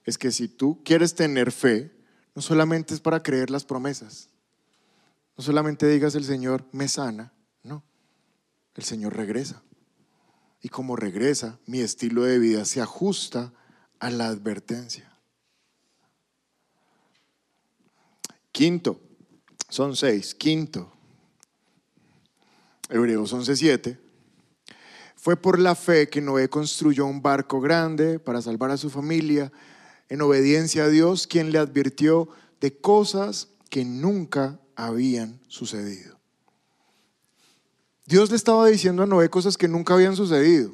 es 0.05 0.17
que 0.17 0.31
si 0.31 0.49
tú 0.49 0.83
quieres 0.85 1.15
tener 1.15 1.53
fe, 1.53 1.93
no 2.35 2.41
solamente 2.41 2.95
es 2.95 3.01
para 3.01 3.23
creer 3.23 3.51
las 3.51 3.65
promesas, 3.65 4.31
no 5.37 5.45
solamente 5.45 5.87
digas 5.87 6.15
el 6.15 6.25
Señor 6.25 6.67
me 6.73 6.89
sana, 6.89 7.33
no, 7.63 7.85
el 8.75 8.85
Señor 8.85 9.17
regresa. 9.17 9.63
Y 10.63 10.69
como 10.69 10.97
regresa, 10.97 11.59
mi 11.67 11.81
estilo 11.81 12.25
de 12.25 12.39
vida 12.39 12.65
se 12.65 12.81
ajusta 12.81 13.53
a 13.99 14.11
la 14.11 14.27
advertencia. 14.29 15.10
Quinto, 18.53 19.01
son 19.69 19.97
seis. 19.97 20.35
Quinto, 20.35 20.93
Hebreos 22.89 23.33
11:7. 23.33 23.99
Fue 25.17 25.37
por 25.37 25.59
la 25.59 25.75
fe 25.75 26.09
que 26.09 26.21
Noé 26.21 26.49
construyó 26.49 27.07
un 27.07 27.21
barco 27.21 27.61
grande 27.61 28.19
para 28.19 28.41
salvar 28.41 28.71
a 28.71 28.79
su 28.79 28.89
familia, 28.89 29.53
en 30.09 30.23
obediencia 30.23 30.85
a 30.85 30.89
Dios, 30.89 31.27
quien 31.27 31.53
le 31.53 31.59
advirtió 31.59 32.29
de 32.61 32.77
cosas 32.81 33.49
que 33.69 33.85
nunca 33.85 34.59
habían 34.75 35.39
sucedido. 35.47 36.19
Dios 38.07 38.31
le 38.31 38.37
estaba 38.37 38.67
diciendo 38.67 39.05
a 39.05 39.07
Noé 39.07 39.31
cosas 39.31 39.57
que 39.57 39.69
nunca 39.69 39.95
habían 39.95 40.17
sucedido. 40.17 40.73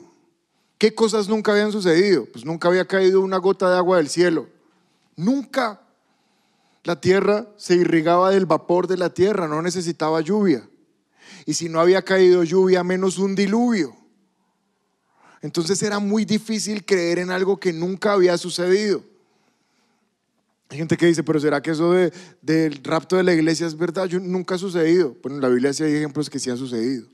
¿Qué 0.78 0.94
cosas 0.94 1.28
nunca 1.28 1.52
habían 1.52 1.72
sucedido? 1.72 2.26
Pues 2.26 2.44
nunca 2.44 2.68
había 2.68 2.86
caído 2.86 3.20
una 3.20 3.38
gota 3.38 3.70
de 3.70 3.76
agua 3.76 3.98
del 3.98 4.08
cielo. 4.08 4.48
Nunca. 5.16 5.85
La 6.86 7.00
tierra 7.00 7.48
se 7.56 7.74
irrigaba 7.74 8.30
del 8.30 8.46
vapor 8.46 8.86
de 8.86 8.96
la 8.96 9.12
tierra, 9.12 9.48
no 9.48 9.60
necesitaba 9.60 10.20
lluvia. 10.20 10.70
Y 11.44 11.54
si 11.54 11.68
no 11.68 11.80
había 11.80 12.02
caído 12.02 12.44
lluvia, 12.44 12.84
menos 12.84 13.18
un 13.18 13.34
diluvio. 13.34 13.92
Entonces 15.42 15.82
era 15.82 15.98
muy 15.98 16.24
difícil 16.24 16.84
creer 16.84 17.18
en 17.18 17.32
algo 17.32 17.58
que 17.58 17.72
nunca 17.72 18.12
había 18.12 18.38
sucedido. 18.38 19.02
Hay 20.68 20.78
gente 20.78 20.96
que 20.96 21.06
dice, 21.06 21.24
pero 21.24 21.40
¿será 21.40 21.60
que 21.60 21.72
eso 21.72 21.92
del 22.40 22.84
rapto 22.84 23.16
de 23.16 23.24
la 23.24 23.34
iglesia 23.34 23.66
es 23.66 23.76
verdad? 23.76 24.06
Yo, 24.06 24.20
nunca 24.20 24.54
ha 24.54 24.58
sucedido. 24.58 25.16
Bueno, 25.22 25.38
en 25.38 25.42
la 25.42 25.48
Biblia 25.48 25.72
sí 25.72 25.82
hay 25.82 25.92
ejemplos 25.92 26.30
que 26.30 26.38
sí 26.38 26.50
han 26.50 26.56
sucedido. 26.56 27.08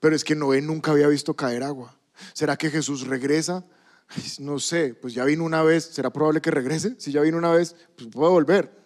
Pero 0.00 0.16
es 0.16 0.24
que 0.24 0.34
Noé 0.34 0.62
nunca 0.62 0.92
había 0.92 1.08
visto 1.08 1.36
caer 1.36 1.62
agua. 1.62 1.94
¿Será 2.32 2.56
que 2.56 2.70
Jesús 2.70 3.06
regresa? 3.06 3.66
No 4.38 4.58
sé, 4.58 4.94
pues 4.94 5.14
ya 5.14 5.24
vino 5.24 5.44
una 5.44 5.62
vez, 5.62 5.84
¿será 5.84 6.10
probable 6.10 6.40
que 6.40 6.50
regrese? 6.50 6.94
Si 6.98 7.12
ya 7.12 7.20
vino 7.20 7.38
una 7.38 7.52
vez, 7.52 7.74
pues 7.96 8.08
puede 8.08 8.30
volver. 8.30 8.76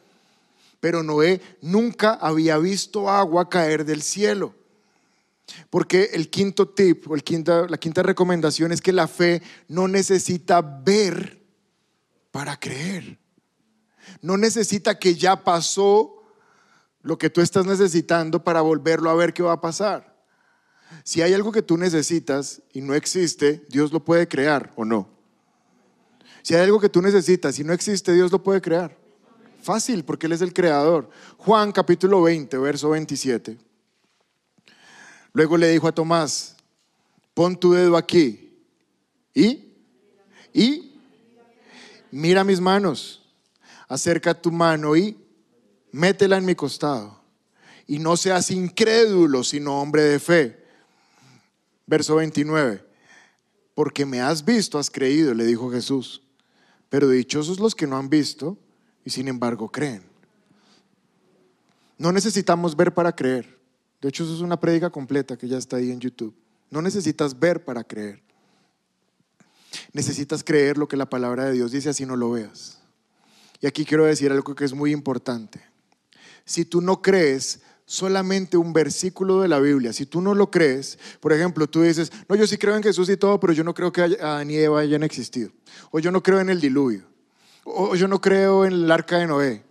Pero 0.81 1.03
Noé 1.03 1.41
nunca 1.61 2.15
había 2.15 2.57
visto 2.59 3.11
agua 3.11 3.49
caer 3.49 3.85
del 3.85 4.03
cielo. 4.03 4.55
Porque 5.69 6.11
el 6.13 6.31
quinto 6.31 6.69
tip 6.69 7.11
o 7.11 7.15
el 7.15 7.23
quinta, 7.25 7.67
la 7.69 7.77
quinta 7.77 8.03
recomendación 8.03 8.73
es 8.73 8.81
que 8.81 8.93
la 8.93 9.09
fe 9.09 9.43
no 9.69 9.89
necesita 9.89 10.61
ver 10.63 11.43
para 12.31 12.59
creer. 12.59 13.19
No 14.23 14.37
necesita 14.37 14.99
que 14.99 15.15
ya 15.15 15.45
pasó 15.45 16.23
lo 17.03 17.19
que 17.19 17.31
tú 17.31 17.41
estás 17.41 17.67
necesitando 17.67 18.43
para 18.45 18.61
volverlo 18.61 19.11
a 19.11 19.15
ver 19.15 19.33
qué 19.33 19.43
va 19.43 19.53
a 19.53 19.61
pasar. 19.61 20.10
Si 21.05 21.23
hay 21.23 21.33
algo 21.35 21.53
que 21.53 21.63
tú 21.63 21.77
necesitas 21.77 22.63
y 22.73 22.81
no 22.81 22.95
existe, 22.95 23.65
Dios 23.69 23.93
lo 23.93 24.05
puede 24.05 24.29
crear 24.29 24.73
o 24.77 24.85
no. 24.85 25.09
Si 26.43 26.55
hay 26.55 26.63
algo 26.63 26.81
que 26.81 26.89
tú 26.89 27.03
necesitas 27.03 27.59
y 27.59 27.65
no 27.65 27.73
existe, 27.73 28.13
Dios 28.13 28.33
lo 28.33 28.43
puede 28.43 28.61
crear. 28.61 28.97
Fácil, 29.63 30.05
porque 30.05 30.27
Él 30.27 30.33
es 30.33 30.41
el 30.41 30.55
creador. 30.55 31.11
Juan 31.37 31.71
capítulo 31.73 32.23
20, 32.23 32.57
verso 32.59 32.91
27. 32.91 33.59
Luego 35.33 35.57
le 35.57 35.69
dijo 35.69 35.87
a 35.87 35.93
Tomás, 35.93 36.57
pon 37.35 37.59
tu 37.59 37.73
dedo 37.73 37.97
aquí 37.97 38.51
y, 39.35 39.73
y, 40.53 40.99
mira 42.11 42.43
mis 42.43 42.61
manos, 42.61 43.23
acerca 43.87 44.35
tu 44.35 44.51
mano 44.51 44.97
y 44.97 45.17
métela 45.93 46.39
en 46.39 46.47
mi 46.47 46.55
costado. 46.55 47.21
Y 47.87 47.99
no 47.99 48.17
seas 48.17 48.51
incrédulo, 48.51 49.45
sino 49.45 49.81
hombre 49.81 50.03
de 50.03 50.19
fe. 50.19 50.60
Verso 51.91 52.15
29. 52.15 52.85
Porque 53.75 54.07
me 54.07 54.21
has 54.21 54.45
visto, 54.45 54.79
has 54.79 54.89
creído, 54.89 55.35
le 55.35 55.45
dijo 55.45 55.73
Jesús. 55.73 56.23
Pero 56.89 57.09
dichosos 57.09 57.59
los 57.59 57.75
que 57.75 57.89
no 57.89 57.97
han 57.97 58.09
visto 58.09 58.57
y 59.05 59.11
sin 59.11 59.27
embargo 59.27 59.69
creen. 59.69 60.05
No 61.99 62.13
necesitamos 62.13 62.77
ver 62.77 62.95
para 62.95 63.13
creer. 63.13 63.59
De 64.01 64.09
hecho, 64.09 64.23
eso 64.23 64.33
es 64.33 64.41
una 64.41 64.61
prédica 64.61 64.89
completa 64.91 65.37
que 65.37 65.49
ya 65.49 65.59
está 65.59 65.79
ahí 65.79 65.91
en 65.91 65.99
YouTube. 65.99 66.33
No 66.71 66.81
necesitas 66.81 67.37
ver 67.37 67.65
para 67.65 67.83
creer. 67.83 68.23
Necesitas 69.93 70.45
creer 70.45 70.79
lo 70.79 70.87
que 70.87 70.97
la 70.97 71.11
palabra 71.11 71.47
de 71.47 71.55
Dios 71.55 71.73
dice, 71.73 71.89
así 71.89 72.07
no 72.07 72.15
lo 72.15 72.31
veas. 72.31 72.79
Y 73.61 73.67
aquí 73.67 73.85
quiero 73.85 74.05
decir 74.05 74.31
algo 74.31 74.55
que 74.55 74.65
es 74.65 74.73
muy 74.73 74.93
importante. 74.93 75.61
Si 76.45 76.65
tú 76.65 76.81
no 76.81 77.03
crees, 77.03 77.63
solamente 77.91 78.57
un 78.57 78.73
versículo 78.73 79.41
de 79.41 79.49
la 79.49 79.59
Biblia, 79.59 79.93
si 79.93 80.07
tú 80.07 80.21
no 80.21 80.33
lo 80.33 80.49
crees, 80.49 80.97
por 81.19 81.33
ejemplo, 81.33 81.67
tú 81.67 81.83
dices, 81.83 82.13
no, 82.29 82.37
yo 82.37 82.47
sí 82.47 82.57
creo 82.57 82.77
en 82.77 82.85
Jesús 82.85 83.11
y 83.11 83.17
todo, 83.17 83.41
pero 83.41 83.53
yo 83.53 83.65
no 83.65 83.75
creo 83.75 83.91
que 83.91 84.03
Adán 84.03 84.49
y 84.49 84.55
Eva 84.59 84.79
hayan 84.79 85.03
existido, 85.03 85.51
o 85.91 85.99
yo 85.99 86.13
no 86.13 86.23
creo 86.23 86.39
en 86.39 86.51
el 86.51 86.61
diluvio, 86.61 87.03
o 87.65 87.97
yo 87.97 88.07
no 88.07 88.21
creo 88.21 88.65
en 88.65 88.75
el 88.75 88.91
arca 88.93 89.19
de 89.19 89.27
Noé. 89.27 89.65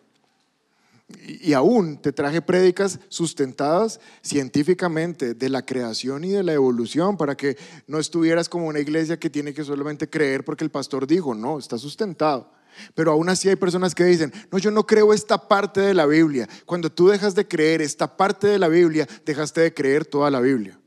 Y, 1.25 1.53
aún 1.53 1.97
te 1.97 2.11
traje 2.11 2.41
prédicas 2.41 2.99
sustentadas 3.07 4.01
científicamente 4.21 5.33
de 5.33 5.49
la 5.49 5.65
creación 5.65 6.25
y 6.25 6.29
de 6.29 6.43
la 6.43 6.51
evolución 6.51 7.15
para 7.15 7.35
que 7.35 7.57
no 7.87 7.99
estuvieras 7.99 8.49
como 8.49 8.67
una 8.67 8.79
iglesia 8.79 9.17
que 9.17 9.29
tiene 9.29 9.53
que 9.53 9.63
solamente 9.63 10.09
creer 10.09 10.43
porque 10.43 10.65
el 10.65 10.69
pastor 10.69 11.07
dijo, 11.07 11.33
no, 11.33 11.57
está 11.57 11.77
sustentado. 11.77 12.51
Pero 12.95 13.11
aún 13.11 13.29
así 13.29 13.49
hay 13.49 13.55
personas 13.55 13.95
que 13.95 14.03
dicen, 14.03 14.31
no, 14.51 14.57
yo 14.57 14.71
no 14.71 14.85
creo 14.85 15.13
esta 15.13 15.47
parte 15.47 15.81
de 15.81 15.93
la 15.93 16.05
Biblia. 16.05 16.47
Cuando 16.65 16.91
tú 16.91 17.07
dejas 17.09 17.35
de 17.35 17.47
creer 17.47 17.81
esta 17.81 18.17
parte 18.17 18.47
de 18.47 18.59
la 18.59 18.67
Biblia, 18.67 19.07
dejaste 19.25 19.61
de 19.61 19.73
creer 19.73 20.05
toda 20.05 20.29
la 20.29 20.39
Biblia. 20.39 20.79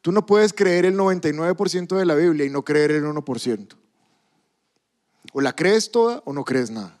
Tú 0.00 0.10
no 0.10 0.26
puedes 0.26 0.52
creer 0.52 0.84
el 0.84 0.96
99% 0.96 1.96
de 1.96 2.04
la 2.04 2.14
Biblia 2.14 2.44
y 2.44 2.50
no 2.50 2.64
creer 2.64 2.90
el 2.90 3.04
1%. 3.04 3.76
O 5.32 5.40
la 5.40 5.54
crees 5.54 5.90
toda 5.90 6.22
o 6.24 6.32
no 6.32 6.44
crees 6.44 6.70
nada. 6.70 6.98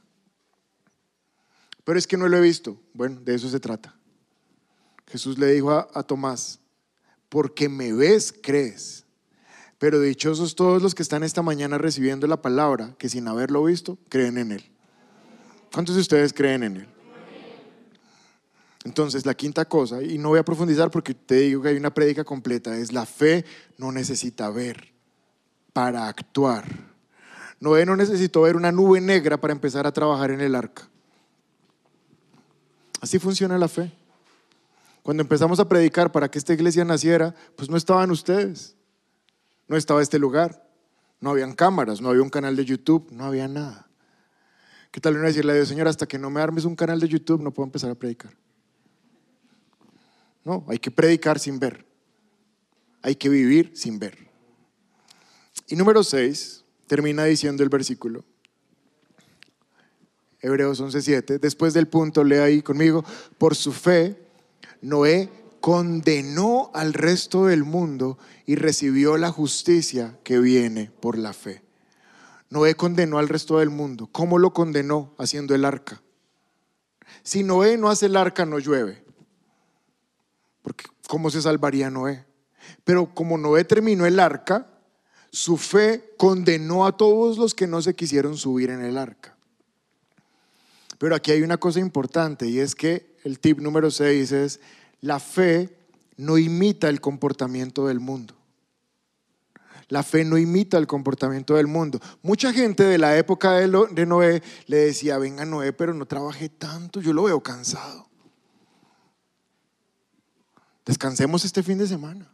Pero 1.84 1.98
es 1.98 2.06
que 2.06 2.16
no 2.16 2.28
lo 2.28 2.36
he 2.36 2.40
visto. 2.40 2.80
Bueno, 2.94 3.20
de 3.20 3.34
eso 3.34 3.48
se 3.48 3.58
trata. 3.58 3.96
Jesús 5.08 5.36
le 5.36 5.46
dijo 5.46 5.72
a, 5.72 5.88
a 5.92 6.02
Tomás, 6.02 6.60
porque 7.28 7.68
me 7.68 7.92
ves, 7.92 8.32
crees. 8.32 9.04
Pero 9.82 9.98
dichosos 9.98 10.54
todos 10.54 10.80
los 10.80 10.94
que 10.94 11.02
están 11.02 11.24
esta 11.24 11.42
mañana 11.42 11.76
recibiendo 11.76 12.28
la 12.28 12.40
palabra, 12.40 12.94
que 12.98 13.08
sin 13.08 13.26
haberlo 13.26 13.64
visto, 13.64 13.98
creen 14.08 14.38
en 14.38 14.52
Él. 14.52 14.70
¿Cuántos 15.72 15.96
de 15.96 16.02
ustedes 16.02 16.32
creen 16.32 16.62
en 16.62 16.76
Él? 16.76 16.88
Entonces, 18.84 19.26
la 19.26 19.34
quinta 19.34 19.64
cosa, 19.64 20.00
y 20.00 20.18
no 20.18 20.28
voy 20.28 20.38
a 20.38 20.44
profundizar 20.44 20.88
porque 20.92 21.14
te 21.14 21.34
digo 21.34 21.62
que 21.62 21.70
hay 21.70 21.76
una 21.76 21.92
prédica 21.92 22.22
completa, 22.22 22.76
es 22.76 22.92
la 22.92 23.04
fe 23.04 23.44
no 23.76 23.90
necesita 23.90 24.50
ver 24.50 24.92
para 25.72 26.06
actuar. 26.06 26.64
Noé 27.58 27.84
no 27.84 27.96
necesitó 27.96 28.42
ver 28.42 28.54
una 28.54 28.70
nube 28.70 29.00
negra 29.00 29.40
para 29.40 29.52
empezar 29.52 29.84
a 29.84 29.92
trabajar 29.92 30.30
en 30.30 30.42
el 30.42 30.54
arca. 30.54 30.88
Así 33.00 33.18
funciona 33.18 33.58
la 33.58 33.66
fe. 33.66 33.90
Cuando 35.02 35.24
empezamos 35.24 35.58
a 35.58 35.68
predicar 35.68 36.12
para 36.12 36.30
que 36.30 36.38
esta 36.38 36.52
iglesia 36.52 36.84
naciera, 36.84 37.34
pues 37.56 37.68
no 37.68 37.76
estaban 37.76 38.12
ustedes 38.12 38.76
no 39.68 39.76
estaba 39.76 40.02
este 40.02 40.18
lugar, 40.18 40.68
no 41.20 41.30
habían 41.30 41.54
cámaras, 41.54 42.00
no 42.00 42.10
había 42.10 42.22
un 42.22 42.30
canal 42.30 42.56
de 42.56 42.64
YouTube, 42.64 43.10
no 43.12 43.24
había 43.24 43.48
nada. 43.48 43.88
¿Qué 44.90 45.00
tal 45.00 45.16
uno 45.16 45.26
decirle 45.26 45.52
a 45.52 45.54
Dios, 45.54 45.68
Señor, 45.68 45.88
hasta 45.88 46.06
que 46.06 46.18
no 46.18 46.28
me 46.28 46.40
armes 46.40 46.64
un 46.64 46.76
canal 46.76 47.00
de 47.00 47.08
YouTube 47.08 47.42
no 47.42 47.52
puedo 47.52 47.66
empezar 47.66 47.90
a 47.90 47.94
predicar? 47.94 48.36
No, 50.44 50.64
hay 50.68 50.78
que 50.78 50.90
predicar 50.90 51.38
sin 51.38 51.58
ver. 51.58 51.86
Hay 53.00 53.16
que 53.16 53.28
vivir 53.28 53.72
sin 53.74 53.98
ver. 53.98 54.18
Y 55.68 55.76
número 55.76 56.02
6, 56.02 56.64
termina 56.86 57.24
diciendo 57.24 57.62
el 57.62 57.68
versículo. 57.68 58.24
Hebreos 60.40 60.80
11:7. 60.80 61.38
Después 61.38 61.72
del 61.72 61.86
punto, 61.86 62.24
lea 62.24 62.44
ahí 62.44 62.62
conmigo. 62.62 63.04
Por 63.38 63.54
su 63.54 63.72
fe, 63.72 64.20
Noé 64.80 65.30
condenó 65.62 66.72
al 66.74 66.92
resto 66.92 67.46
del 67.46 67.62
mundo 67.62 68.18
y 68.46 68.56
recibió 68.56 69.16
la 69.16 69.30
justicia 69.30 70.18
que 70.24 70.40
viene 70.40 70.90
por 71.00 71.16
la 71.16 71.32
fe. 71.32 71.62
Noé 72.50 72.74
condenó 72.74 73.18
al 73.18 73.28
resto 73.28 73.60
del 73.60 73.70
mundo. 73.70 74.08
¿Cómo 74.10 74.38
lo 74.40 74.52
condenó? 74.52 75.14
Haciendo 75.18 75.54
el 75.54 75.64
arca. 75.64 76.02
Si 77.22 77.44
Noé 77.44 77.78
no 77.78 77.90
hace 77.90 78.06
el 78.06 78.16
arca, 78.16 78.44
no 78.44 78.58
llueve. 78.58 79.04
Porque 80.62 80.86
¿cómo 81.06 81.30
se 81.30 81.40
salvaría 81.40 81.90
Noé? 81.90 82.26
Pero 82.82 83.14
como 83.14 83.38
Noé 83.38 83.62
terminó 83.62 84.04
el 84.04 84.18
arca, 84.18 84.66
su 85.30 85.56
fe 85.58 86.12
condenó 86.18 86.86
a 86.86 86.96
todos 86.96 87.38
los 87.38 87.54
que 87.54 87.68
no 87.68 87.82
se 87.82 87.94
quisieron 87.94 88.36
subir 88.36 88.70
en 88.70 88.82
el 88.82 88.98
arca. 88.98 89.36
Pero 90.98 91.14
aquí 91.14 91.30
hay 91.30 91.42
una 91.42 91.58
cosa 91.58 91.78
importante 91.78 92.48
y 92.48 92.58
es 92.58 92.74
que 92.74 93.14
el 93.22 93.38
tip 93.38 93.60
número 93.60 93.92
6 93.92 94.32
es, 94.32 94.60
la 95.02 95.20
fe 95.20 95.76
no 96.16 96.38
imita 96.38 96.88
el 96.88 97.00
comportamiento 97.00 97.86
del 97.86 98.00
mundo. 98.00 98.34
La 99.88 100.02
fe 100.02 100.24
no 100.24 100.38
imita 100.38 100.78
el 100.78 100.86
comportamiento 100.86 101.54
del 101.56 101.66
mundo. 101.66 102.00
Mucha 102.22 102.52
gente 102.52 102.84
de 102.84 102.96
la 102.96 103.18
época 103.18 103.52
de 103.52 104.06
Noé 104.06 104.42
le 104.66 104.76
decía, 104.78 105.18
venga 105.18 105.44
Noé, 105.44 105.74
pero 105.74 105.92
no 105.92 106.06
trabajé 106.06 106.48
tanto, 106.48 107.00
yo 107.00 107.12
lo 107.12 107.24
veo 107.24 107.42
cansado. 107.42 108.08
Descansemos 110.86 111.44
este 111.44 111.62
fin 111.62 111.78
de 111.78 111.86
semana. 111.86 112.30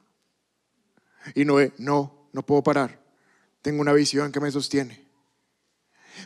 Y 1.35 1.45
Noé, 1.45 1.73
no, 1.79 2.29
no 2.33 2.47
puedo 2.47 2.63
parar. 2.63 3.03
Tengo 3.63 3.81
una 3.81 3.93
visión 3.93 4.31
que 4.31 4.41
me 4.41 4.51
sostiene. 4.51 5.09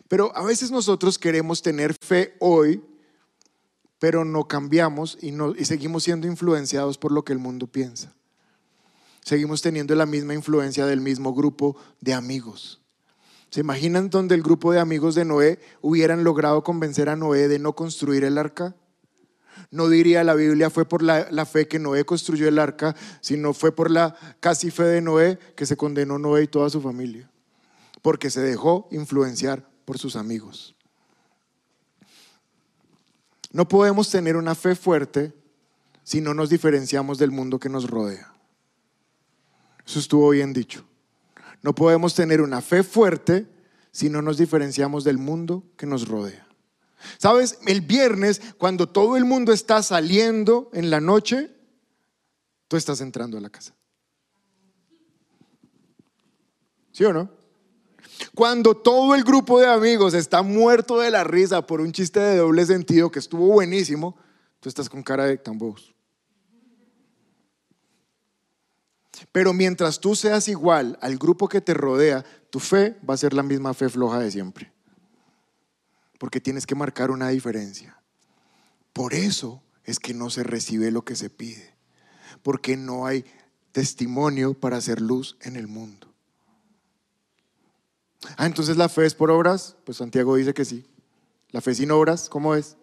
Pero 0.09 0.36
a 0.36 0.45
veces 0.45 0.70
nosotros 0.70 1.18
queremos 1.18 1.62
tener 1.62 1.95
fe 1.95 2.36
hoy, 2.40 2.82
pero 4.03 4.24
no 4.24 4.48
cambiamos 4.48 5.16
y, 5.20 5.30
no, 5.30 5.55
y 5.57 5.64
seguimos 5.64 6.03
siendo 6.03 6.26
influenciados 6.26 6.98
por 6.98 7.12
lo 7.12 7.24
que 7.24 7.32
el 7.32 7.38
mundo 7.38 7.68
piensa. 7.68 8.12
Seguimos 9.20 9.62
teniendo 9.62 9.94
la 9.94 10.07
misma 10.07 10.34
influencia 10.34 10.86
del 10.86 11.00
mismo 11.00 11.32
grupo 11.32 11.76
de 12.00 12.12
amigos. 12.12 12.82
¿Se 13.50 13.61
imaginan 13.61 14.11
donde 14.11 14.34
el 14.34 14.42
grupo 14.42 14.72
de 14.72 14.80
amigos 14.80 15.14
de 15.14 15.24
Noé 15.24 15.61
hubieran 15.82 16.24
logrado 16.24 16.64
convencer 16.64 17.09
a 17.09 17.14
Noé 17.14 17.46
de 17.46 17.61
no 17.61 17.76
construir 17.76 18.24
el 18.24 18.38
arca? 18.38 18.74
no 19.70 19.88
diría 19.88 20.24
la 20.24 20.34
Biblia 20.34 20.68
fue 20.68 20.84
por 20.84 21.05
la, 21.05 21.46
fe 21.46 21.68
que 21.68 21.78
Noé 21.78 22.05
construyó 22.05 22.48
el 22.48 22.59
arca, 22.59 22.96
sino 23.20 23.55
fue 23.55 23.70
por 23.70 23.88
la 23.88 24.16
casi 24.40 24.72
fe 24.72 24.82
de 24.82 25.00
Noé 25.00 25.38
que 25.55 25.64
se 25.64 25.76
condenó 25.76 26.18
Noé 26.18 26.42
y 26.42 26.48
toda 26.48 26.70
su 26.70 26.80
familia, 26.80 27.30
porque 28.03 28.30
se 28.30 28.40
dejó 28.40 28.88
influenciar 28.90 29.70
por 29.84 29.96
sus 29.96 30.16
amigos. 30.16 30.72
No 33.53 33.68
podemos 33.68 34.11
tener 34.11 34.36
una 34.36 34.55
fe 34.55 34.74
fuerte 34.74 35.34
si 36.03 36.20
no 36.20 36.34
nos 36.34 36.50
diferenciamos 36.50 37.18
del 37.18 37.30
mundo 37.30 37.59
que 37.59 37.68
nos 37.68 37.88
rodea. 37.88 38.32
Eso 39.86 39.98
estuvo 39.98 40.30
bien 40.30 40.53
dicho. 40.53 40.84
No 41.61 41.74
podemos 41.74 42.14
tener 42.14 42.40
una 42.40 42.61
fe 42.61 42.82
fuerte 42.82 43.46
si 43.90 44.09
no 44.09 44.22
nos 44.22 44.38
diferenciamos 44.38 45.05
del 45.05 45.18
mundo 45.18 45.64
que 45.76 45.86
nos 45.86 46.09
rodea. 46.09 46.46
¿Sabes? 47.18 47.59
El 47.66 47.82
viernes, 47.82 48.40
cuando 48.59 48.88
todo 48.88 49.16
el 49.16 49.24
mundo 49.24 49.53
está 49.53 49.82
saliendo 49.82 50.70
en 50.72 50.90
la 50.90 51.00
noche, 51.00 51.50
tú 52.68 52.76
estás 52.76 53.00
entrando 53.00 53.36
a 53.36 53.40
la 53.40 53.50
casa. 53.50 53.74
¿Sí 56.92 57.05
o 57.05 57.12
no? 57.12 57.41
Cuando 58.35 58.77
todo 58.77 59.15
el 59.15 59.25
grupo 59.25 59.61
de 59.61 59.67
amigos 59.67 60.15
está 60.15 60.43
muerto 60.43 60.99
de 60.99 61.11
la 61.11 61.25
risa 61.25 61.67
por 61.67 61.81
un 61.81 61.93
chiste 61.93 62.21
de 62.21 62.37
doble 62.37 62.65
sentido 62.67 63.11
que 63.11 63.19
estuvo 63.19 63.47
buenísimo, 63.47 64.17
tú 64.61 64.69
estás 64.69 64.89
con 64.89 65.03
cara 65.03 65.25
de 65.27 65.39
tambos. 65.39 65.95
Pero 69.31 69.53
mientras 69.53 70.01
tú 70.01 70.15
seas 70.15 70.49
igual 70.49 70.99
al 71.01 71.17
grupo 71.17 71.49
que 71.49 71.61
te 71.61 71.75
rodea, 71.75 72.25
tu 72.51 72.61
fe 72.61 72.97
va 73.09 73.15
a 73.15 73.19
ser 73.19 73.35
la 73.35 73.43
misma 73.43 73.75
fe 73.75 73.89
floja 73.89 74.19
de 74.19 74.31
siempre 74.31 74.73
porque 76.23 76.41
tienes 76.41 76.67
que 76.67 76.77
marcar 76.77 77.11
una 77.11 77.31
diferencia. 77.31 78.01
Por 78.93 79.13
eso 79.13 79.61
es 79.83 79.99
que 79.99 80.15
no 80.15 80.31
se 80.31 80.45
recibe 80.45 80.93
lo 80.93 81.05
que 81.05 81.17
se 81.17 81.31
pide, 81.31 81.75
porque 82.45 82.77
no 82.77 83.07
hay 83.07 83.25
testimonio 83.73 84.55
para 84.55 84.77
hacer 84.77 85.01
luz 85.01 85.37
en 85.41 85.57
el 85.57 85.67
mundo. 85.67 86.12
Ah, 88.37 88.47
entonces 88.47 88.77
la 88.77 88.89
fe 88.89 89.07
es 89.07 89.14
por 89.14 89.31
obras, 89.31 89.77
pues 89.85 89.99
Santiago 89.99 90.37
dice 90.37 90.55
que 90.55 90.64
sí. 90.64 90.87
La 91.51 91.61
fe 91.61 91.75
sin 91.75 91.91
obras, 91.91 92.29
¿cómo 92.29 92.55
es? 92.55 92.77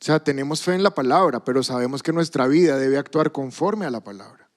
O 0.00 0.04
sea, 0.04 0.22
tenemos 0.22 0.62
fe 0.62 0.74
en 0.74 0.82
la 0.82 0.94
palabra, 0.94 1.44
pero 1.44 1.62
sabemos 1.62 2.02
que 2.02 2.12
nuestra 2.12 2.46
vida 2.46 2.78
debe 2.78 2.98
actuar 2.98 3.32
conforme 3.32 3.86
a 3.86 3.90
la 3.90 4.02
palabra. 4.02 4.48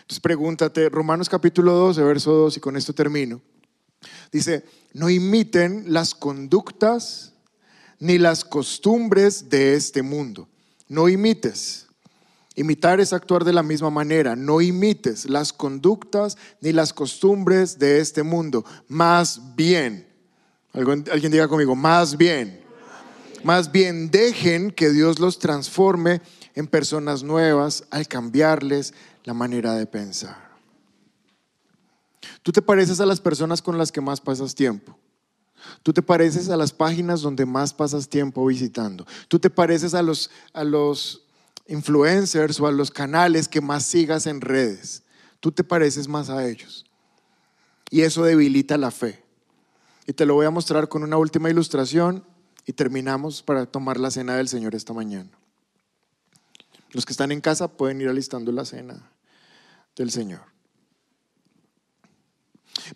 Entonces 0.00 0.20
pregúntate, 0.20 0.88
Romanos 0.88 1.28
capítulo 1.28 1.72
12, 1.72 2.02
verso 2.02 2.32
2, 2.32 2.56
y 2.56 2.60
con 2.60 2.76
esto 2.76 2.92
termino. 2.92 3.40
Dice, 4.32 4.64
no 4.92 5.08
imiten 5.08 5.84
las 5.92 6.14
conductas 6.14 7.32
ni 8.00 8.18
las 8.18 8.44
costumbres 8.44 9.48
de 9.48 9.74
este 9.74 10.02
mundo. 10.02 10.48
No 10.88 11.08
imites. 11.08 11.86
Imitar 12.54 13.00
es 13.00 13.12
actuar 13.12 13.44
de 13.44 13.52
la 13.52 13.62
misma 13.62 13.90
manera. 13.90 14.36
No 14.36 14.60
imites 14.60 15.28
las 15.28 15.52
conductas 15.52 16.36
ni 16.60 16.72
las 16.72 16.92
costumbres 16.92 17.78
de 17.78 18.00
este 18.00 18.22
mundo. 18.22 18.64
Más 18.88 19.40
bien, 19.56 20.06
alguien 20.72 21.32
diga 21.32 21.48
conmigo, 21.48 21.74
más 21.74 22.16
bien. 22.16 22.62
Más 23.42 23.72
bien 23.72 24.10
dejen 24.10 24.70
que 24.70 24.90
Dios 24.90 25.18
los 25.18 25.38
transforme 25.38 26.20
en 26.54 26.66
personas 26.66 27.22
nuevas 27.22 27.84
al 27.90 28.06
cambiarles 28.06 28.94
la 29.24 29.34
manera 29.34 29.74
de 29.74 29.86
pensar. 29.86 30.52
Tú 32.42 32.52
te 32.52 32.62
pareces 32.62 33.00
a 33.00 33.06
las 33.06 33.20
personas 33.20 33.62
con 33.62 33.78
las 33.78 33.90
que 33.90 34.00
más 34.00 34.20
pasas 34.20 34.54
tiempo. 34.54 34.96
Tú 35.82 35.92
te 35.92 36.02
pareces 36.02 36.48
a 36.48 36.56
las 36.56 36.72
páginas 36.72 37.20
donde 37.20 37.46
más 37.46 37.72
pasas 37.72 38.08
tiempo 38.08 38.44
visitando. 38.46 39.06
Tú 39.28 39.38
te 39.38 39.48
pareces 39.48 39.94
a 39.94 40.02
los, 40.02 40.30
a 40.52 40.64
los 40.64 41.22
influencers 41.72 42.60
o 42.60 42.66
a 42.66 42.72
los 42.72 42.90
canales 42.90 43.48
que 43.48 43.62
más 43.62 43.84
sigas 43.84 44.26
en 44.26 44.40
redes. 44.40 45.02
Tú 45.40 45.50
te 45.52 45.64
pareces 45.64 46.06
más 46.06 46.28
a 46.28 46.46
ellos. 46.46 46.84
Y 47.90 48.02
eso 48.02 48.24
debilita 48.24 48.76
la 48.76 48.90
fe. 48.90 49.24
Y 50.06 50.12
te 50.12 50.26
lo 50.26 50.34
voy 50.34 50.46
a 50.46 50.50
mostrar 50.50 50.88
con 50.88 51.02
una 51.02 51.16
última 51.16 51.50
ilustración 51.50 52.24
y 52.66 52.74
terminamos 52.74 53.42
para 53.42 53.66
tomar 53.66 53.98
la 53.98 54.10
cena 54.10 54.36
del 54.36 54.48
Señor 54.48 54.74
esta 54.74 54.92
mañana. 54.92 55.30
Los 56.90 57.06
que 57.06 57.12
están 57.12 57.32
en 57.32 57.40
casa 57.40 57.68
pueden 57.68 58.00
ir 58.02 58.08
alistando 58.08 58.52
la 58.52 58.66
cena 58.66 59.10
del 59.96 60.10
Señor. 60.10 60.42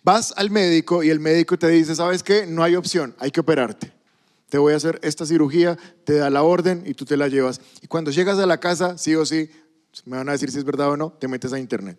Vas 0.03 0.33
al 0.37 0.51
médico 0.51 1.01
y 1.01 1.09
el 1.09 1.19
médico 1.19 1.57
te 1.57 1.67
dice, 1.69 1.95
¿sabes 1.95 2.21
qué? 2.21 2.45
No 2.45 2.61
hay 2.61 2.75
opción, 2.75 3.15
hay 3.17 3.31
que 3.31 3.39
operarte. 3.39 3.96
Te 4.49 4.57
voy 4.57 4.73
a 4.73 4.77
hacer 4.77 4.99
esta 5.03 5.25
cirugía, 5.25 5.77
te 6.05 6.13
da 6.13 6.29
la 6.29 6.43
orden 6.43 6.83
y 6.85 6.93
tú 6.93 7.05
te 7.05 7.17
la 7.17 7.27
llevas. 7.27 7.59
Y 7.81 7.87
cuando 7.87 8.11
llegas 8.11 8.39
a 8.39 8.45
la 8.45 8.59
casa, 8.59 8.97
sí 8.97 9.13
o 9.15 9.25
sí, 9.25 9.49
me 10.05 10.17
van 10.17 10.29
a 10.29 10.33
decir 10.33 10.51
si 10.51 10.57
es 10.57 10.63
verdad 10.63 10.91
o 10.91 10.97
no, 10.97 11.11
te 11.11 11.27
metes 11.27 11.51
a 11.51 11.59
internet. 11.59 11.97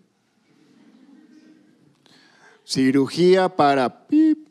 Cirugía 2.65 3.49
para 3.49 4.07
pip. 4.07 4.47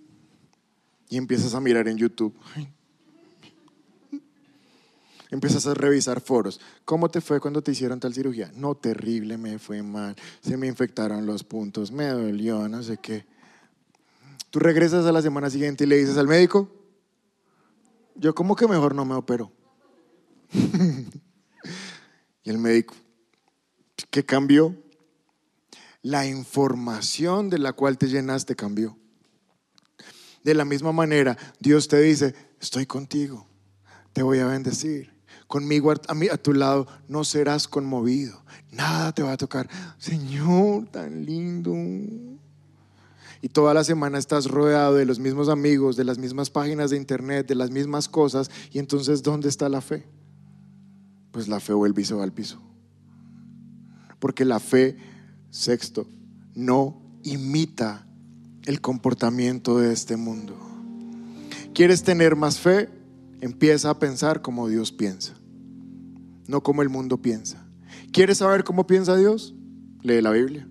Y 1.09 1.17
empiezas 1.17 1.53
a 1.53 1.61
mirar 1.61 1.87
en 1.87 1.97
YouTube. 1.97 2.35
Empiezas 5.29 5.67
a 5.67 5.73
revisar 5.73 6.21
foros. 6.21 6.59
¿Cómo 6.85 7.09
te 7.09 7.21
fue 7.21 7.39
cuando 7.39 7.61
te 7.61 7.71
hicieron 7.71 7.99
tal 7.99 8.13
cirugía? 8.13 8.51
No, 8.55 8.75
terrible, 8.75 9.37
me 9.37 9.59
fue 9.59 9.83
mal. 9.83 10.15
Se 10.41 10.57
me 10.57 10.67
infectaron 10.67 11.25
los 11.25 11.43
puntos, 11.43 11.91
me 11.91 12.07
dolió, 12.07 12.67
no 12.67 12.81
sé 12.83 12.97
qué. 12.97 13.25
Tú 14.49 14.59
regresas 14.59 15.05
a 15.05 15.11
la 15.11 15.21
semana 15.21 15.49
siguiente 15.49 15.83
y 15.83 15.87
le 15.87 15.97
dices 15.97 16.17
al 16.17 16.27
médico, 16.27 16.69
yo 18.17 18.35
como 18.35 18.55
que 18.55 18.67
mejor 18.67 18.95
no 18.95 19.05
me 19.05 19.15
opero. 19.15 19.51
y 22.43 22.49
el 22.49 22.57
médico, 22.57 22.95
¿qué 24.09 24.25
cambió? 24.25 24.75
La 26.01 26.25
información 26.25 27.49
de 27.49 27.59
la 27.59 27.73
cual 27.73 27.97
te 27.97 28.07
llenaste 28.07 28.55
cambió. 28.55 28.97
De 30.43 30.53
la 30.53 30.65
misma 30.65 30.91
manera, 30.91 31.37
Dios 31.59 31.87
te 31.87 31.99
dice, 31.99 32.33
estoy 32.61 32.85
contigo, 32.85 33.47
te 34.13 34.23
voy 34.23 34.39
a 34.39 34.45
bendecir, 34.45 35.13
conmigo 35.47 35.91
a, 35.91 35.95
a 35.95 36.37
tu 36.37 36.53
lado 36.53 36.87
no 37.07 37.23
serás 37.23 37.67
conmovido. 37.67 38.43
Nada 38.71 39.11
te 39.11 39.23
va 39.23 39.33
a 39.33 39.37
tocar. 39.37 39.69
Señor, 39.97 40.87
tan 40.87 41.25
lindo. 41.25 41.73
Y 43.41 43.49
toda 43.49 43.73
la 43.73 43.83
semana 43.83 44.17
estás 44.17 44.45
rodeado 44.45 44.95
de 44.95 45.05
los 45.05 45.19
mismos 45.19 45.49
amigos, 45.49 45.95
de 45.95 46.03
las 46.03 46.17
mismas 46.17 46.49
páginas 46.49 46.89
de 46.89 46.97
internet, 46.97 47.47
de 47.47 47.55
las 47.55 47.71
mismas 47.71 48.09
cosas. 48.09 48.49
Y 48.71 48.79
entonces, 48.79 49.23
¿dónde 49.23 49.49
está 49.49 49.69
la 49.69 49.81
fe? 49.81 50.05
Pues 51.31 51.47
la 51.47 51.59
fe 51.59 51.73
vuelve 51.73 52.01
y 52.01 52.05
se 52.05 52.15
va 52.15 52.23
al 52.23 52.33
piso. 52.33 52.59
Porque 54.19 54.45
la 54.45 54.59
fe, 54.59 54.97
sexto, 55.51 56.07
no 56.55 57.01
imita 57.23 58.07
el 58.65 58.81
comportamiento 58.81 59.77
de 59.79 59.93
este 59.93 60.17
mundo. 60.17 60.57
¿Quieres 61.73 62.03
tener 62.03 62.35
más 62.35 62.59
fe? 62.59 62.89
Empieza 63.39 63.91
a 63.91 63.99
pensar 63.99 64.41
como 64.41 64.67
Dios 64.67 64.91
piensa, 64.91 65.35
no 66.47 66.63
como 66.63 66.81
el 66.81 66.89
mundo 66.89 67.21
piensa. 67.21 67.67
¿Quieres 68.11 68.39
saber 68.39 68.63
cómo 68.63 68.87
piensa 68.87 69.15
Dios? 69.15 69.53
Lee 70.01 70.21
la 70.21 70.31
Biblia. 70.31 70.67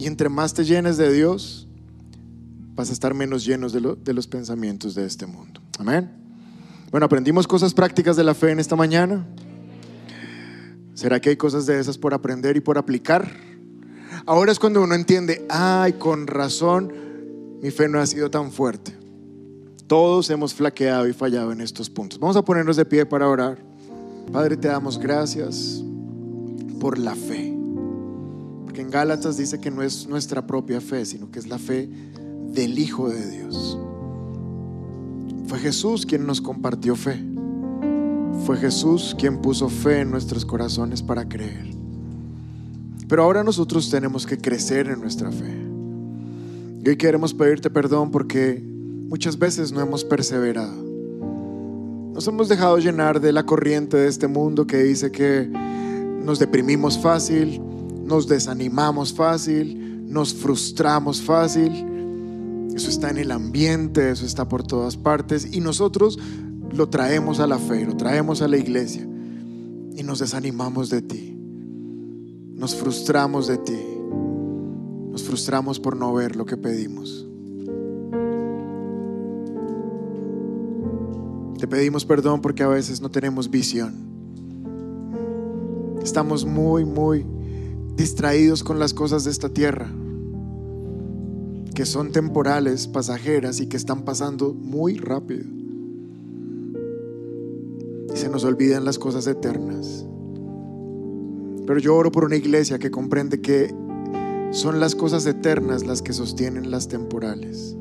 Y 0.00 0.06
entre 0.06 0.30
más 0.30 0.54
te 0.54 0.64
llenes 0.64 0.96
de 0.96 1.12
Dios, 1.12 1.68
vas 2.74 2.88
a 2.88 2.94
estar 2.94 3.12
menos 3.12 3.44
llenos 3.44 3.74
de, 3.74 3.96
de, 4.02 4.14
los 4.14 4.26
pensamientos 4.26 4.94
de 4.94 5.04
este 5.04 5.26
mundo. 5.26 5.60
Amén. 5.78 6.10
Bueno, 6.90 7.04
aprendimos 7.04 7.46
cosas 7.46 7.74
prácticas 7.74 8.16
de 8.16 8.24
la 8.24 8.32
fe 8.32 8.50
en 8.50 8.60
esta 8.60 8.76
mañana. 8.76 9.26
¿Será 10.94 11.20
que 11.20 11.28
hay 11.28 11.36
cosas 11.36 11.66
de 11.66 11.78
esas 11.78 11.98
por 11.98 12.14
aprender 12.14 12.56
y 12.56 12.60
por 12.60 12.78
aplicar? 12.78 13.30
Ahora 14.24 14.52
es 14.52 14.58
cuando 14.58 14.82
uno 14.82 14.94
entiende, 14.94 15.44
ay, 15.50 15.92
con 15.92 16.26
razón, 16.26 16.90
mi 17.60 17.70
fe 17.70 17.86
no 17.86 18.00
ha 18.00 18.06
sido 18.06 18.30
tan 18.30 18.52
fuerte. 18.52 18.96
Todos 19.86 20.30
hemos 20.30 20.54
flaqueado 20.54 21.08
y 21.08 21.12
fallado 21.12 21.52
en 21.52 21.60
estos 21.60 21.90
puntos. 21.90 22.18
Vamos 22.18 22.38
a 22.38 22.42
ponernos 22.42 22.76
de 22.76 22.86
pie 22.86 23.04
para 23.04 23.28
orar. 23.28 23.58
Padre, 24.32 24.56
te 24.56 24.68
damos 24.68 24.98
gracias 24.98 25.84
por 26.80 26.98
la 26.98 27.14
fe. 27.14 27.59
Porque 28.70 28.82
en 28.82 28.90
Gálatas 28.90 29.36
dice 29.36 29.58
que 29.58 29.68
no 29.68 29.82
es 29.82 30.06
nuestra 30.06 30.46
propia 30.46 30.80
fe, 30.80 31.04
sino 31.04 31.28
que 31.28 31.40
es 31.40 31.48
la 31.48 31.58
fe 31.58 31.88
del 32.54 32.78
Hijo 32.78 33.08
de 33.08 33.28
Dios. 33.28 33.76
Fue 35.48 35.58
Jesús 35.58 36.06
quien 36.06 36.24
nos 36.24 36.40
compartió 36.40 36.94
fe. 36.94 37.20
Fue 38.46 38.56
Jesús 38.58 39.16
quien 39.18 39.38
puso 39.42 39.68
fe 39.68 40.02
en 40.02 40.12
nuestros 40.12 40.44
corazones 40.44 41.02
para 41.02 41.28
creer. 41.28 41.68
Pero 43.08 43.24
ahora 43.24 43.42
nosotros 43.42 43.90
tenemos 43.90 44.24
que 44.24 44.38
crecer 44.38 44.86
en 44.86 45.00
nuestra 45.00 45.32
fe. 45.32 45.52
Y 46.84 46.90
hoy 46.90 46.96
queremos 46.96 47.34
pedirte 47.34 47.70
perdón 47.70 48.12
porque 48.12 48.62
muchas 49.08 49.36
veces 49.36 49.72
no 49.72 49.80
hemos 49.80 50.04
perseverado. 50.04 50.80
Nos 52.14 52.24
hemos 52.28 52.48
dejado 52.48 52.78
llenar 52.78 53.20
de 53.20 53.32
la 53.32 53.44
corriente 53.44 53.96
de 53.96 54.06
este 54.06 54.28
mundo 54.28 54.64
que 54.64 54.76
dice 54.76 55.10
que 55.10 55.50
nos 56.22 56.38
deprimimos 56.38 57.00
fácil, 57.00 57.60
nos 58.10 58.26
desanimamos 58.26 59.14
fácil, 59.14 60.04
nos 60.12 60.34
frustramos 60.34 61.22
fácil. 61.22 61.70
Eso 62.74 62.90
está 62.90 63.08
en 63.08 63.18
el 63.18 63.30
ambiente, 63.30 64.10
eso 64.10 64.26
está 64.26 64.48
por 64.48 64.66
todas 64.66 64.96
partes 64.96 65.54
y 65.54 65.60
nosotros 65.60 66.18
lo 66.72 66.88
traemos 66.88 67.40
a 67.40 67.46
la 67.46 67.58
fe, 67.58 67.86
lo 67.86 67.96
traemos 67.96 68.42
a 68.42 68.48
la 68.48 68.56
iglesia 68.56 69.06
y 69.96 70.02
nos 70.02 70.18
desanimamos 70.18 70.90
de 70.90 71.02
ti. 71.02 71.36
Nos 72.54 72.74
frustramos 72.74 73.46
de 73.46 73.58
ti. 73.58 73.78
Nos 75.10 75.22
frustramos 75.22 75.78
por 75.80 75.96
no 75.96 76.12
ver 76.12 76.36
lo 76.36 76.44
que 76.44 76.56
pedimos. 76.56 77.26
Te 81.58 81.68
pedimos 81.68 82.04
perdón 82.04 82.40
porque 82.40 82.62
a 82.62 82.68
veces 82.68 83.00
no 83.00 83.10
tenemos 83.10 83.50
visión. 83.50 83.94
Estamos 86.02 86.44
muy, 86.44 86.84
muy 86.84 87.24
distraídos 87.96 88.64
con 88.64 88.78
las 88.78 88.94
cosas 88.94 89.24
de 89.24 89.30
esta 89.30 89.48
tierra, 89.48 89.90
que 91.74 91.86
son 91.86 92.12
temporales, 92.12 92.88
pasajeras 92.88 93.60
y 93.60 93.66
que 93.66 93.76
están 93.76 94.04
pasando 94.04 94.52
muy 94.54 94.96
rápido. 94.96 95.44
Y 98.14 98.16
se 98.16 98.28
nos 98.28 98.44
olvidan 98.44 98.84
las 98.84 98.98
cosas 98.98 99.26
eternas. 99.26 100.06
Pero 101.66 101.78
yo 101.78 101.94
oro 101.94 102.10
por 102.10 102.24
una 102.24 102.36
iglesia 102.36 102.78
que 102.78 102.90
comprende 102.90 103.40
que 103.40 103.72
son 104.50 104.80
las 104.80 104.96
cosas 104.96 105.26
eternas 105.26 105.86
las 105.86 106.02
que 106.02 106.12
sostienen 106.12 106.70
las 106.70 106.88
temporales. 106.88 107.76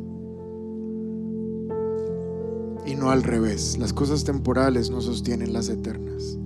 Y 2.86 2.95
no 2.95 3.10
al 3.10 3.24
revés, 3.24 3.78
las 3.80 3.93
cosas 3.93 4.24
temporales 4.24 4.91
no 4.91 5.01
sostienen 5.01 5.53
las 5.53 5.70
eternas. 5.70 6.38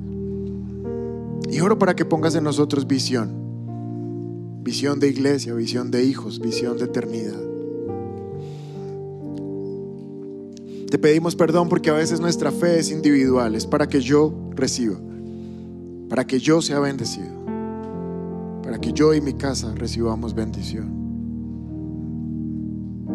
Y 1.50 1.60
oro 1.60 1.78
para 1.78 1.96
que 1.96 2.06
pongas 2.06 2.36
en 2.36 2.46
nosotros 2.46 2.88
visión, 2.88 3.43
visión 4.64 5.00
de 5.00 5.10
iglesia, 5.10 5.54
visión 5.54 5.92
de 5.92 6.06
hijos, 6.06 6.40
visión 6.40 6.78
de 6.78 6.86
eternidad. 6.86 7.42
Te 10.90 10.98
pedimos 10.98 11.36
perdón 11.36 11.70
porque 11.70 11.90
a 11.90 11.94
veces 11.94 12.20
nuestra 12.20 12.52
fe 12.52 12.80
es 12.80 12.90
individual, 12.92 13.56
es 13.56 13.66
para 13.66 13.88
que 13.88 14.00
yo 14.00 14.34
reciba, 14.52 14.98
para 16.08 16.26
que 16.26 16.40
yo 16.40 16.62
sea 16.62 16.80
bendecido, 16.80 17.46
para 18.64 18.80
que 18.80 18.94
yo 18.94 19.14
y 19.14 19.20
mi 19.20 19.34
casa 19.34 19.74
recibamos 19.76 20.34
bendición. 20.34 21.04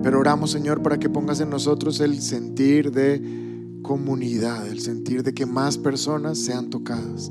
Pero 0.03 0.21
oramos, 0.21 0.51
Señor, 0.51 0.83
para 0.83 0.99
que 0.99 1.09
pongas 1.09 1.41
en 1.41 1.51
nosotros 1.51 2.01
el 2.01 2.21
sentir 2.21 2.93
de 2.93 3.81
comunidad, 3.83 4.67
el 4.69 4.81
sentir 4.81 5.23
de 5.23 5.33
que 5.33 5.47
más 5.47 5.79
personas 5.79 6.39
sean 6.39 6.69
tocadas, 6.69 7.31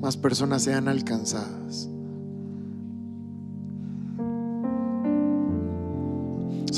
más 0.00 0.16
personas 0.16 0.62
sean 0.62 0.88
alcanzadas. 0.88 1.88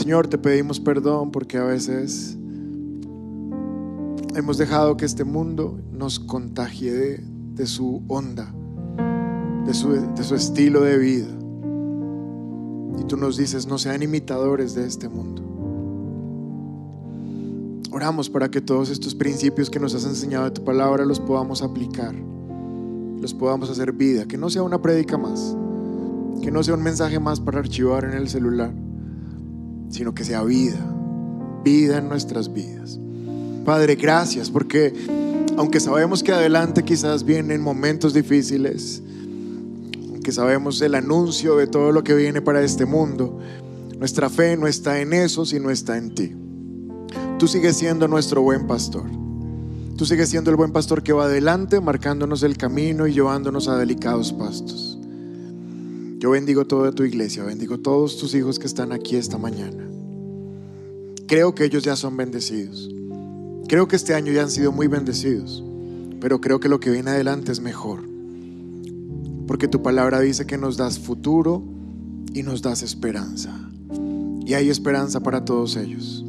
Señor, 0.02 0.26
te 0.26 0.36
pedimos 0.36 0.80
perdón 0.80 1.30
porque 1.30 1.58
a 1.58 1.62
veces 1.62 2.36
hemos 4.34 4.58
dejado 4.58 4.96
que 4.96 5.04
este 5.04 5.22
mundo 5.22 5.78
nos 5.92 6.18
contagie 6.18 7.20
de, 7.54 7.66
su 7.68 8.02
onda, 8.08 8.52
de 9.64 9.72
su, 9.72 9.92
de 9.92 10.24
su 10.24 10.34
estilo 10.34 10.80
de 10.80 10.98
vida. 10.98 11.28
Y 12.98 13.04
tú 13.04 13.16
nos 13.16 13.36
dices, 13.36 13.68
no 13.68 13.78
sean 13.78 14.02
imitadores 14.02 14.74
de 14.74 14.88
este 14.88 15.08
mundo. 15.08 15.40
Oramos 17.92 18.28
para 18.28 18.50
que 18.50 18.60
todos 18.60 18.90
estos 18.90 19.14
principios 19.14 19.70
que 19.70 19.78
nos 19.78 19.94
has 19.94 20.04
enseñado 20.04 20.46
de 20.46 20.50
tu 20.50 20.64
palabra 20.64 21.04
los 21.04 21.20
podamos 21.20 21.62
aplicar, 21.62 22.12
los 23.20 23.32
podamos 23.34 23.70
hacer 23.70 23.92
vida, 23.92 24.26
que 24.26 24.36
no 24.36 24.50
sea 24.50 24.64
una 24.64 24.82
prédica 24.82 25.16
más, 25.16 25.56
que 26.42 26.50
no 26.50 26.60
sea 26.64 26.74
un 26.74 26.82
mensaje 26.82 27.20
más 27.20 27.38
para 27.38 27.60
archivar 27.60 28.04
en 28.04 28.14
el 28.14 28.28
celular, 28.28 28.72
sino 29.92 30.14
que 30.14 30.24
sea 30.24 30.42
vida, 30.42 30.84
vida 31.62 31.98
en 31.98 32.08
nuestras 32.08 32.52
vidas. 32.52 32.98
Padre, 33.64 33.94
gracias 33.94 34.50
porque 34.50 34.92
aunque 35.56 35.78
sabemos 35.78 36.22
que 36.22 36.32
adelante 36.32 36.82
quizás 36.82 37.24
vienen 37.24 37.60
momentos 37.60 38.14
difíciles, 38.14 39.02
que 40.24 40.32
sabemos 40.32 40.80
el 40.80 40.94
anuncio 40.94 41.56
de 41.56 41.66
todo 41.66 41.92
lo 41.92 42.02
que 42.02 42.14
viene 42.14 42.40
para 42.40 42.62
este 42.62 42.86
mundo, 42.86 43.38
nuestra 43.98 44.30
fe 44.30 44.56
no 44.56 44.66
está 44.66 45.00
en 45.00 45.12
eso, 45.12 45.44
sino 45.44 45.70
está 45.70 45.98
en 45.98 46.14
ti. 46.14 46.34
Tú 47.38 47.46
sigues 47.46 47.76
siendo 47.76 48.08
nuestro 48.08 48.42
buen 48.42 48.66
pastor. 48.66 49.04
Tú 49.96 50.06
sigues 50.06 50.28
siendo 50.28 50.50
el 50.50 50.56
buen 50.56 50.72
pastor 50.72 51.02
que 51.02 51.12
va 51.12 51.24
adelante, 51.26 51.80
marcándonos 51.80 52.42
el 52.42 52.56
camino 52.56 53.06
y 53.06 53.12
llevándonos 53.12 53.68
a 53.68 53.76
delicados 53.76 54.32
pastos. 54.32 54.98
Yo 56.22 56.30
bendigo 56.30 56.64
toda 56.64 56.92
tu 56.92 57.02
iglesia, 57.02 57.42
bendigo 57.42 57.80
todos 57.80 58.16
tus 58.16 58.32
hijos 58.36 58.60
que 58.60 58.68
están 58.68 58.92
aquí 58.92 59.16
esta 59.16 59.38
mañana. 59.38 59.84
Creo 61.26 61.52
que 61.52 61.64
ellos 61.64 61.82
ya 61.82 61.96
son 61.96 62.16
bendecidos. 62.16 62.88
Creo 63.66 63.88
que 63.88 63.96
este 63.96 64.14
año 64.14 64.32
ya 64.32 64.42
han 64.42 64.50
sido 64.50 64.70
muy 64.70 64.86
bendecidos, 64.86 65.64
pero 66.20 66.40
creo 66.40 66.60
que 66.60 66.68
lo 66.68 66.78
que 66.78 66.90
viene 66.90 67.10
adelante 67.10 67.50
es 67.50 67.58
mejor 67.58 68.12
porque 69.52 69.68
tu 69.68 69.82
palabra 69.82 70.20
dice 70.20 70.46
que 70.46 70.56
nos 70.56 70.78
das 70.78 70.98
futuro 70.98 71.62
y 72.32 72.42
nos 72.42 72.62
das 72.62 72.82
esperanza. 72.82 73.54
Y 74.46 74.54
hay 74.54 74.70
esperanza 74.70 75.20
para 75.20 75.44
todos 75.44 75.76
ellos. 75.76 76.24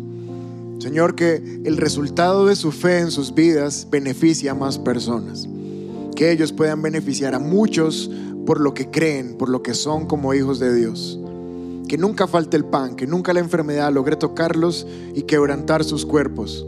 Señor, 0.79 1.15
que 1.15 1.61
el 1.63 1.77
resultado 1.77 2.45
de 2.45 2.57
su 2.57 2.73
fe 2.73 2.99
en 2.99 3.11
sus 3.11 3.33
vidas 3.33 3.87
beneficie 3.89 4.49
a 4.49 4.53
más 4.53 4.77
personas. 4.77 5.47
Que 6.17 6.33
ellos 6.33 6.51
puedan 6.51 6.81
beneficiar 6.81 7.33
a 7.33 7.39
muchos 7.39 8.11
por 8.45 8.59
lo 8.59 8.73
que 8.73 8.89
creen, 8.89 9.35
por 9.37 9.49
lo 9.49 9.63
que 9.63 9.73
son 9.73 10.05
como 10.05 10.33
hijos 10.33 10.59
de 10.59 10.73
Dios. 10.73 11.19
Que 11.87 11.97
nunca 11.97 12.27
falte 12.27 12.57
el 12.57 12.65
pan, 12.65 12.95
que 12.95 13.07
nunca 13.07 13.33
la 13.33 13.39
enfermedad 13.39 13.91
logre 13.91 14.15
tocarlos 14.15 14.87
y 15.13 15.23
quebrantar 15.23 15.83
sus 15.83 16.05
cuerpos. 16.05 16.65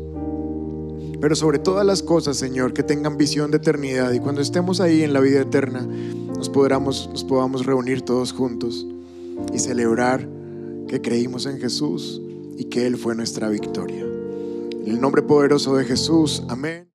Pero 1.20 1.36
sobre 1.36 1.60
todas 1.60 1.86
las 1.86 2.04
cosas, 2.04 2.38
Señor, 2.38 2.74
que 2.74 2.84
tengan 2.84 3.18
visión 3.18 3.50
de 3.52 3.58
eternidad 3.58 4.12
y 4.12 4.20
cuando 4.20 4.42
estemos 4.42 4.82
ahí 4.82 5.02
en 5.02 5.14
la 5.14 5.22
vida 5.22 5.42
eterna, 5.42 5.88
nos, 6.38 6.50
podamos, 6.50 7.10
nos 7.12 7.24
podamos 7.24 7.66
reunir 7.66 8.02
todos 8.02 8.34
juntos 8.34 8.86
y 9.54 9.60
celebrar 9.60 10.28
que 10.88 11.02
creímos 11.02 11.46
en 11.46 11.60
Jesús 11.60 12.22
y 12.58 12.66
que 12.66 12.86
Él 12.86 12.98
fue 12.98 13.16
nuestra 13.16 13.50
victoria. 13.50 14.04
En 14.04 14.92
el 14.92 15.02
nombre 15.02 15.24
poderoso 15.24 15.76
de 15.76 15.86
Jesús, 15.86 16.44
amén. 16.48 16.95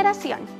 generación. 0.00 0.59